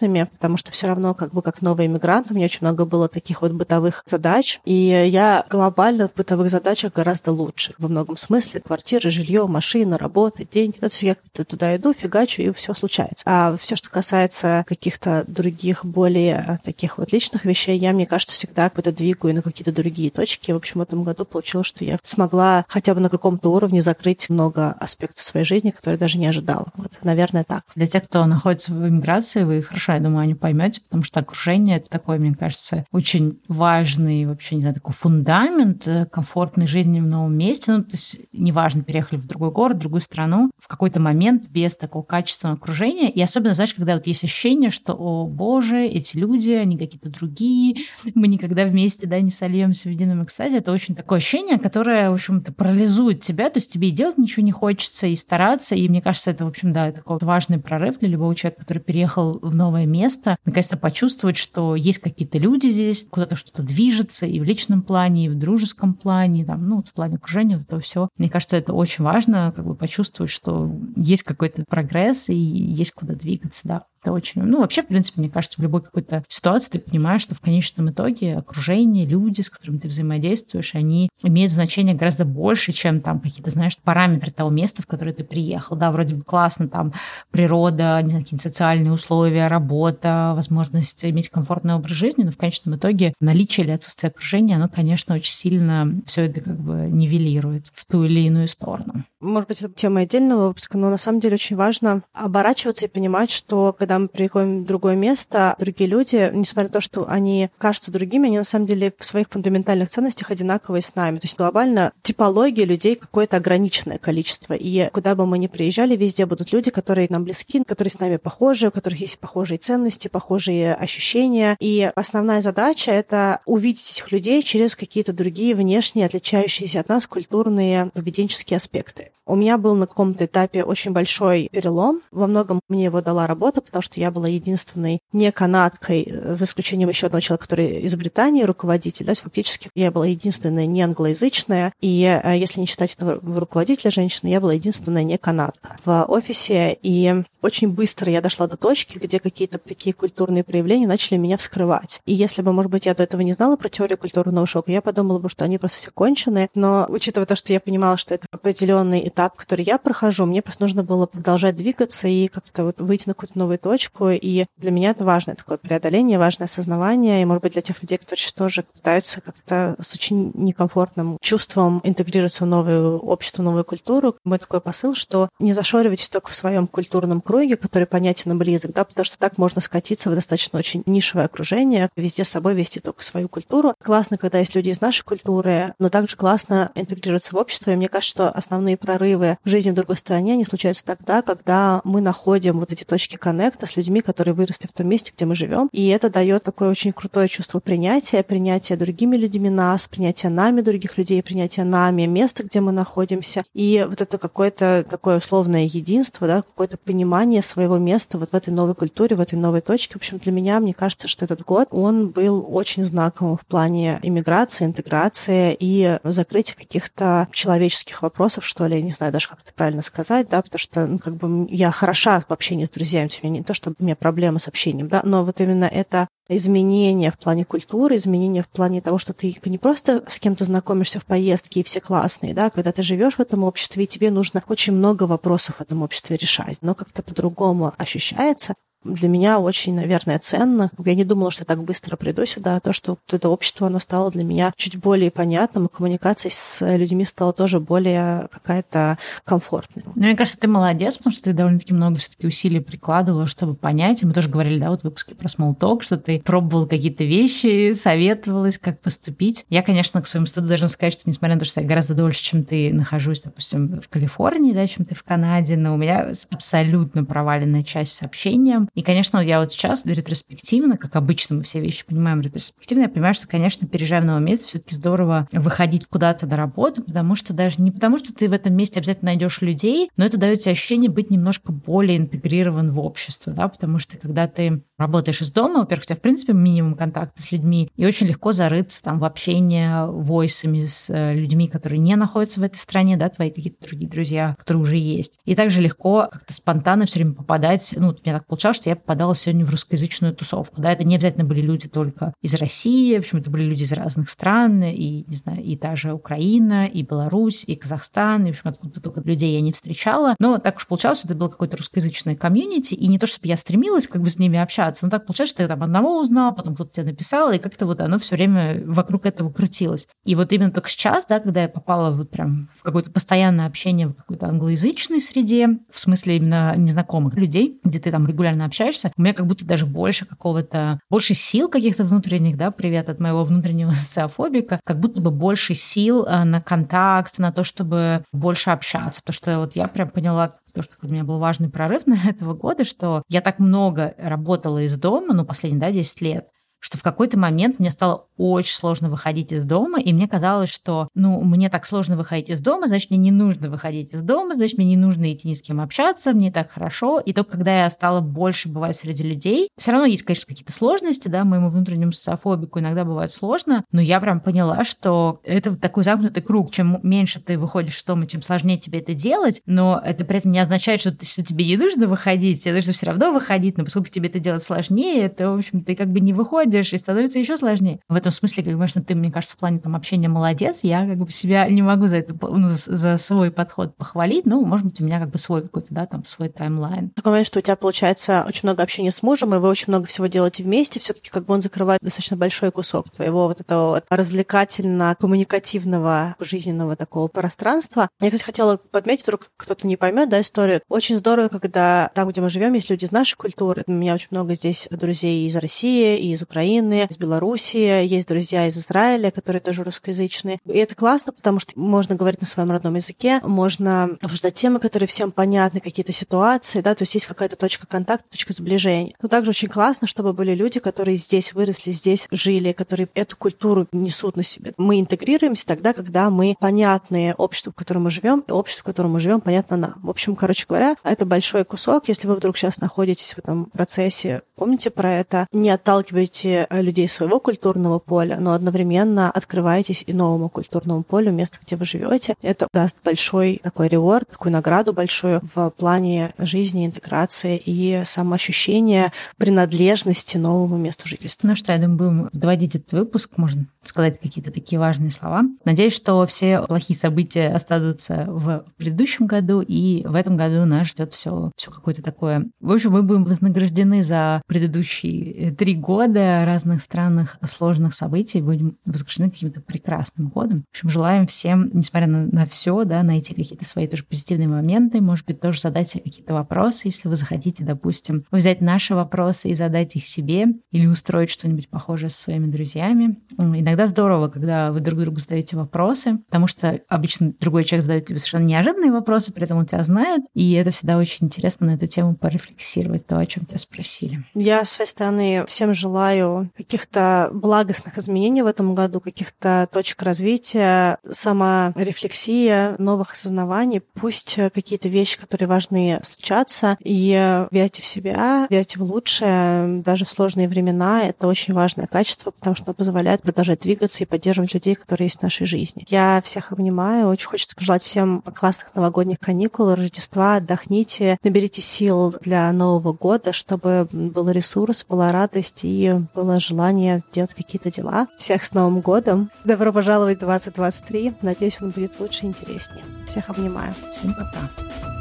вторичными, 0.03 0.29
потому 0.31 0.57
что 0.57 0.71
все 0.71 0.87
равно 0.87 1.13
как 1.13 1.33
бы 1.33 1.41
как 1.41 1.61
новый 1.61 1.87
иммигрант 1.87 2.27
у 2.29 2.33
меня 2.33 2.45
очень 2.45 2.59
много 2.61 2.85
было 2.85 3.07
таких 3.07 3.41
вот 3.41 3.51
бытовых 3.51 4.03
задач, 4.05 4.59
и 4.65 5.07
я 5.09 5.45
глобально 5.49 6.07
в 6.07 6.13
бытовых 6.13 6.49
задачах 6.49 6.93
гораздо 6.93 7.31
лучше. 7.31 7.73
Во 7.77 7.87
многом 7.87 8.17
смысле 8.17 8.61
квартира, 8.61 9.09
жилье, 9.09 9.47
машина, 9.47 9.97
работа, 9.97 10.43
деньги. 10.45 10.77
То 10.77 10.85
есть 10.85 11.03
я 11.03 11.15
как-то 11.15 11.45
туда 11.45 11.75
иду, 11.75 11.93
фигачу, 11.93 12.41
и 12.41 12.51
все 12.51 12.73
случается. 12.73 13.23
А 13.25 13.55
все, 13.59 13.75
что 13.75 13.89
касается 13.89 14.65
каких-то 14.67 15.23
других, 15.27 15.85
более 15.85 16.59
таких 16.63 16.97
вот 16.97 17.11
личных 17.11 17.45
вещей, 17.45 17.77
я, 17.77 17.93
мне 17.93 18.05
кажется, 18.05 18.35
всегда 18.35 18.69
как-то 18.69 18.91
двигаю 18.91 19.35
на 19.35 19.41
какие-то 19.41 19.71
другие 19.71 20.09
точки. 20.09 20.51
В 20.51 20.57
общем, 20.57 20.79
в 20.79 20.83
этом 20.83 21.03
году 21.03 21.25
получилось, 21.25 21.67
что 21.67 21.83
я 21.83 21.97
смогла 22.03 22.65
хотя 22.67 22.93
бы 22.93 22.99
на 22.99 23.09
каком-то 23.09 23.51
уровне 23.51 23.81
закрыть 23.81 24.29
много 24.29 24.71
аспектов 24.79 25.23
своей 25.23 25.45
жизни, 25.45 25.71
которые 25.71 25.97
даже 25.97 26.17
не 26.17 26.27
ожидала. 26.27 26.67
Вот, 26.75 26.91
наверное, 27.03 27.43
так. 27.43 27.63
Для 27.75 27.87
тех, 27.87 28.03
кто 28.03 28.25
находится 28.25 28.71
в 28.71 28.87
иммиграции, 28.87 29.43
вы 29.43 29.61
хорошо, 29.61 29.92
я 29.95 29.99
думаю, 29.99 30.21
они 30.21 30.35
поймете, 30.35 30.81
потому 30.81 31.03
что 31.03 31.19
окружение 31.19 31.77
это 31.77 31.89
такой, 31.89 32.19
мне 32.19 32.33
кажется, 32.35 32.85
очень 32.91 33.39
важный 33.47 34.25
вообще, 34.25 34.55
не 34.55 34.61
знаю, 34.61 34.75
такой 34.75 34.93
фундамент 34.93 35.87
э, 35.87 36.05
комфортной 36.05 36.67
жизни 36.67 36.99
в 36.99 37.07
новом 37.07 37.37
месте. 37.37 37.71
Ну, 37.71 37.83
то 37.83 37.91
есть, 37.91 38.19
неважно, 38.31 38.83
переехали 38.83 39.19
в 39.19 39.27
другой 39.27 39.51
город, 39.51 39.77
в 39.77 39.79
другую 39.79 40.01
страну, 40.01 40.51
в 40.57 40.67
какой-то 40.67 40.99
момент 40.99 41.47
без 41.49 41.75
такого 41.75 42.03
качественного 42.03 42.57
окружения. 42.57 43.09
И 43.09 43.21
особенно, 43.21 43.53
знаешь, 43.53 43.73
когда 43.73 43.95
вот 43.95 44.07
есть 44.07 44.23
ощущение, 44.23 44.69
что, 44.69 44.93
о 44.93 45.27
боже, 45.27 45.85
эти 45.85 46.17
люди, 46.17 46.51
они 46.51 46.77
какие-то 46.77 47.09
другие, 47.09 47.75
мы 48.13 48.27
никогда 48.27 48.65
вместе, 48.65 49.07
да, 49.07 49.19
не 49.19 49.31
сольемся 49.31 49.89
в 49.89 49.91
едином 49.91 50.23
экстазе. 50.23 50.57
Это 50.57 50.71
очень 50.71 50.95
такое 50.95 51.17
ощущение, 51.17 51.57
которое, 51.57 52.09
в 52.09 52.13
общем-то, 52.13 52.53
парализует 52.53 53.21
тебя, 53.21 53.49
то 53.49 53.57
есть 53.57 53.71
тебе 53.71 53.89
и 53.89 53.91
делать 53.91 54.17
ничего 54.17 54.45
не 54.45 54.51
хочется, 54.51 55.07
и 55.07 55.15
стараться. 55.15 55.75
И 55.75 55.87
мне 55.87 56.01
кажется, 56.01 56.31
это, 56.31 56.45
в 56.45 56.47
общем, 56.47 56.73
да, 56.73 56.91
такой 56.91 57.17
важный 57.21 57.59
прорыв 57.59 57.99
для 57.99 58.09
любого 58.09 58.35
человека, 58.35 58.61
который 58.61 58.79
переехал 58.79 59.39
в 59.41 59.55
новое 59.73 59.87
место, 59.87 60.37
наконец-то 60.45 60.77
почувствовать, 60.77 61.35
что 61.35 61.75
есть 61.75 61.97
какие-то 61.97 62.37
люди 62.37 62.69
здесь, 62.69 63.07
куда-то 63.09 63.35
что-то 63.35 63.63
движется, 63.63 64.27
и 64.27 64.39
в 64.39 64.43
личном 64.43 64.83
плане, 64.83 65.25
и 65.25 65.29
в 65.29 65.35
дружеском 65.35 65.95
плане, 65.95 66.45
там, 66.45 66.67
ну, 66.67 66.83
в 66.83 66.93
плане 66.93 67.15
окружения, 67.15 67.57
вот 67.57 67.65
этого 67.65 67.81
всего. 67.81 68.09
Мне 68.17 68.29
кажется, 68.29 68.55
это 68.55 68.73
очень 68.73 69.03
важно, 69.03 69.51
как 69.55 69.65
бы 69.65 69.75
почувствовать, 69.75 70.31
что 70.31 70.71
есть 70.95 71.23
какой-то 71.23 71.65
прогресс 71.67 72.29
и 72.29 72.35
есть 72.35 72.91
куда 72.91 73.15
двигаться, 73.15 73.67
да. 73.67 73.83
Это 74.03 74.11
очень... 74.11 74.43
Ну, 74.43 74.59
вообще, 74.59 74.81
в 74.81 74.87
принципе, 74.87 75.21
мне 75.21 75.29
кажется, 75.29 75.59
в 75.59 75.63
любой 75.63 75.81
какой-то 75.81 76.25
ситуации 76.27 76.71
ты 76.71 76.79
понимаешь, 76.79 77.21
что 77.21 77.35
в 77.35 77.39
конечном 77.39 77.89
итоге 77.89 78.35
окружение, 78.35 79.05
люди, 79.05 79.39
с 79.39 79.49
которыми 79.49 79.77
ты 79.77 79.87
взаимодействуешь, 79.87 80.75
они 80.75 81.09
имеют 81.21 81.53
значение 81.53 81.95
гораздо 81.95 82.25
больше, 82.25 82.73
чем 82.73 82.99
там 82.99 83.21
какие-то, 83.21 83.49
знаешь, 83.49 83.77
параметры 83.77 84.29
того 84.31 84.49
места, 84.49 84.81
в 84.81 84.87
которое 84.87 85.13
ты 85.13 85.23
приехал. 85.23 85.77
Да, 85.77 85.89
вроде 85.89 86.15
бы 86.15 86.23
классно, 86.23 86.67
там 86.67 86.91
природа, 87.31 88.01
не 88.03 88.09
знаю, 88.09 88.25
какие-то 88.25 88.49
социальные 88.49 88.91
условия, 88.91 89.47
работа, 89.47 90.33
возможность 90.35 91.05
иметь 91.05 91.29
комфортный 91.29 91.75
образ 91.75 91.95
жизни, 91.95 92.23
но 92.23 92.31
в 92.31 92.37
конечном 92.37 92.75
итоге 92.75 93.13
наличие 93.21 93.65
или 93.65 93.71
отсутствие 93.71 94.09
окружения, 94.09 94.57
оно, 94.57 94.67
конечно, 94.67 95.15
очень 95.15 95.31
сильно 95.31 95.89
все 96.05 96.25
это 96.25 96.41
как 96.41 96.59
бы 96.59 96.89
нивелирует 96.91 97.71
в 97.73 97.85
ту 97.85 98.03
или 98.03 98.19
иную 98.19 98.49
сторону. 98.49 99.05
Может 99.21 99.47
быть, 99.47 99.61
это 99.61 99.73
тема 99.73 100.01
отдельного 100.01 100.49
выпуска, 100.49 100.77
но 100.77 100.89
на 100.89 100.97
самом 100.97 101.21
деле 101.21 101.35
очень 101.35 101.55
важно 101.55 102.03
оборачиваться 102.11 102.85
и 102.85 102.89
понимать, 102.89 103.31
что 103.31 103.71
когда 103.71 103.92
мы 103.99 104.07
приходим 104.07 104.63
в 104.63 104.65
другое 104.65 104.95
место, 104.95 105.55
другие 105.59 105.89
люди, 105.89 106.29
несмотря 106.33 106.69
на 106.69 106.73
то, 106.73 106.81
что 106.81 107.09
они 107.09 107.49
кажутся 107.57 107.91
другими, 107.91 108.27
они 108.27 108.37
на 108.37 108.43
самом 108.43 108.65
деле 108.65 108.93
в 108.97 109.05
своих 109.05 109.29
фундаментальных 109.29 109.89
ценностях 109.89 110.31
одинаковые 110.31 110.81
с 110.81 110.95
нами. 110.95 111.17
То 111.19 111.25
есть 111.25 111.37
глобально 111.37 111.91
типология 112.01 112.65
людей 112.65 112.95
какое-то 112.95 113.37
ограниченное 113.37 113.97
количество. 113.97 114.53
И 114.53 114.89
куда 114.91 115.15
бы 115.15 115.25
мы 115.25 115.37
ни 115.37 115.47
приезжали, 115.47 115.95
везде 115.95 116.25
будут 116.25 116.51
люди, 116.53 116.71
которые 116.71 117.07
нам 117.09 117.23
близки, 117.23 117.63
которые 117.63 117.91
с 117.91 117.99
нами 117.99 118.17
похожи, 118.17 118.67
у 118.67 118.71
которых 118.71 118.99
есть 119.01 119.19
похожие 119.19 119.57
ценности, 119.57 120.07
похожие 120.07 120.73
ощущения. 120.73 121.57
И 121.59 121.91
основная 121.95 122.41
задача— 122.41 122.91
это 122.93 123.39
увидеть 123.45 123.91
этих 123.91 124.11
людей 124.11 124.41
через 124.41 124.75
какие-то 124.75 125.13
другие 125.13 125.55
внешние, 125.55 126.05
отличающиеся 126.05 126.79
от 126.79 126.89
нас 126.89 127.07
культурные, 127.07 127.91
поведенческие 127.93 128.57
аспекты. 128.57 129.11
У 129.25 129.35
меня 129.35 129.57
был 129.57 129.75
на 129.75 129.87
каком-то 129.87 130.25
этапе 130.25 130.63
очень 130.63 130.91
большой 130.91 131.47
перелом. 131.51 132.01
Во 132.11 132.27
многом 132.27 132.59
мне 132.67 132.85
его 132.85 133.01
дала 133.01 133.25
работа, 133.25 133.61
потому 133.61 133.81
что 133.83 133.99
я 133.99 134.09
была 134.09 134.27
единственной 134.27 134.99
не 135.11 135.31
канадкой, 135.31 136.11
за 136.23 136.45
исключением 136.45 136.89
еще 136.89 137.07
одного 137.07 137.21
человека, 137.21 137.43
который 137.43 137.81
из 137.81 137.95
Британии, 137.95 138.43
руководитель. 138.43 139.05
То 139.05 139.11
есть 139.11 139.21
фактически 139.21 139.69
я 139.75 139.91
была 139.91 140.07
единственная 140.07 140.65
не 140.65 140.81
англоязычная. 140.81 141.73
И 141.81 142.03
э, 142.03 142.37
если 142.37 142.59
не 142.59 142.65
считать 142.65 142.95
этого 142.95 143.19
руководителя 143.21 143.91
женщины, 143.91 144.29
я 144.29 144.41
была 144.41 144.53
единственная 144.53 145.03
не 145.03 145.17
канадка 145.17 145.77
в 145.85 146.05
офисе. 146.05 146.77
И 146.81 147.23
очень 147.41 147.69
быстро 147.69 148.11
я 148.11 148.21
дошла 148.21 148.47
до 148.47 148.57
точки, 148.57 148.97
где 148.97 149.19
какие-то 149.19 149.57
такие 149.57 149.93
культурные 149.93 150.43
проявления 150.43 150.87
начали 150.87 151.17
меня 151.17 151.37
вскрывать. 151.37 151.99
И 152.05 152.13
если 152.13 152.41
бы, 152.41 152.53
может 152.53 152.71
быть, 152.71 152.85
я 152.85 152.95
до 152.95 153.03
этого 153.03 153.21
не 153.21 153.33
знала 153.33 153.57
про 153.57 153.69
теорию 153.69 153.97
культурного 153.97 154.47
шока, 154.47 154.71
я 154.71 154.81
подумала 154.81 155.19
бы, 155.19 155.29
что 155.29 155.43
они 155.43 155.57
просто 155.57 155.77
все 155.77 155.91
конченые. 155.91 156.49
Но 156.55 156.85
учитывая 156.89 157.25
то, 157.25 157.35
что 157.35 157.51
я 157.51 157.59
понимала, 157.59 157.97
что 157.97 158.15
это 158.15 158.27
определенный 158.31 159.07
этап, 159.07 159.35
который 159.35 159.65
я 159.65 159.77
прохожу, 159.77 160.25
мне 160.25 160.41
просто 160.41 160.63
нужно 160.63 160.83
было 160.83 161.05
продолжать 161.05 161.55
двигаться 161.55 162.07
и 162.07 162.27
как-то 162.27 162.63
вот 162.63 162.79
выйти 162.79 163.07
на 163.07 163.13
какую-то 163.13 163.37
новую 163.37 163.59
точку. 163.59 163.72
И 164.11 164.45
для 164.57 164.71
меня 164.71 164.91
это 164.91 165.05
важное 165.05 165.35
такое 165.35 165.57
преодоление, 165.57 166.19
важное 166.19 166.45
осознавание. 166.45 167.21
И, 167.21 167.25
может 167.25 167.43
быть, 167.43 167.53
для 167.53 167.61
тех 167.61 167.81
людей, 167.81 167.97
которые 167.97 168.23
тоже 168.35 168.63
пытаются 168.63 169.21
как-то 169.21 169.75
с 169.79 169.93
очень 169.93 170.31
некомфортным 170.33 171.17
чувством 171.21 171.81
интегрироваться 171.83 172.43
в 172.43 172.47
новое 172.47 172.81
общество, 172.81 173.41
в 173.41 173.45
новую 173.45 173.65
культуру, 173.65 174.15
мой 174.23 174.39
такой 174.39 174.61
посыл, 174.61 174.95
что 174.95 175.29
не 175.39 175.53
зашоривайтесь 175.53 176.09
только 176.09 176.31
в 176.31 176.35
своем 176.35 176.67
культурном 176.67 177.21
круге, 177.21 177.57
который 177.57 177.87
понятен 177.87 178.31
и 178.31 178.35
близок, 178.35 178.73
да, 178.73 178.83
потому 178.83 179.05
что 179.05 179.17
так 179.17 179.37
можно 179.37 179.61
скатиться 179.61 180.09
в 180.09 180.15
достаточно 180.15 180.59
очень 180.59 180.83
нишевое 180.85 181.25
окружение, 181.25 181.89
везде 181.95 182.23
с 182.23 182.29
собой 182.29 182.53
вести 182.53 182.79
только 182.79 183.03
свою 183.03 183.29
культуру. 183.29 183.73
Классно, 183.83 184.17
когда 184.17 184.39
есть 184.39 184.55
люди 184.55 184.69
из 184.69 184.81
нашей 184.81 185.03
культуры, 185.03 185.73
но 185.79 185.89
также 185.89 186.15
классно 186.15 186.71
интегрироваться 186.75 187.35
в 187.35 187.37
общество. 187.39 187.71
И 187.71 187.75
мне 187.75 187.89
кажется, 187.89 188.09
что 188.09 188.29
основные 188.29 188.77
прорывы 188.77 189.37
в 189.43 189.49
жизни 189.49 189.71
в 189.71 189.75
другой 189.75 189.97
стране, 189.97 190.33
они 190.33 190.45
случаются 190.45 190.85
тогда, 190.85 191.21
когда 191.21 191.81
мы 191.83 192.01
находим 192.01 192.59
вот 192.59 192.71
эти 192.71 192.83
точки 192.83 193.15
коннекта 193.63 193.65
с 193.65 193.77
людьми, 193.77 194.01
которые 194.01 194.33
выросли 194.33 194.67
в 194.67 194.73
том 194.73 194.87
месте, 194.87 195.11
где 195.15 195.25
мы 195.25 195.35
живем. 195.35 195.69
И 195.71 195.87
это 195.87 196.09
дает 196.09 196.43
такое 196.43 196.69
очень 196.69 196.93
крутое 196.93 197.27
чувство 197.27 197.59
принятия, 197.59 198.23
принятия 198.23 198.75
другими 198.75 199.15
людьми 199.17 199.49
нас, 199.49 199.87
принятия 199.87 200.29
нами 200.29 200.61
других 200.61 200.97
людей, 200.97 201.21
принятия 201.23 201.63
нами 201.63 202.05
места, 202.05 202.43
где 202.43 202.59
мы 202.59 202.71
находимся. 202.71 203.43
И 203.53 203.85
вот 203.87 204.01
это 204.01 204.17
какое-то 204.17 204.85
такое 204.89 205.17
условное 205.17 205.63
единство, 205.63 206.27
да, 206.27 206.41
какое-то 206.41 206.77
понимание 206.77 207.41
своего 207.41 207.77
места 207.77 208.17
вот 208.17 208.29
в 208.29 208.35
этой 208.35 208.53
новой 208.53 208.75
культуре, 208.75 209.15
в 209.15 209.21
этой 209.21 209.35
новой 209.39 209.61
точке. 209.61 209.93
В 209.93 209.97
общем, 209.97 210.17
для 210.17 210.31
меня, 210.31 210.59
мне 210.59 210.73
кажется, 210.73 211.07
что 211.07 211.25
этот 211.25 211.43
год, 211.43 211.67
он 211.71 212.09
был 212.09 212.45
очень 212.49 212.83
знаковым 212.85 213.37
в 213.37 213.45
плане 213.45 213.99
иммиграции, 214.03 214.65
интеграции 214.65 215.55
и 215.59 215.99
закрытия 216.03 216.55
каких-то 216.55 217.27
человеческих 217.31 218.01
вопросов, 218.01 218.45
что 218.45 218.67
ли, 218.67 218.81
не 218.81 218.91
знаю 218.91 219.11
даже, 219.11 219.27
как 219.27 219.41
это 219.41 219.53
правильно 219.53 219.81
сказать, 219.81 220.27
да, 220.29 220.41
потому 220.41 220.59
что, 220.59 220.85
ну, 220.85 220.99
как 220.99 221.15
бы 221.15 221.47
я 221.49 221.71
хороша 221.71 222.19
в 222.19 222.31
общении 222.31 222.65
с 222.65 222.69
друзьями, 222.69 223.03
не 223.23 223.43
то, 223.43 223.52
чтобы 223.53 223.75
у 223.79 223.83
меня 223.83 223.95
проблемы 223.95 224.39
с 224.39 224.47
общением, 224.47 224.87
да, 224.87 225.01
но 225.03 225.23
вот 225.23 225.41
именно 225.41 225.65
это 225.65 226.07
изменения 226.29 227.11
в 227.11 227.17
плане 227.17 227.45
культуры, 227.45 227.95
изменения 227.95 228.43
в 228.43 228.47
плане 228.47 228.81
того, 228.81 228.97
что 228.97 229.13
ты 229.13 229.35
не 229.45 229.57
просто 229.57 230.03
с 230.07 230.19
кем-то 230.19 230.45
знакомишься 230.45 230.99
в 230.99 231.05
поездке, 231.05 231.59
и 231.59 231.63
все 231.63 231.79
классные, 231.79 232.33
да, 232.33 232.49
когда 232.49 232.71
ты 232.71 232.81
живешь 232.81 233.15
в 233.15 233.19
этом 233.19 233.43
обществе, 233.43 233.83
и 233.83 233.87
тебе 233.87 234.11
нужно 234.11 234.43
очень 234.47 234.73
много 234.73 235.03
вопросов 235.03 235.57
в 235.57 235.61
этом 235.61 235.83
обществе 235.83 236.17
решать, 236.17 236.59
но 236.61 236.75
как-то 236.75 237.03
по-другому 237.03 237.73
ощущается, 237.77 238.55
для 238.83 239.09
меня 239.09 239.39
очень, 239.39 239.75
наверное, 239.75 240.19
ценно. 240.19 240.69
Я 240.83 240.95
не 240.95 241.03
думала, 241.03 241.31
что 241.31 241.41
я 241.41 241.45
так 241.45 241.63
быстро 241.63 241.95
приду 241.95 242.25
сюда. 242.25 242.59
То, 242.59 242.73
что 242.73 242.97
это 243.11 243.29
общество, 243.29 243.67
оно 243.67 243.79
стало 243.79 244.11
для 244.11 244.23
меня 244.23 244.53
чуть 244.55 244.77
более 244.77 245.11
понятным, 245.11 245.65
и 245.65 245.69
коммуникация 245.69 246.29
с 246.31 246.65
людьми 246.75 247.05
стала 247.05 247.33
тоже 247.33 247.59
более 247.59 248.27
какая-то 248.31 248.97
комфортная. 249.23 249.83
Ну, 249.95 250.01
мне 250.01 250.15
кажется, 250.15 250.39
ты 250.39 250.47
молодец, 250.47 250.97
потому 250.97 251.13
что 251.13 251.23
ты 251.23 251.33
довольно-таки 251.33 251.73
много 251.73 251.97
все 251.97 252.09
таки 252.09 252.27
усилий 252.27 252.59
прикладывала, 252.59 253.25
чтобы 253.27 253.55
понять. 253.55 254.01
И 254.01 254.05
мы 254.05 254.13
тоже 254.13 254.29
говорили, 254.29 254.59
да, 254.59 254.69
вот 254.69 254.81
в 254.81 254.83
выпуске 254.85 255.15
про 255.15 255.27
Smalltalk, 255.27 255.81
что 255.81 255.97
ты 255.97 256.19
пробовал 256.19 256.67
какие-то 256.67 257.03
вещи, 257.03 257.73
советовалась, 257.73 258.57
как 258.57 258.79
поступить. 258.81 259.45
Я, 259.49 259.61
конечно, 259.61 260.01
к 260.01 260.07
своему 260.07 260.25
стыду 260.27 260.47
должна 260.47 260.67
сказать, 260.67 260.93
что 260.93 261.09
несмотря 261.09 261.35
на 261.35 261.39
то, 261.39 261.45
что 261.45 261.61
я 261.61 261.67
гораздо 261.67 261.93
дольше, 261.93 262.23
чем 262.23 262.43
ты, 262.43 262.73
нахожусь, 262.73 263.21
допустим, 263.21 263.81
в 263.81 263.89
Калифорнии, 263.89 264.53
да, 264.53 264.67
чем 264.67 264.85
ты 264.85 264.95
в 264.95 265.03
Канаде, 265.03 265.55
но 265.55 265.73
у 265.73 265.77
меня 265.77 266.11
абсолютно 266.29 267.05
проваленная 267.05 267.63
часть 267.63 267.93
с 267.93 268.01
общением. 268.01 268.69
И, 268.73 268.81
конечно, 268.81 269.19
я 269.19 269.39
вот 269.39 269.51
сейчас 269.51 269.85
ретроспективно, 269.85 270.77
как 270.77 270.95
обычно 270.95 271.37
мы 271.37 271.43
все 271.43 271.59
вещи 271.59 271.85
понимаем 271.85 272.21
ретроспективно, 272.21 272.83
я 272.83 272.89
понимаю, 272.89 273.13
что, 273.13 273.27
конечно, 273.27 273.67
переезжая 273.67 274.01
в 274.01 274.05
новое 274.05 274.21
место, 274.21 274.47
все 274.47 274.59
таки 274.59 274.75
здорово 274.75 275.27
выходить 275.31 275.85
куда-то 275.85 276.25
на 276.25 276.37
работу, 276.37 276.83
потому 276.83 277.15
что 277.15 277.33
даже 277.33 277.61
не 277.61 277.71
потому, 277.71 277.97
что 277.99 278.13
ты 278.13 278.27
в 278.27 278.33
этом 278.33 278.55
месте 278.55 278.79
обязательно 278.79 279.11
найдешь 279.11 279.41
людей, 279.41 279.89
но 279.95 280.05
это 280.05 280.17
дает 280.17 280.41
тебе 280.41 280.53
ощущение 280.53 280.89
быть 280.89 281.11
немножко 281.11 281.51
более 281.51 281.97
интегрирован 281.97 282.71
в 282.71 282.79
общество, 282.79 283.31
да, 283.33 283.47
потому 283.47 283.77
что 283.77 283.97
когда 283.97 284.27
ты 284.27 284.63
работаешь 284.77 285.21
из 285.21 285.31
дома, 285.31 285.61
во-первых, 285.61 285.83
у 285.83 285.87
тебя, 285.87 285.95
в 285.95 286.01
принципе, 286.01 286.33
минимум 286.33 286.75
контакта 286.75 287.21
с 287.21 287.31
людьми, 287.31 287.69
и 287.75 287.85
очень 287.85 288.07
легко 288.07 288.31
зарыться 288.31 288.81
там 288.83 288.99
в 288.99 289.05
общение 289.05 289.85
войсами 289.85 290.65
с 290.65 290.89
э, 290.89 291.13
людьми, 291.13 291.47
которые 291.47 291.79
не 291.79 291.95
находятся 291.95 292.39
в 292.39 292.43
этой 292.43 292.57
стране, 292.57 292.97
да, 292.97 293.09
твои 293.09 293.29
какие-то 293.29 293.65
другие 293.65 293.89
друзья, 293.89 294.35
которые 294.37 294.63
уже 294.63 294.77
есть. 294.77 295.19
И 295.25 295.35
также 295.35 295.61
легко 295.61 296.07
как-то 296.11 296.33
спонтанно 296.33 296.85
все 296.85 296.99
время 296.99 297.13
попадать, 297.13 297.73
ну, 297.77 297.87
вот 297.87 297.99
у 297.99 298.01
меня 298.03 298.17
так 298.17 298.27
получалось, 298.27 298.57
что 298.57 298.69
я 298.69 298.75
попадала 298.75 299.15
сегодня 299.15 299.45
в 299.45 299.49
русскоязычную 299.49 300.15
тусовку, 300.15 300.61
да, 300.61 300.71
это 300.71 300.83
не 300.83 300.95
обязательно 300.95 301.25
были 301.25 301.41
люди 301.41 301.67
только 301.67 302.13
из 302.21 302.33
России, 302.35 302.95
в 302.95 302.99
общем, 302.99 303.19
это 303.19 303.29
были 303.29 303.43
люди 303.43 303.63
из 303.63 303.73
разных 303.73 304.09
стран, 304.09 304.63
и, 304.63 305.03
не 305.07 305.15
знаю, 305.15 305.43
и 305.43 305.55
та 305.55 305.75
же 305.75 305.93
Украина, 305.93 306.65
и 306.67 306.81
Беларусь, 306.81 307.43
и 307.45 307.55
Казахстан, 307.55 308.25
и, 308.25 308.31
в 308.31 308.35
общем, 308.35 308.49
откуда 308.49 308.81
только 308.81 309.01
людей 309.01 309.35
я 309.35 309.41
не 309.41 309.51
встречала, 309.51 310.15
но 310.19 310.37
так 310.37 310.57
уж 310.57 310.67
получалось, 310.67 311.05
это 311.05 311.15
было 311.15 311.29
какое-то 311.29 311.57
русскоязычное 311.57 312.15
комьюнити, 312.15 312.73
и 312.73 312.87
не 312.87 312.99
то, 312.99 313.07
чтобы 313.07 313.27
я 313.27 313.37
стремилась 313.37 313.87
как 313.87 314.01
бы 314.01 314.09
с 314.09 314.19
ними 314.19 314.39
общаться, 314.39 314.72
общаться. 314.73 314.85
Ну 314.85 314.89
так 314.89 315.05
получается, 315.05 315.35
что 315.35 315.43
я 315.43 315.49
там 315.49 315.63
одного 315.63 315.99
узнал, 315.99 316.33
потом 316.33 316.55
кто-то 316.55 316.71
тебе 316.71 316.87
написал, 316.87 317.31
и 317.31 317.37
как-то 317.37 317.65
вот 317.65 317.79
оно 317.81 317.97
все 317.99 318.15
время 318.15 318.61
вокруг 318.65 319.05
этого 319.05 319.31
крутилось. 319.31 319.87
И 320.05 320.15
вот 320.15 320.31
именно 320.33 320.51
только 320.51 320.69
сейчас, 320.69 321.05
да, 321.05 321.19
когда 321.19 321.43
я 321.43 321.49
попала 321.49 321.91
вот 321.91 322.09
прям 322.09 322.49
в 322.55 322.63
какое-то 322.63 322.91
постоянное 322.91 323.45
общение 323.45 323.87
в 323.87 323.93
какой-то 323.93 324.27
англоязычной 324.27 324.99
среде, 324.99 325.59
в 325.71 325.79
смысле 325.79 326.17
именно 326.17 326.55
незнакомых 326.57 327.15
людей, 327.15 327.59
где 327.63 327.79
ты 327.79 327.91
там 327.91 328.07
регулярно 328.07 328.45
общаешься, 328.45 328.91
у 328.97 329.01
меня 329.01 329.13
как 329.13 329.27
будто 329.27 329.45
даже 329.45 329.65
больше 329.65 330.05
какого-то, 330.05 330.79
больше 330.89 331.13
сил 331.13 331.49
каких-то 331.49 331.83
внутренних, 331.83 332.37
да, 332.37 332.51
привет 332.51 332.89
от 332.89 332.99
моего 332.99 333.23
внутреннего 333.23 333.71
социофобика, 333.71 334.59
как 334.63 334.79
будто 334.79 335.01
бы 335.01 335.11
больше 335.11 335.53
сил 335.55 336.05
э, 336.05 336.23
на 336.23 336.41
контакт, 336.41 337.19
на 337.19 337.31
то, 337.31 337.43
чтобы 337.43 338.03
больше 338.11 338.49
общаться. 338.49 339.01
Потому 339.01 339.13
что 339.13 339.39
вот 339.39 339.55
я 339.55 339.67
прям 339.67 339.89
поняла, 339.89 340.33
то, 340.53 340.61
что 340.61 340.75
у 340.81 340.87
меня 340.87 341.03
был 341.03 341.19
важный 341.19 341.49
прорыв 341.49 341.85
на 341.87 342.09
этого 342.09 342.33
года, 342.33 342.63
что 342.63 343.03
я 343.09 343.21
так 343.21 343.39
много 343.39 343.95
работала 343.97 344.63
из 344.63 344.77
дома, 344.77 345.13
ну, 345.13 345.25
последние, 345.25 345.59
да, 345.59 345.71
10 345.71 346.01
лет, 346.01 346.27
что 346.63 346.77
в 346.77 346.81
какой-то 346.81 347.19
момент 347.19 347.59
мне 347.59 347.71
стало 347.71 348.05
очень 348.15 348.55
сложно 348.55 348.89
выходить 348.89 349.33
из 349.33 349.43
дома, 349.43 349.81
и 349.81 349.91
мне 349.91 350.07
казалось, 350.07 350.49
что, 350.49 350.87
ну, 350.95 351.19
мне 351.21 351.49
так 351.49 351.65
сложно 351.65 351.97
выходить 351.97 352.29
из 352.29 352.39
дома, 352.39 352.67
значит, 352.67 352.89
мне 352.89 352.97
не 352.97 353.11
нужно 353.11 353.49
выходить 353.49 353.93
из 353.93 354.01
дома, 354.01 354.33
значит, 354.33 354.57
мне 354.57 354.67
не 354.67 354.77
нужно 354.77 355.11
идти 355.11 355.27
ни 355.27 355.33
с 355.33 355.41
кем 355.41 355.59
общаться, 355.59 356.13
мне 356.13 356.31
так 356.31 356.51
хорошо. 356.51 357.01
И 357.01 357.11
только 357.11 357.31
когда 357.31 357.63
я 357.63 357.69
стала 357.69 357.99
больше 357.99 358.47
бывать 358.47 358.77
среди 358.77 359.03
людей, 359.03 359.49
все 359.57 359.73
равно 359.73 359.87
есть, 359.87 360.03
конечно, 360.03 360.25
какие-то 360.25 360.53
сложности, 360.53 361.09
да, 361.09 361.25
моему 361.25 361.49
внутреннему 361.49 361.91
социофобику 361.91 362.59
иногда 362.59 362.85
бывает 362.85 363.11
сложно, 363.11 363.65
но 363.73 363.81
я 363.81 363.99
прям 363.99 364.21
поняла, 364.21 364.63
что 364.63 365.19
это 365.25 365.57
такой 365.57 365.83
замкнутый 365.83 366.23
круг. 366.23 366.49
Чем 366.51 366.79
меньше 366.81 367.19
ты 367.19 367.37
выходишь 367.37 367.77
из 367.79 367.83
дома, 367.83 368.05
тем 368.05 368.21
сложнее 368.21 368.57
тебе 368.57 368.79
это 368.79 368.93
делать, 368.93 369.41
но 369.45 369.81
это 369.83 370.05
при 370.05 370.19
этом 370.19 370.31
не 370.31 370.39
означает, 370.39 370.79
что, 370.79 370.93
ты, 370.93 371.05
что 371.05 371.23
тебе 371.23 371.45
не 371.45 371.57
нужно 371.57 371.87
выходить, 371.87 372.41
тебе 372.41 372.53
нужно 372.55 372.71
все 372.71 372.85
равно 372.85 373.11
выходить, 373.11 373.57
но 373.57 373.65
поскольку 373.65 373.89
тебе 373.89 374.07
это 374.07 374.19
делать 374.19 374.43
сложнее, 374.43 375.09
то, 375.09 375.31
в 375.31 375.39
общем, 375.39 375.61
ты 375.61 375.75
как 375.75 375.89
бы 375.89 375.99
не 375.99 376.13
выходишь, 376.13 376.52
и 376.59 376.77
становится 376.77 377.19
еще 377.19 377.37
сложнее. 377.37 377.79
В 377.89 377.95
этом 377.95 378.11
смысле, 378.11 378.43
конечно, 378.43 378.83
ты, 378.83 378.95
мне 378.95 379.11
кажется, 379.11 379.35
в 379.35 379.39
плане 379.39 379.59
там 379.59 379.75
общения 379.75 380.07
молодец, 380.07 380.63
я 380.63 380.85
как 380.85 380.97
бы 380.97 381.11
себя 381.11 381.47
не 381.47 381.61
могу 381.61 381.87
за 381.87 381.97
это, 381.97 382.15
ну, 382.21 382.49
за 382.49 382.97
свой 382.97 383.31
подход 383.31 383.75
похвалить, 383.75 384.25
ну, 384.25 384.45
может 384.45 384.65
быть, 384.65 384.79
у 384.81 384.83
меня 384.83 384.99
как 384.99 385.09
бы 385.09 385.17
свой 385.17 385.41
какой-то, 385.41 385.73
да, 385.73 385.85
там, 385.85 386.03
свой 386.05 386.29
таймлайн. 386.29 386.89
Такой 386.91 387.11
момент, 387.11 387.27
что 387.27 387.39
у 387.39 387.41
тебя 387.41 387.55
получается 387.55 388.23
очень 388.27 388.41
много 388.43 388.63
общения 388.63 388.91
с 388.91 389.03
мужем, 389.03 389.33
и 389.33 389.37
вы 389.37 389.47
очень 389.47 389.69
много 389.69 389.87
всего 389.87 390.07
делаете 390.07 390.43
вместе, 390.43 390.79
все 390.79 390.93
таки 390.93 391.09
как 391.09 391.25
бы 391.25 391.33
он 391.33 391.41
закрывает 391.41 391.81
достаточно 391.81 392.17
большой 392.17 392.51
кусок 392.51 392.91
твоего 392.91 393.27
вот 393.27 393.41
этого 393.41 393.83
развлекательно-коммуникативного 393.89 396.15
жизненного 396.19 396.75
такого 396.75 397.07
пространства. 397.07 397.89
Я, 397.99 398.09
кстати, 398.09 398.23
хотела 398.23 398.57
подметить, 398.57 399.03
вдруг 399.03 399.29
кто-то 399.37 399.67
не 399.67 399.77
поймет, 399.77 400.09
да, 400.09 400.21
историю. 400.21 400.61
Очень 400.69 400.97
здорово, 400.97 401.29
когда 401.29 401.91
там, 401.95 402.09
где 402.09 402.21
мы 402.21 402.29
живем, 402.29 402.53
есть 402.53 402.69
люди 402.69 402.85
из 402.85 402.91
нашей 402.91 403.15
культуры. 403.15 403.63
У 403.67 403.71
меня 403.71 403.93
очень 403.93 404.09
много 404.11 404.35
здесь 404.35 404.67
друзей 404.69 405.27
из 405.27 405.35
России, 405.35 405.97
и 405.97 406.13
из 406.13 406.21
Украины, 406.21 406.42
из 406.43 406.97
Белоруссии, 406.97 407.85
есть 407.85 408.07
друзья 408.07 408.47
из 408.47 408.57
Израиля, 408.57 409.11
которые 409.11 409.41
тоже 409.41 409.63
русскоязычные. 409.63 410.39
И 410.45 410.57
это 410.57 410.75
классно, 410.75 411.11
потому 411.11 411.39
что 411.39 411.51
можно 411.55 411.95
говорить 411.95 412.21
на 412.21 412.27
своем 412.27 412.51
родном 412.51 412.75
языке, 412.75 413.19
можно 413.23 413.97
обсуждать 414.01 414.35
темы, 414.35 414.59
которые 414.59 414.87
всем 414.87 415.11
понятны, 415.11 415.59
какие-то 415.59 415.91
ситуации, 415.91 416.61
да, 416.61 416.75
то 416.75 416.83
есть 416.83 416.93
есть 416.93 417.05
какая-то 417.05 417.35
точка 417.35 417.67
контакта, 417.67 418.09
точка 418.09 418.33
сближения. 418.33 418.93
Но 419.01 419.09
также 419.09 419.29
очень 419.29 419.49
классно, 419.49 419.87
чтобы 419.87 420.13
были 420.13 420.33
люди, 420.35 420.59
которые 420.59 420.97
здесь 420.97 421.33
выросли, 421.33 421.71
здесь 421.71 422.07
жили, 422.11 422.51
которые 422.51 422.89
эту 422.93 423.17
культуру 423.17 423.67
несут 423.71 424.17
на 424.17 424.23
себе. 424.23 424.53
Мы 424.57 424.79
интегрируемся 424.79 425.45
тогда, 425.47 425.73
когда 425.73 426.09
мы 426.09 426.35
понятные 426.39 427.13
обществу, 427.15 427.51
в 427.51 427.55
котором 427.55 427.83
мы 427.83 427.91
живем, 427.91 428.23
и 428.27 428.31
общество, 428.31 428.63
в 428.63 428.65
котором 428.65 428.91
мы 428.91 428.99
живем, 428.99 429.21
понятно 429.21 429.57
нам. 429.57 429.75
В 429.81 429.89
общем, 429.89 430.15
короче 430.15 430.45
говоря, 430.47 430.75
это 430.83 431.05
большой 431.05 431.45
кусок. 431.45 431.87
Если 431.87 432.07
вы 432.07 432.15
вдруг 432.15 432.37
сейчас 432.37 432.59
находитесь 432.59 433.13
в 433.13 433.19
этом 433.19 433.45
процессе, 433.45 434.21
помните 434.35 434.69
про 434.69 434.93
это, 434.93 435.27
не 435.31 435.49
отталкивайте 435.49 436.32
людей 436.49 436.87
своего 436.89 437.19
культурного 437.19 437.79
поля, 437.79 438.17
но 438.19 438.33
одновременно 438.33 439.11
открывайтесь 439.11 439.83
и 439.87 439.93
новому 439.93 440.29
культурному 440.29 440.83
полю, 440.83 441.11
место, 441.11 441.37
где 441.45 441.55
вы 441.55 441.65
живете. 441.65 442.15
Это 442.21 442.47
даст 442.53 442.77
большой 442.83 443.39
такой 443.43 443.67
реворд, 443.67 444.09
такую 444.09 444.33
награду 444.33 444.73
большую 444.73 445.21
в 445.35 445.49
плане 445.51 446.13
жизни, 446.17 446.65
интеграции 446.65 447.41
и 447.43 447.83
самоощущения 447.85 448.91
принадлежности 449.17 450.17
новому 450.17 450.57
месту 450.57 450.87
жительства. 450.87 451.27
Ну 451.27 451.35
что, 451.35 451.51
я 451.51 451.59
думаю, 451.59 451.77
будем 451.77 452.09
доводить 452.13 452.55
этот 452.55 452.71
выпуск, 452.71 453.11
можно 453.17 453.45
сказать 453.63 453.99
какие-то 453.99 454.31
такие 454.31 454.59
важные 454.59 454.91
слова. 454.91 455.23
Надеюсь, 455.45 455.73
что 455.73 456.05
все 456.05 456.45
плохие 456.47 456.77
события 456.77 457.27
останутся 457.27 458.05
в 458.07 458.45
предыдущем 458.57 459.07
году, 459.07 459.41
и 459.41 459.83
в 459.85 459.95
этом 459.95 460.17
году 460.17 460.45
нас 460.45 460.67
ждет 460.67 460.93
все, 460.93 461.31
все 461.35 461.51
какое-то 461.51 461.81
такое. 461.81 462.25
В 462.39 462.51
общем, 462.51 462.71
мы 462.71 462.83
будем 462.83 463.03
вознаграждены 463.03 463.83
за 463.83 464.21
предыдущие 464.27 465.31
три 465.31 465.55
года 465.55 466.23
разных 466.25 466.61
странных 466.61 467.17
сложных 467.25 467.73
событий, 467.75 468.21
будем 468.21 468.57
вознаграждены 468.65 469.09
каким-то 469.09 469.41
прекрасным 469.41 470.09
годом. 470.09 470.43
В 470.51 470.55
общем, 470.55 470.69
желаем 470.69 471.07
всем, 471.07 471.49
несмотря 471.53 471.87
на, 471.87 472.05
на 472.05 472.25
все, 472.25 472.63
да, 472.63 472.83
найти 472.83 473.13
какие-то 473.13 473.45
свои 473.45 473.67
тоже 473.67 473.83
позитивные 473.83 474.27
моменты, 474.27 474.81
может 474.81 475.05
быть, 475.05 475.19
тоже 475.19 475.41
задать 475.41 475.69
себе 475.69 475.83
какие-то 475.83 476.13
вопросы, 476.13 476.67
если 476.67 476.87
вы 476.87 476.95
захотите, 476.95 477.43
допустим, 477.43 478.05
взять 478.11 478.41
наши 478.41 478.75
вопросы 478.75 479.29
и 479.29 479.33
задать 479.33 479.75
их 479.75 479.85
себе, 479.85 480.27
или 480.51 480.65
устроить 480.65 481.09
что-нибудь 481.09 481.49
похожее 481.49 481.89
со 481.89 482.01
своими 482.01 482.27
друзьями. 482.27 482.99
Иногда 483.17 483.52
здорово, 483.67 484.09
когда 484.09 484.51
вы 484.51 484.59
друг 484.59 484.79
другу 484.79 484.99
задаете 484.99 485.35
вопросы, 485.35 485.97
потому 486.07 486.27
что 486.27 486.61
обычно 486.67 487.13
другой 487.19 487.43
человек 487.43 487.63
задает 487.63 487.85
тебе 487.85 487.99
совершенно 487.99 488.25
неожиданные 488.25 488.71
вопросы, 488.71 489.11
при 489.11 489.23
этом 489.23 489.37
он 489.37 489.45
тебя 489.45 489.63
знает, 489.63 490.01
и 490.13 490.33
это 490.33 490.51
всегда 490.51 490.77
очень 490.77 491.05
интересно 491.07 491.47
на 491.47 491.55
эту 491.55 491.67
тему 491.67 491.95
порефлексировать, 491.95 492.85
то, 492.85 492.97
о 492.97 493.05
чем 493.05 493.25
тебя 493.25 493.39
спросили. 493.39 494.03
Я, 494.13 494.43
с 494.45 494.51
своей 494.51 494.69
стороны, 494.69 495.25
всем 495.27 495.53
желаю 495.53 496.29
каких-то 496.35 497.09
благостных 497.13 497.77
изменений 497.77 498.21
в 498.21 498.27
этом 498.27 498.55
году, 498.55 498.79
каких-то 498.79 499.47
точек 499.51 499.81
развития, 499.83 500.77
саморефлексия, 500.89 502.55
новых 502.57 502.93
осознаваний. 502.93 503.61
Пусть 503.61 504.19
какие-то 504.33 504.69
вещи, 504.69 504.99
которые 504.99 505.27
важны, 505.27 505.79
случатся, 505.83 506.57
и 506.63 507.25
верьте 507.31 507.61
в 507.61 507.65
себя, 507.65 508.27
верьте 508.29 508.59
в 508.59 508.63
лучшее, 508.63 509.61
даже 509.61 509.85
в 509.85 509.89
сложные 509.89 510.27
времена. 510.27 510.83
Это 510.83 511.07
очень 511.07 511.33
важное 511.33 511.67
качество, 511.67 512.11
потому 512.11 512.35
что 512.35 512.45
оно 512.45 512.53
позволяет 512.53 513.01
продолжать 513.01 513.42
двигаться 513.43 513.83
и 513.83 513.87
поддерживать 513.87 514.33
людей, 514.33 514.55
которые 514.55 514.87
есть 514.87 514.99
в 514.99 515.03
нашей 515.03 515.27
жизни. 515.27 515.65
Я 515.69 516.01
всех 516.03 516.31
обнимаю. 516.31 516.87
Очень 516.87 517.07
хочется 517.07 517.35
пожелать 517.35 517.63
всем 517.63 518.01
классных 518.01 518.53
новогодних 518.55 518.99
каникул, 518.99 519.53
Рождества. 519.53 520.15
Отдохните, 520.15 520.97
наберите 521.03 521.41
сил 521.41 521.95
для 522.01 522.31
Нового 522.31 522.73
года, 522.73 523.13
чтобы 523.13 523.67
был 523.71 524.09
ресурс, 524.09 524.65
была 524.67 524.91
радость 524.91 525.41
и 525.43 525.75
было 525.93 526.19
желание 526.19 526.81
делать 526.91 527.13
какие-то 527.13 527.51
дела. 527.51 527.87
Всех 527.97 528.23
с 528.23 528.33
Новым 528.33 528.61
годом! 528.61 529.11
Добро 529.23 529.51
пожаловать 529.51 529.97
в 529.97 530.05
2023. 530.05 530.93
Надеюсь, 531.01 531.41
он 531.41 531.51
будет 531.51 531.79
лучше 531.79 532.05
и 532.05 532.07
интереснее. 532.07 532.63
Всех 532.87 533.09
обнимаю. 533.09 533.53
Всем 533.73 533.93
пока. 533.93 534.72